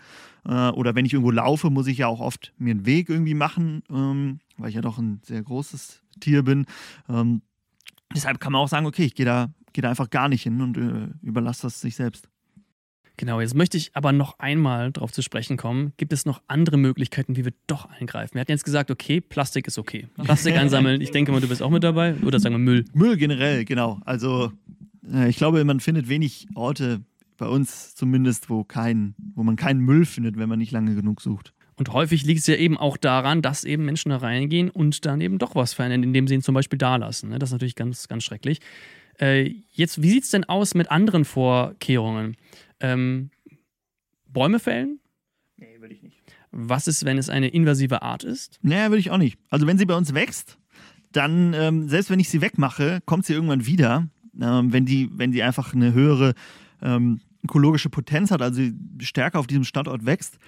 Äh, 0.47 0.71
oder 0.71 0.95
wenn 0.95 1.05
ich 1.05 1.13
irgendwo 1.13 1.31
laufe, 1.33 1.71
muss 1.71 1.87
ich 1.89 1.99
ja 1.99 2.07
auch 2.07 2.21
oft 2.21 2.53
mir 2.59 2.71
einen 2.71 2.87
Weg 2.87 3.09
irgendwie 3.09 3.35
machen, 3.35 3.83
ähm, 3.91 4.39
weil 4.57 4.69
ich 4.69 4.77
ja 4.77 4.81
doch 4.81 4.99
ein 4.99 5.21
sehr 5.25 5.43
großes 5.43 6.03
Tier 6.21 6.43
bin. 6.43 6.67
Deshalb 8.15 8.41
kann 8.41 8.53
man 8.53 8.61
auch 8.63 8.69
sagen, 8.69 8.87
okay, 8.87 9.05
ich 9.05 9.15
gehe 9.15 9.27
da, 9.27 9.51
geh 9.73 9.81
da 9.81 9.91
einfach 9.91 10.11
gar 10.11 10.29
nicht 10.29 10.43
hin 10.43 10.61
und 10.61 10.77
äh, 10.77 11.27
überlasse 11.27 11.63
das 11.63 11.81
sich 11.81 11.97
selbst. 11.97 12.29
Genau, 13.19 13.41
jetzt 13.41 13.55
möchte 13.55 13.77
ich 13.77 13.95
aber 13.95 14.13
noch 14.13 14.39
einmal 14.39 14.91
darauf 14.91 15.13
zu 15.13 15.23
sprechen 15.23 15.57
kommen. 15.57 15.93
Gibt 15.99 16.13
es 16.13 16.25
noch 16.25 16.43
andere 16.49 16.79
Möglichkeiten, 16.79 17.37
wie 17.37 17.45
wir 17.45 17.53
doch 17.67 17.89
eingreifen? 17.91 18.35
Wir 18.35 18.41
hatten 18.41 18.53
jetzt 18.53 18.65
gesagt, 18.65 18.91
okay, 18.91 19.21
Plastik 19.21 19.67
ist 19.67 19.79
okay. 19.79 20.09
Plastik 20.25 20.57
einsammeln, 20.57 21.01
ich 21.01 21.11
denke 21.11 21.31
mal, 21.31 21.41
du 21.41 21.49
bist 21.49 21.63
auch 21.63 21.71
mit 21.71 21.85
dabei. 21.85 22.17
Oder 22.25 22.41
sagen 22.41 22.55
wir 22.55 22.59
Müll? 22.59 22.85
Müll 22.95 23.17
generell, 23.17 23.65
genau. 23.65 24.01
Also 24.05 24.53
äh, 25.13 25.29
ich 25.29 25.37
glaube, 25.37 25.63
man 25.65 25.81
findet 25.81 26.09
wenig 26.09 26.49
Orte, 26.55 27.03
bei 27.37 27.49
uns 27.49 27.95
zumindest, 27.95 28.51
wo, 28.51 28.63
kein, 28.63 29.15
wo 29.35 29.43
man 29.43 29.57
keinen 29.57 29.81
Müll 29.81 30.07
findet, 30.07 30.37
wenn 30.37 30.49
man 30.49 30.59
nicht 30.59 30.71
lange 30.71 30.95
genug 30.95 31.21
sucht. 31.21 31.53
Und 31.83 31.93
häufig 31.93 32.23
liegt 32.23 32.39
es 32.39 32.47
ja 32.47 32.55
eben 32.55 32.79
auch 32.79 32.97
daran, 32.97 33.43
dass 33.43 33.65
eben 33.65 33.85
Menschen 33.85 34.11
da 34.11 34.19
reingehen 34.19 34.71
und 34.71 35.05
dann 35.05 35.21
eben 35.21 35.39
doch 35.39 35.57
was 35.57 35.75
verändern, 35.75 36.05
indem 36.05 36.29
sie 36.29 36.35
ihn 36.35 36.41
zum 36.41 36.55
Beispiel 36.55 36.79
da 36.79 36.95
lassen. 36.95 37.31
Ne? 37.31 37.41
Das 37.41 37.49
ist 37.49 37.55
natürlich 37.55 37.75
ganz, 37.75 38.07
ganz 38.07 38.23
schrecklich. 38.23 38.61
Äh, 39.21 39.53
jetzt, 39.73 40.01
wie 40.01 40.11
sieht 40.11 40.23
es 40.23 40.31
denn 40.31 40.45
aus 40.45 40.77
mit 40.77 40.93
anderen 40.93 41.25
Vorkehrungen? 41.25 42.37
Ähm, 42.79 43.31
Bäume 44.29 44.61
fällen? 44.61 45.01
Nee, 45.57 45.81
würde 45.81 45.93
ich 45.93 46.05
nicht. 46.05 46.23
Was 46.53 46.87
ist, 46.87 47.05
wenn 47.05 47.19
es 47.19 47.29
eine 47.29 47.49
invasive 47.49 48.01
Art 48.03 48.23
ist? 48.23 48.61
Naja, 48.63 48.91
würde 48.91 49.01
ich 49.01 49.11
auch 49.11 49.19
nicht. 49.19 49.37
Also 49.51 49.67
wenn 49.67 49.77
sie 49.77 49.87
bei 49.87 49.97
uns 49.97 50.15
wächst, 50.15 50.59
dann, 51.11 51.53
ähm, 51.53 51.89
selbst 51.89 52.11
wenn 52.11 52.21
ich 52.21 52.29
sie 52.29 52.43
wegmache, 52.43 53.01
kommt 53.07 53.27
sie 53.27 53.33
irgendwann 53.33 53.67
wieder. 53.67 54.07
Ähm, 54.41 54.73
wenn, 54.73 54.87
die, 54.87 55.11
wenn 55.15 55.33
die 55.33 55.43
einfach 55.43 55.75
eine 55.75 55.93
höhere 55.93 56.35
ähm, 56.81 57.19
ökologische 57.43 57.91
Potenz 57.91 58.31
hat, 58.31 58.41
also 58.41 58.63
stärker 59.01 59.41
auf 59.41 59.49
diesem 59.49 59.65
Standort 59.65 60.07
wächst, 60.07 60.39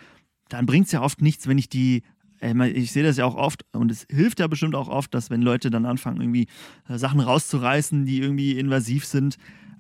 dann 0.48 0.66
bringt 0.66 0.86
es 0.86 0.92
ja 0.92 1.02
oft 1.02 1.22
nichts, 1.22 1.46
wenn 1.46 1.58
ich 1.58 1.68
die 1.68 2.02
äh, 2.40 2.68
ich 2.68 2.92
sehe 2.92 3.02
das 3.02 3.16
ja 3.16 3.24
auch 3.24 3.36
oft 3.36 3.64
und 3.72 3.90
es 3.90 4.06
hilft 4.10 4.40
ja 4.40 4.46
bestimmt 4.46 4.74
auch 4.74 4.88
oft, 4.88 5.14
dass 5.14 5.30
wenn 5.30 5.42
Leute 5.42 5.70
dann 5.70 5.86
anfangen, 5.86 6.20
irgendwie 6.20 6.46
äh, 6.88 6.98
Sachen 6.98 7.20
rauszureißen, 7.20 8.04
die 8.04 8.20
irgendwie 8.20 8.58
invasiv 8.58 9.04
sind. 9.06 9.36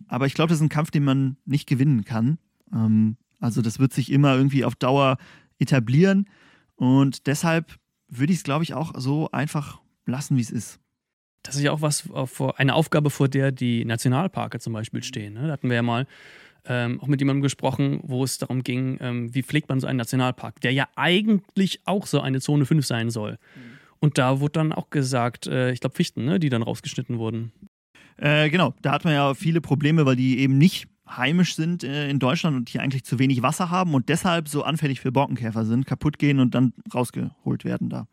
Aber 0.08 0.26
ich 0.26 0.34
glaube, 0.34 0.48
das 0.48 0.58
ist 0.58 0.62
ein 0.62 0.68
Kampf, 0.68 0.90
den 0.90 1.04
man 1.04 1.36
nicht 1.44 1.66
gewinnen 1.66 2.04
kann. 2.04 2.38
Ähm, 2.72 3.16
also 3.40 3.62
das 3.62 3.78
wird 3.78 3.92
sich 3.92 4.10
immer 4.10 4.34
irgendwie 4.36 4.64
auf 4.64 4.74
Dauer 4.74 5.18
etablieren 5.58 6.28
und 6.76 7.26
deshalb 7.26 7.78
würde 8.08 8.32
ich 8.32 8.38
es, 8.38 8.44
glaube 8.44 8.64
ich, 8.64 8.74
auch 8.74 8.92
so 8.96 9.30
einfach 9.30 9.80
lassen, 10.06 10.36
wie 10.36 10.42
es 10.42 10.50
ist. 10.50 10.80
Das 11.42 11.56
ist 11.56 11.62
ja 11.62 11.72
auch 11.72 11.82
was, 11.82 12.08
eine 12.56 12.74
Aufgabe, 12.74 13.10
vor 13.10 13.28
der 13.28 13.52
die 13.52 13.84
Nationalparke 13.84 14.60
zum 14.60 14.72
Beispiel 14.72 15.02
stehen. 15.02 15.34
Ne? 15.34 15.46
Da 15.46 15.52
hatten 15.52 15.68
wir 15.68 15.76
ja 15.76 15.82
mal 15.82 16.06
ähm, 16.66 17.00
auch 17.00 17.06
mit 17.06 17.20
jemandem 17.20 17.42
gesprochen, 17.42 18.00
wo 18.02 18.24
es 18.24 18.38
darum 18.38 18.62
ging, 18.62 18.98
ähm, 19.00 19.34
wie 19.34 19.42
pflegt 19.42 19.68
man 19.68 19.80
so 19.80 19.86
einen 19.86 19.98
Nationalpark, 19.98 20.60
der 20.60 20.72
ja 20.72 20.88
eigentlich 20.96 21.80
auch 21.84 22.06
so 22.06 22.20
eine 22.20 22.40
Zone 22.40 22.64
5 22.64 22.86
sein 22.86 23.10
soll. 23.10 23.32
Mhm. 23.32 23.60
Und 24.00 24.18
da 24.18 24.40
wurde 24.40 24.52
dann 24.52 24.72
auch 24.72 24.90
gesagt, 24.90 25.46
äh, 25.46 25.72
ich 25.72 25.80
glaube 25.80 25.96
Fichten, 25.96 26.24
ne, 26.24 26.38
die 26.38 26.50
dann 26.50 26.62
rausgeschnitten 26.62 27.18
wurden. 27.18 27.52
Äh, 28.16 28.50
genau, 28.50 28.74
da 28.82 28.92
hat 28.92 29.04
man 29.04 29.14
ja 29.14 29.34
viele 29.34 29.60
Probleme, 29.60 30.06
weil 30.06 30.16
die 30.16 30.38
eben 30.38 30.58
nicht 30.58 30.88
heimisch 31.08 31.54
sind 31.54 31.84
äh, 31.84 32.08
in 32.08 32.18
Deutschland 32.18 32.56
und 32.56 32.68
hier 32.68 32.82
eigentlich 32.82 33.04
zu 33.04 33.18
wenig 33.18 33.42
Wasser 33.42 33.70
haben 33.70 33.94
und 33.94 34.08
deshalb 34.08 34.48
so 34.48 34.62
anfällig 34.62 35.00
für 35.00 35.12
Borkenkäfer 35.12 35.64
sind, 35.64 35.86
kaputt 35.86 36.18
gehen 36.18 36.40
und 36.40 36.54
dann 36.54 36.72
rausgeholt 36.94 37.64
werden 37.64 37.90
da. 37.90 38.06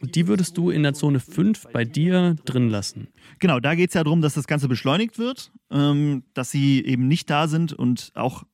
Und 0.00 0.14
die 0.14 0.26
würdest 0.26 0.56
du 0.56 0.70
in 0.70 0.82
der 0.82 0.94
Zone 0.94 1.20
5 1.20 1.68
bei 1.72 1.84
dir 1.84 2.36
drin 2.44 2.70
lassen? 2.70 3.08
Genau, 3.38 3.60
da 3.60 3.74
geht 3.74 3.90
es 3.90 3.94
ja 3.94 4.02
darum, 4.02 4.22
dass 4.22 4.34
das 4.34 4.46
Ganze 4.46 4.66
beschleunigt 4.66 5.18
wird, 5.18 5.52
ähm, 5.70 6.22
dass 6.32 6.50
sie 6.50 6.82
eben 6.84 7.06
nicht 7.06 7.28
da 7.28 7.48
sind 7.48 7.72
und 7.72 8.12
auch 8.14 8.44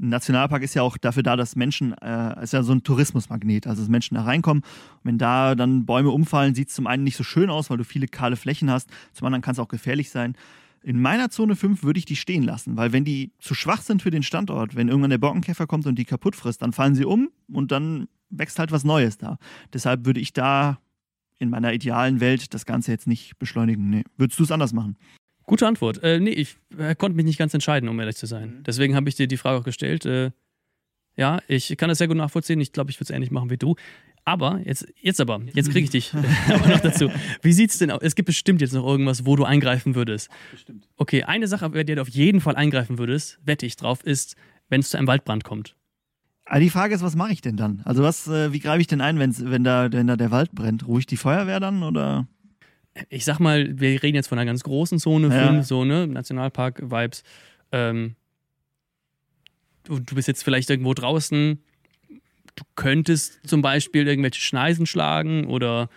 ein 0.00 0.10
Nationalpark 0.10 0.62
ist 0.62 0.74
ja 0.74 0.82
auch 0.82 0.96
dafür 0.96 1.24
da, 1.24 1.34
dass 1.34 1.56
Menschen, 1.56 1.92
äh, 1.98 2.42
ist 2.42 2.52
ja 2.52 2.62
so 2.62 2.72
ein 2.72 2.84
Tourismusmagnet, 2.84 3.66
also 3.66 3.82
dass 3.82 3.88
Menschen 3.88 4.14
da 4.14 4.22
reinkommen. 4.22 4.62
Und 4.62 5.00
wenn 5.04 5.18
da 5.18 5.56
dann 5.56 5.86
Bäume 5.86 6.10
umfallen, 6.10 6.54
sieht 6.54 6.68
es 6.68 6.74
zum 6.74 6.86
einen 6.86 7.02
nicht 7.02 7.16
so 7.16 7.24
schön 7.24 7.50
aus, 7.50 7.68
weil 7.68 7.78
du 7.78 7.84
viele 7.84 8.06
kahle 8.06 8.36
Flächen 8.36 8.70
hast, 8.70 8.88
zum 9.12 9.26
anderen 9.26 9.42
kann 9.42 9.52
es 9.52 9.58
auch 9.58 9.68
gefährlich 9.68 10.10
sein. 10.10 10.36
In 10.82 11.00
meiner 11.02 11.30
Zone 11.30 11.56
5 11.56 11.82
würde 11.82 11.98
ich 11.98 12.04
die 12.04 12.14
stehen 12.14 12.44
lassen, 12.44 12.76
weil 12.76 12.92
wenn 12.92 13.04
die 13.04 13.32
zu 13.40 13.54
schwach 13.54 13.82
sind 13.82 14.00
für 14.00 14.12
den 14.12 14.22
Standort, 14.22 14.76
wenn 14.76 14.88
irgendwann 14.88 15.10
der 15.10 15.18
Borkenkäfer 15.18 15.66
kommt 15.66 15.86
und 15.86 15.96
die 15.98 16.04
kaputt 16.04 16.36
frisst, 16.36 16.62
dann 16.62 16.72
fallen 16.72 16.94
sie 16.94 17.04
um 17.04 17.30
und 17.52 17.72
dann 17.72 18.06
wächst 18.30 18.58
halt 18.58 18.72
was 18.72 18.84
Neues 18.84 19.18
da. 19.18 19.38
Deshalb 19.72 20.06
würde 20.06 20.20
ich 20.20 20.32
da 20.32 20.78
in 21.38 21.50
meiner 21.50 21.72
idealen 21.72 22.20
Welt 22.20 22.52
das 22.54 22.66
Ganze 22.66 22.90
jetzt 22.90 23.06
nicht 23.06 23.38
beschleunigen. 23.38 23.90
Nee. 23.90 24.04
Würdest 24.16 24.38
du 24.38 24.44
es 24.44 24.50
anders 24.50 24.72
machen? 24.72 24.96
Gute 25.44 25.66
Antwort. 25.66 26.02
Äh, 26.02 26.20
nee, 26.20 26.30
ich 26.30 26.56
äh, 26.76 26.94
konnte 26.94 27.16
mich 27.16 27.24
nicht 27.24 27.38
ganz 27.38 27.54
entscheiden, 27.54 27.88
um 27.88 27.98
ehrlich 28.00 28.16
zu 28.16 28.26
sein. 28.26 28.58
Mhm. 28.58 28.62
Deswegen 28.64 28.94
habe 28.94 29.08
ich 29.08 29.14
dir 29.14 29.28
die 29.28 29.36
Frage 29.36 29.58
auch 29.58 29.64
gestellt. 29.64 30.04
Äh, 30.04 30.32
ja, 31.16 31.40
ich 31.48 31.76
kann 31.76 31.88
das 31.88 31.98
sehr 31.98 32.08
gut 32.08 32.16
nachvollziehen. 32.16 32.60
Ich 32.60 32.72
glaube, 32.72 32.90
ich 32.90 32.98
würde 32.98 33.10
es 33.12 33.16
ähnlich 33.16 33.30
machen 33.30 33.50
wie 33.50 33.56
du. 33.56 33.74
Aber, 34.24 34.60
jetzt, 34.64 34.86
jetzt 35.00 35.22
aber, 35.22 35.40
jetzt 35.54 35.70
kriege 35.70 35.84
ich 35.84 35.90
dich 35.90 36.12
aber 36.48 36.68
noch 36.68 36.80
dazu. 36.80 37.10
Wie 37.40 37.52
sieht 37.52 37.70
es 37.70 37.78
denn 37.78 37.90
aus? 37.90 38.00
Es 38.02 38.14
gibt 38.14 38.26
bestimmt 38.26 38.60
jetzt 38.60 38.74
noch 38.74 38.86
irgendwas, 38.86 39.24
wo 39.24 39.36
du 39.36 39.44
eingreifen 39.44 39.94
würdest. 39.94 40.28
Bestimmt. 40.50 40.86
Okay, 40.96 41.22
eine 41.22 41.48
Sache, 41.48 41.70
bei 41.70 41.82
der 41.82 41.96
du 41.96 42.02
auf 42.02 42.10
jeden 42.10 42.42
Fall 42.42 42.54
eingreifen 42.54 42.98
würdest, 42.98 43.38
wette 43.42 43.64
ich 43.64 43.76
drauf, 43.76 44.04
ist, 44.04 44.36
wenn 44.68 44.80
es 44.80 44.90
zu 44.90 44.98
einem 44.98 45.06
Waldbrand 45.06 45.44
kommt. 45.44 45.76
Aber 46.48 46.60
die 46.60 46.70
Frage 46.70 46.94
ist, 46.94 47.02
was 47.02 47.14
mache 47.14 47.32
ich 47.32 47.42
denn 47.42 47.56
dann? 47.56 47.82
Also 47.84 48.02
was, 48.02 48.26
äh, 48.26 48.52
wie 48.52 48.58
greife 48.60 48.80
ich 48.80 48.86
denn 48.86 49.02
ein, 49.02 49.18
wenn's, 49.18 49.44
wenn, 49.44 49.64
da, 49.64 49.92
wenn 49.92 50.06
da 50.06 50.16
der 50.16 50.30
Wald 50.30 50.52
brennt? 50.52 50.86
Ruhe 50.86 51.00
ich 51.00 51.06
die 51.06 51.18
Feuerwehr 51.18 51.60
dann 51.60 51.82
oder? 51.82 52.26
Ich 53.10 53.26
sag 53.26 53.38
mal, 53.38 53.78
wir 53.78 54.02
reden 54.02 54.16
jetzt 54.16 54.28
von 54.28 54.38
einer 54.38 54.46
ganz 54.46 54.64
großen 54.64 54.98
Zone, 54.98 55.28
ja. 55.28 55.46
Film, 55.46 55.62
so, 55.62 55.84
ne? 55.84 56.06
Nationalpark-Vibes. 56.06 57.22
Ähm, 57.70 58.16
du, 59.84 60.00
du 60.00 60.14
bist 60.14 60.26
jetzt 60.26 60.42
vielleicht 60.42 60.70
irgendwo 60.70 60.94
draußen, 60.94 61.62
du 62.08 62.64
könntest 62.76 63.46
zum 63.46 63.60
Beispiel 63.60 64.08
irgendwelche 64.08 64.40
Schneisen 64.40 64.86
schlagen 64.86 65.44
oder 65.46 65.90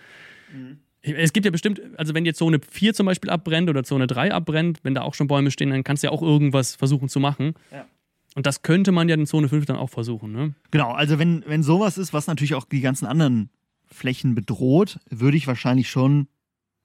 mhm. 0.52 0.78
es 1.00 1.32
gibt 1.32 1.46
ja 1.46 1.50
bestimmt, 1.50 1.80
also 1.96 2.14
wenn 2.14 2.26
jetzt 2.26 2.38
Zone 2.38 2.60
4 2.70 2.92
zum 2.92 3.06
Beispiel 3.06 3.30
abbrennt 3.30 3.70
oder 3.70 3.84
Zone 3.84 4.06
3 4.06 4.32
abbrennt, 4.32 4.80
wenn 4.82 4.94
da 4.94 5.00
auch 5.00 5.14
schon 5.14 5.28
Bäume 5.28 5.50
stehen, 5.50 5.70
dann 5.70 5.82
kannst 5.82 6.02
du 6.02 6.08
ja 6.08 6.12
auch 6.12 6.22
irgendwas 6.22 6.76
versuchen 6.76 7.08
zu 7.08 7.20
machen. 7.20 7.54
Ja. 7.70 7.86
Und 8.34 8.46
das 8.46 8.62
könnte 8.62 8.92
man 8.92 9.08
ja 9.08 9.14
in 9.14 9.26
Zone 9.26 9.48
5 9.48 9.66
dann 9.66 9.76
auch 9.76 9.90
versuchen, 9.90 10.32
ne? 10.32 10.54
Genau, 10.70 10.92
also 10.92 11.18
wenn, 11.18 11.44
wenn 11.46 11.62
sowas 11.62 11.98
ist, 11.98 12.12
was 12.12 12.26
natürlich 12.26 12.54
auch 12.54 12.64
die 12.64 12.80
ganzen 12.80 13.06
anderen 13.06 13.50
Flächen 13.86 14.34
bedroht, 14.34 14.98
würde 15.10 15.36
ich 15.36 15.46
wahrscheinlich 15.46 15.90
schon 15.90 16.28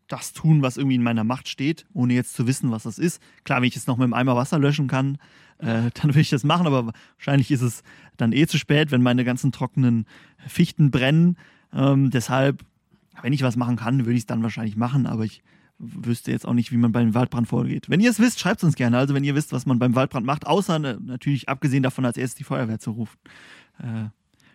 das 0.07 0.33
tun, 0.33 0.61
was 0.61 0.77
irgendwie 0.77 0.95
in 0.95 1.03
meiner 1.03 1.23
Macht 1.23 1.49
steht, 1.49 1.85
ohne 1.93 2.13
jetzt 2.13 2.33
zu 2.33 2.47
wissen, 2.47 2.71
was 2.71 2.83
das 2.83 2.97
ist. 2.97 3.21
Klar, 3.43 3.61
wenn 3.61 3.67
ich 3.67 3.75
es 3.75 3.87
noch 3.87 3.97
mit 3.97 4.05
einem 4.05 4.13
Eimer 4.13 4.35
Wasser 4.35 4.59
löschen 4.59 4.87
kann, 4.87 5.17
äh, 5.59 5.89
dann 5.93 6.03
würde 6.03 6.21
ich 6.21 6.29
das 6.29 6.43
machen, 6.43 6.67
aber 6.67 6.93
wahrscheinlich 7.17 7.51
ist 7.51 7.61
es 7.61 7.83
dann 8.17 8.31
eh 8.31 8.47
zu 8.47 8.57
spät, 8.57 8.91
wenn 8.91 9.01
meine 9.01 9.23
ganzen 9.23 9.51
trockenen 9.51 10.05
Fichten 10.47 10.91
brennen. 10.91 11.37
Ähm, 11.73 12.09
deshalb, 12.09 12.63
wenn 13.21 13.33
ich 13.33 13.43
was 13.43 13.55
machen 13.55 13.75
kann, 13.75 13.99
würde 13.99 14.13
ich 14.13 14.21
es 14.21 14.25
dann 14.25 14.43
wahrscheinlich 14.43 14.77
machen, 14.77 15.05
aber 15.05 15.25
ich 15.25 15.41
wüsste 15.79 16.31
jetzt 16.31 16.47
auch 16.47 16.53
nicht, 16.53 16.71
wie 16.71 16.77
man 16.77 16.91
beim 16.91 17.13
Waldbrand 17.13 17.47
vorgeht. 17.47 17.89
Wenn 17.89 17.99
ihr 17.99 18.09
es 18.09 18.19
wisst, 18.19 18.39
schreibt 18.39 18.61
es 18.61 18.63
uns 18.63 18.75
gerne. 18.75 18.97
Also 18.97 19.13
wenn 19.13 19.23
ihr 19.23 19.35
wisst, 19.35 19.51
was 19.51 19.65
man 19.65 19.79
beim 19.79 19.95
Waldbrand 19.95 20.25
macht, 20.25 20.47
außer 20.47 20.79
ne, 20.79 20.97
natürlich 21.01 21.49
abgesehen 21.49 21.83
davon, 21.83 22.05
als 22.05 22.17
erstes 22.17 22.35
die 22.35 22.43
Feuerwehr 22.43 22.79
zu 22.79 22.91
rufen, 22.91 23.17
äh, 23.79 24.09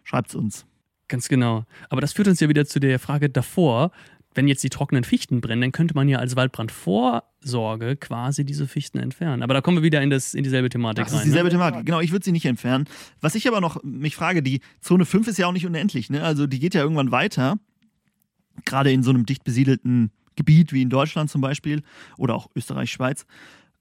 schreibt 0.05 0.31
es 0.31 0.35
uns. 0.35 0.67
Ganz 1.09 1.29
genau. 1.29 1.65
Aber 1.91 2.01
das 2.01 2.13
führt 2.13 2.29
uns 2.29 2.41
ja 2.41 2.49
wieder 2.49 2.67
zu 2.67 2.81
der 2.81 2.99
Frage 2.99 3.29
davor, 3.29 3.93
wenn 4.35 4.49
jetzt 4.49 4.65
die 4.65 4.71
trockenen 4.71 5.05
Fichten 5.05 5.41
brennen, 5.41 5.61
dann 5.61 5.73
könnte 5.73 5.95
man 5.95 6.09
ja 6.09 6.19
als 6.19 6.37
Waldbrandvorsorge 6.37 7.97
quasi 7.97 8.45
diese 8.45 8.67
Fichten 8.67 8.99
entfernen. 8.99 9.43
Aber 9.43 9.53
da 9.55 9.61
kommen 9.61 9.79
wir 9.79 9.83
wieder 9.83 10.01
in, 10.03 10.11
das, 10.11 10.35
in 10.35 10.43
dieselbe 10.43 10.71
Thematik 10.71 11.05
Das 11.05 11.13
rein. 11.13 11.21
ist 11.21 11.27
dieselbe 11.27 11.49
ne? 11.49 11.53
Thematik. 11.53 11.87
Genau, 11.87 12.01
ich 12.01 12.13
würde 12.13 12.25
sie 12.25 12.33
nicht 12.33 12.47
entfernen. 12.47 12.87
Was 13.21 13.35
ich 13.35 13.47
aber 13.47 13.61
noch 13.61 13.83
mich 13.83 14.17
frage, 14.17 14.43
die 14.43 14.61
Zone 14.81 15.05
5 15.05 15.29
ist 15.29 15.39
ja 15.39 15.47
auch 15.47 15.53
nicht 15.53 15.67
unendlich. 15.67 16.09
Ne? 16.09 16.23
Also 16.23 16.47
die 16.47 16.59
geht 16.59 16.75
ja 16.75 16.81
irgendwann 16.81 17.11
weiter. 17.11 17.59
Gerade 18.65 18.91
in 18.91 19.03
so 19.03 19.11
einem 19.11 19.27
dicht 19.27 19.45
besiedelten 19.45 20.13
Gebiet 20.37 20.73
wie 20.73 20.83
in 20.83 20.91
Deutschland 20.91 21.31
zum 21.31 21.41
Beispiel 21.41 21.83
oder 22.19 22.35
auch 22.35 22.49
Österreich, 22.55 22.91
Schweiz. 22.91 23.27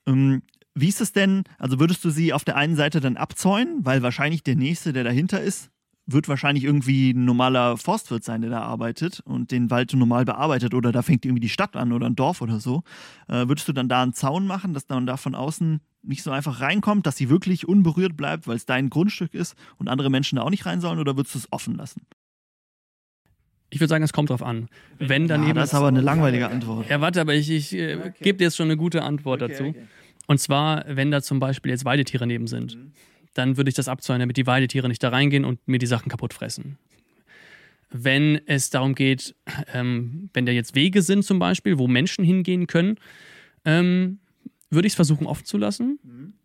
Ähm, 0.06 0.42
wie 0.74 0.88
ist 0.88 1.02
es 1.02 1.12
denn? 1.12 1.44
Also 1.58 1.80
würdest 1.80 2.04
du 2.06 2.10
sie 2.10 2.34
auf 2.34 2.44
der 2.46 2.56
einen 2.56 2.76
Seite 2.76 3.02
dann 3.02 3.18
abzäunen, 3.18 3.86
weil 3.86 4.02
wahrscheinlich 4.02 4.44
der 4.44 4.56
nächste, 4.56 4.94
der 4.94 5.04
dahinter 5.04 5.42
ist, 5.42 5.70
wird 6.08 6.28
wahrscheinlich 6.28 6.64
irgendwie 6.64 7.12
ein 7.12 7.26
normaler 7.26 7.78
Forstwirt 7.78 8.24
sein, 8.24 8.42
der 8.42 8.50
da 8.50 8.62
arbeitet 8.62 9.22
und 9.22 9.52
den 9.52 9.70
Wald 9.70 9.94
normal 9.94 10.26
bearbeitet 10.26 10.74
oder 10.74 10.92
da 10.92 11.02
fängt 11.02 11.26
irgendwie 11.26 11.42
die 11.42 11.50
Stadt 11.50 11.76
an 11.76 11.92
oder 11.92 12.08
ein 12.08 12.16
Dorf 12.16 12.42
oder 12.42 12.60
so. 12.60 12.84
Äh, 13.28 13.48
würdest 13.48 13.68
du 13.68 13.74
dann 13.74 13.90
da 13.90 14.02
einen 14.02 14.14
Zaun 14.14 14.48
machen, 14.48 14.74
dass 14.74 14.88
man 14.90 15.06
da 15.06 15.18
von 15.18 15.36
außen 15.36 15.80
nicht 16.04 16.24
so 16.24 16.32
einfach 16.32 16.62
reinkommt, 16.62 17.06
dass 17.06 17.18
sie 17.18 17.30
wirklich 17.30 17.68
unberührt 17.68 18.18
bleibt, 18.18 18.48
weil 18.48 18.56
es 18.56 18.66
dein 18.66 18.90
Grundstück 18.90 19.34
ist 19.34 19.56
und 19.78 19.88
andere 19.88 20.10
Menschen 20.10 20.38
da 20.38 20.42
auch 20.42 20.50
nicht 20.50 20.66
rein 20.66 20.82
sollen 20.82 21.00
oder 21.00 21.16
würdest 21.16 21.36
du 21.36 21.40
es 21.40 21.52
offen 21.52 21.76
lassen? 21.76 22.02
Ich 23.74 23.80
würde 23.80 23.88
sagen, 23.90 24.04
es 24.04 24.14
kommt 24.14 24.30
drauf 24.30 24.44
an. 24.44 24.68
Wenn 25.00 25.28
daneben. 25.28 25.48
Ja, 25.56 25.62
das 25.64 25.70
ist 25.70 25.76
aber 25.76 25.88
eine 25.88 26.02
langweilige 26.02 26.48
Antwort. 26.50 26.90
ja, 26.90 27.02
warte, 27.02 27.22
aber 27.22 27.34
ich, 27.34 27.50
ich 27.50 27.74
äh, 27.74 28.12
gebe 28.22 28.38
dir 28.38 28.44
jetzt 28.46 28.58
schon 28.58 28.68
eine 28.68 28.78
gute 28.78 29.02
Antwort 29.02 29.42
dazu. 29.42 29.74
Und 30.28 30.40
zwar, 30.40 30.84
wenn 30.88 31.10
da 31.10 31.22
zum 31.22 31.40
Beispiel 31.40 31.72
jetzt 31.72 31.84
Weidetiere 31.86 32.28
neben 32.28 32.48
sind, 32.48 32.78
dann 33.34 33.56
würde 33.58 33.70
ich 33.70 33.76
das 33.76 33.88
abzäunen, 33.88 34.20
damit 34.20 34.38
die 34.38 34.46
Weidetiere 34.46 34.88
nicht 34.90 35.02
da 35.02 35.10
reingehen 35.10 35.46
und 35.46 35.66
mir 35.68 35.80
die 35.80 35.86
Sachen 35.88 36.10
kaputt 36.10 36.34
fressen. 36.34 36.78
Wenn 37.90 38.40
es 38.46 38.70
darum 38.70 38.96
geht, 38.96 39.36
ähm, 39.74 40.30
wenn 40.34 40.46
da 40.46 40.52
jetzt 40.52 40.76
Wege 40.76 41.02
sind 41.02 41.24
zum 41.26 41.40
Beispiel, 41.40 41.78
wo 41.78 41.88
Menschen 41.88 42.24
hingehen 42.24 42.68
können, 42.68 42.96
ähm, 43.66 44.20
würde 44.70 44.88
ich 44.88 44.92
es 44.94 44.96
versuchen 44.96 45.28
offen 45.28 45.44
zu 45.46 45.58
lassen, 45.58 46.00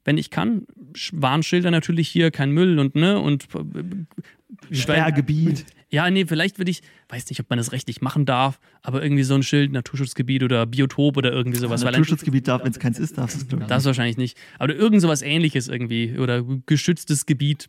wenn 0.04 0.18
ich 0.18 0.30
kann. 0.30 0.66
Sch- 0.94 1.12
Warnschilder 1.14 1.70
natürlich 1.70 2.08
hier, 2.08 2.32
kein 2.32 2.50
Müll 2.50 2.80
und 2.80 2.96
ne 2.96 3.20
und 3.20 3.44
äh, 3.54 4.74
Sperrgebiet. 4.74 5.64
Ja, 5.90 6.10
nee, 6.10 6.24
vielleicht 6.26 6.58
würde 6.58 6.70
ich, 6.70 6.82
weiß 7.08 7.28
nicht, 7.30 7.38
ob 7.40 7.48
man 7.48 7.58
das 7.58 7.70
rechtlich 7.72 8.00
machen 8.00 8.26
darf, 8.26 8.58
aber 8.82 9.02
irgendwie 9.02 9.22
so 9.22 9.34
ein 9.34 9.42
Schild, 9.42 9.70
Naturschutzgebiet 9.72 10.42
oder 10.42 10.66
Biotop 10.66 11.16
oder 11.16 11.32
irgendwie 11.32 11.58
sowas. 11.58 11.82
dann- 11.82 11.92
Naturschutzgebiet 11.92 12.48
darf, 12.48 12.64
wenn 12.64 12.72
es 12.72 12.78
keins 12.78 12.98
ist, 12.98 13.16
darf 13.18 13.34
es, 13.34 13.46
glaube 13.46 13.64
ich. 13.64 13.68
das 13.68 13.84
wahrscheinlich 13.84 14.16
nicht. 14.16 14.36
Aber 14.58 14.74
irgend 14.74 15.00
sowas 15.00 15.22
ähnliches 15.22 15.68
irgendwie. 15.68 16.18
Oder 16.18 16.42
geschütztes 16.66 17.26
Gebiet. 17.26 17.68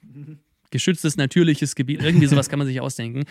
Geschütztes 0.71 1.15
natürliches 1.17 1.75
Gebiet. 1.75 2.01
Irgendwie 2.01 2.25
sowas 2.27 2.49
kann 2.49 2.59
man 2.59 2.67
sich 2.67 2.81
ausdenken. 2.81 3.23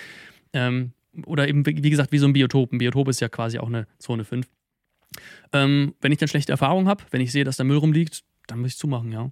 Ähm, 0.53 0.93
oder 1.27 1.49
eben, 1.49 1.67
wie 1.67 1.83
wie 1.83 1.91
gesagt, 1.91 2.13
wie 2.13 2.19
so 2.19 2.27
ein 2.27 2.33
Biotop. 2.33 2.73
Ein 2.73 2.79
Biotop 2.79 3.09
ist 3.09 3.21
ja 3.21 3.29
quasi 3.29 3.59
auch 3.59 3.69
eine 3.69 3.87
Zone 3.99 4.25
5. 4.25 4.47
Ähm, 5.53 5.95
wenn 6.01 6.13
ich 6.13 6.19
dann 6.19 6.29
schlechte 6.29 6.53
Erfahrungen 6.53 6.89
habe, 6.89 7.05
wenn 7.11 7.21
ich 7.21 7.33
sehe, 7.33 7.45
dass 7.45 7.57
da 7.57 7.65
Müll 7.65 7.79
rumliegt, 7.79 8.23
dann 8.47 8.61
muss 8.61 8.73
ich 8.73 8.77
zumachen, 8.79 9.13
ja. 9.13 9.31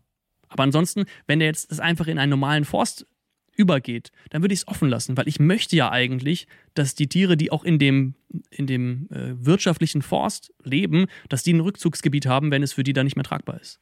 Aber 0.48 0.62
ansonsten, 0.62 1.04
wenn 1.26 1.38
der 1.40 1.48
jetzt 1.48 1.70
das 1.70 1.80
einfach 1.80 2.06
in 2.06 2.18
einen 2.18 2.30
normalen 2.30 2.64
Forst 2.64 3.06
übergeht, 3.56 4.10
dann 4.30 4.42
würde 4.42 4.54
ich 4.54 4.60
es 4.60 4.68
offen 4.68 4.88
lassen, 4.88 5.16
weil 5.16 5.28
ich 5.28 5.38
möchte 5.40 5.76
ja 5.76 5.90
eigentlich, 5.90 6.46
dass 6.74 6.94
die 6.94 7.08
Tiere, 7.08 7.36
die 7.36 7.52
auch 7.52 7.64
in 7.64 7.78
dem, 7.78 8.14
in 8.50 8.66
dem 8.66 9.08
äh, 9.10 9.34
wirtschaftlichen 9.44 10.02
Forst 10.02 10.52
leben, 10.62 11.06
dass 11.28 11.42
die 11.42 11.52
ein 11.52 11.60
Rückzugsgebiet 11.60 12.26
haben, 12.26 12.50
wenn 12.50 12.62
es 12.62 12.72
für 12.72 12.84
die 12.84 12.92
dann 12.92 13.04
nicht 13.06 13.16
mehr 13.16 13.24
tragbar 13.24 13.60
ist. 13.60 13.80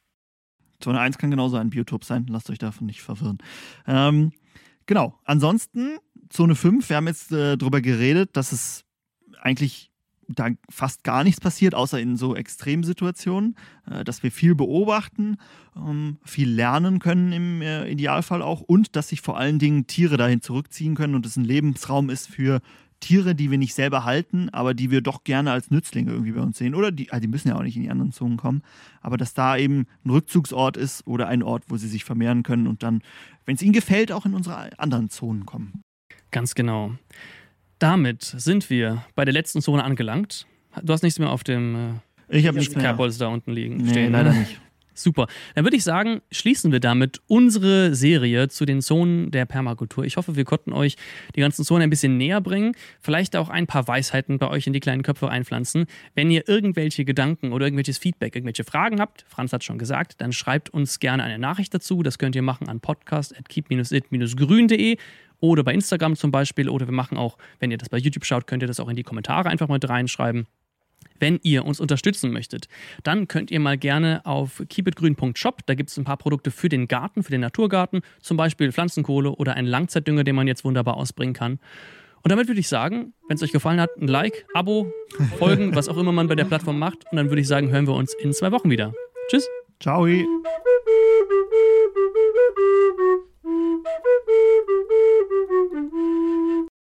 Zone 0.79 0.99
1 0.99 1.17
kann 1.17 1.31
genauso 1.31 1.57
ein 1.57 1.69
Biotop 1.69 2.03
sein, 2.03 2.25
lasst 2.29 2.49
euch 2.49 2.59
davon 2.59 2.87
nicht 2.87 3.01
verwirren. 3.01 3.37
Ähm, 3.87 4.33
genau, 4.85 5.19
ansonsten 5.23 5.97
Zone 6.29 6.55
5, 6.55 6.89
wir 6.89 6.97
haben 6.97 7.07
jetzt 7.07 7.31
äh, 7.31 7.57
darüber 7.57 7.81
geredet, 7.81 8.35
dass 8.35 8.51
es 8.51 8.85
eigentlich 9.41 9.92
da 10.27 10.49
fast 10.69 11.03
gar 11.03 11.23
nichts 11.23 11.41
passiert, 11.41 11.75
außer 11.75 11.99
in 11.99 12.17
so 12.17 12.35
Extremsituationen, 12.35 13.55
äh, 13.89 14.03
dass 14.03 14.23
wir 14.23 14.31
viel 14.31 14.55
beobachten, 14.55 15.37
ähm, 15.75 16.17
viel 16.23 16.49
lernen 16.49 16.99
können 16.99 17.31
im 17.31 17.61
äh, 17.61 17.89
Idealfall 17.89 18.41
auch 18.41 18.61
und 18.61 18.95
dass 18.95 19.09
sich 19.09 19.21
vor 19.21 19.37
allen 19.37 19.59
Dingen 19.59 19.87
Tiere 19.87 20.17
dahin 20.17 20.41
zurückziehen 20.41 20.95
können 20.95 21.15
und 21.15 21.25
es 21.25 21.37
ein 21.37 21.45
Lebensraum 21.45 22.09
ist 22.09 22.29
für 22.29 22.61
Tiere, 23.03 23.35
die 23.35 23.51
wir 23.51 23.57
nicht 23.57 23.73
selber 23.73 24.05
halten, 24.05 24.49
aber 24.49 24.73
die 24.73 24.89
wir 24.89 25.01
doch 25.01 25.25
gerne 25.25 25.51
als 25.51 25.69
Nützlinge 25.69 26.11
irgendwie 26.11 26.31
bei 26.31 26.41
uns 26.41 26.57
sehen. 26.57 26.73
Oder 26.73 26.91
die, 26.91 27.11
also 27.11 27.21
die 27.21 27.27
müssen 27.27 27.49
ja 27.49 27.55
auch 27.55 27.63
nicht 27.63 27.75
in 27.75 27.83
die 27.83 27.89
anderen 27.89 28.13
Zonen 28.13 28.37
kommen, 28.37 28.63
aber 29.01 29.17
dass 29.17 29.33
da 29.33 29.57
eben 29.57 29.87
ein 30.05 30.09
Rückzugsort 30.09 30.77
ist 30.77 31.05
oder 31.05 31.27
ein 31.27 31.43
Ort, 31.43 31.65
wo 31.67 31.75
sie 31.75 31.89
sich 31.89 32.05
vermehren 32.05 32.43
können 32.43 32.65
und 32.65 32.81
dann, 32.81 33.01
wenn 33.45 33.55
es 33.55 33.61
ihnen 33.61 33.73
gefällt, 33.73 34.13
auch 34.13 34.25
in 34.25 34.33
unsere 34.33 34.79
anderen 34.79 35.09
Zonen 35.09 35.45
kommen. 35.45 35.81
Ganz 36.31 36.55
genau. 36.55 36.91
Damit 37.83 38.23
sind 38.23 38.69
wir 38.69 39.03
bei 39.13 39.25
der 39.25 39.33
letzten 39.33 39.61
Zone 39.61 39.83
angelangt. 39.83 40.47
Du 40.81 40.93
hast 40.93 41.03
nichts 41.03 41.19
mehr 41.19 41.29
auf 41.29 41.43
dem 41.43 41.99
äh, 42.29 42.37
Ich 42.37 42.47
habe 42.47 42.57
nichts 42.57 42.73
mehr. 42.77 42.93
Da 42.93 43.27
unten 43.27 43.51
liegen. 43.51 43.75
Nee, 43.75 43.89
stehen, 43.89 44.13
leider 44.13 44.31
ne? 44.31 44.39
nicht. 44.39 44.61
Super. 44.93 45.27
Dann 45.53 45.65
würde 45.65 45.75
ich 45.75 45.83
sagen, 45.83 46.21
schließen 46.31 46.71
wir 46.71 46.79
damit 46.79 47.19
unsere 47.27 47.93
Serie 47.93 48.47
zu 48.47 48.65
den 48.65 48.81
Zonen 48.81 49.31
der 49.31 49.45
Permakultur. 49.45 50.05
Ich 50.05 50.15
hoffe, 50.15 50.37
wir 50.37 50.45
konnten 50.45 50.71
euch 50.71 50.95
die 51.35 51.41
ganzen 51.41 51.65
Zonen 51.65 51.81
ein 51.81 51.89
bisschen 51.89 52.15
näher 52.15 52.39
bringen, 52.39 52.73
vielleicht 53.01 53.35
auch 53.35 53.49
ein 53.49 53.67
paar 53.67 53.85
Weisheiten 53.85 54.39
bei 54.39 54.47
euch 54.47 54.65
in 54.65 54.71
die 54.71 54.79
kleinen 54.79 55.03
Köpfe 55.03 55.27
einpflanzen. 55.27 55.87
Wenn 56.15 56.31
ihr 56.31 56.47
irgendwelche 56.47 57.03
Gedanken 57.03 57.51
oder 57.51 57.65
irgendwelches 57.65 57.97
Feedback, 57.97 58.33
irgendwelche 58.33 58.63
Fragen 58.63 59.01
habt, 59.01 59.25
Franz 59.27 59.51
hat 59.51 59.65
schon 59.65 59.77
gesagt, 59.77 60.21
dann 60.21 60.31
schreibt 60.31 60.69
uns 60.69 60.99
gerne 60.99 61.23
eine 61.23 61.37
Nachricht 61.37 61.73
dazu. 61.73 62.01
Das 62.01 62.17
könnt 62.17 62.37
ihr 62.37 62.43
machen 62.43 62.69
an 62.69 62.79
podcast.keep-it-grün.de 62.79 64.97
oder 65.43 65.63
bei 65.63 65.73
Instagram 65.73 66.15
zum 66.15 66.31
Beispiel. 66.31 66.69
Oder 66.69 66.87
wir 66.87 66.93
machen 66.93 67.17
auch, 67.17 67.37
wenn 67.59 67.69
ihr 67.69 67.77
das 67.77 67.89
bei 67.89 67.97
YouTube 67.97 68.25
schaut, 68.25 68.47
könnt 68.47 68.63
ihr 68.63 68.67
das 68.67 68.79
auch 68.79 68.87
in 68.87 68.95
die 68.95 69.03
Kommentare 69.03 69.49
einfach 69.49 69.67
mit 69.67 69.87
reinschreiben. 69.87 70.47
Wenn 71.19 71.37
ihr 71.43 71.65
uns 71.65 71.81
unterstützen 71.81 72.31
möchtet, 72.31 72.69
dann 73.03 73.27
könnt 73.27 73.51
ihr 73.51 73.59
mal 73.59 73.77
gerne 73.77 74.21
auf 74.25 74.63
keepitgrün.shop, 74.69 75.65
da 75.65 75.75
gibt 75.75 75.89
es 75.89 75.97
ein 75.97 76.05
paar 76.05 76.15
Produkte 76.15 76.49
für 76.49 76.69
den 76.69 76.87
Garten, 76.87 77.23
für 77.23 77.31
den 77.31 77.41
Naturgarten, 77.41 78.01
zum 78.21 78.37
Beispiel 78.37 78.71
Pflanzenkohle 78.71 79.31
oder 79.31 79.55
einen 79.55 79.67
Langzeitdünger, 79.67 80.23
den 80.23 80.35
man 80.35 80.47
jetzt 80.47 80.63
wunderbar 80.63 80.95
ausbringen 80.95 81.33
kann. 81.33 81.59
Und 82.23 82.31
damit 82.31 82.47
würde 82.47 82.61
ich 82.61 82.69
sagen, 82.69 83.13
wenn 83.27 83.35
es 83.35 83.43
euch 83.43 83.51
gefallen 83.51 83.81
hat, 83.81 83.89
ein 83.99 84.07
Like, 84.07 84.45
Abo, 84.53 84.93
Folgen, 85.37 85.75
was 85.75 85.89
auch 85.89 85.97
immer 85.97 86.13
man 86.13 86.29
bei 86.29 86.35
der 86.35 86.45
Plattform 86.45 86.79
macht. 86.79 87.03
Und 87.11 87.17
dann 87.17 87.29
würde 87.29 87.41
ich 87.41 87.49
sagen, 87.49 87.69
hören 87.69 87.85
wir 87.85 87.95
uns 87.95 88.13
in 88.13 88.31
zwei 88.31 88.53
Wochen 88.53 88.69
wieder. 88.69 88.93
Tschüss. 89.29 89.45
Ciao! 89.83 90.07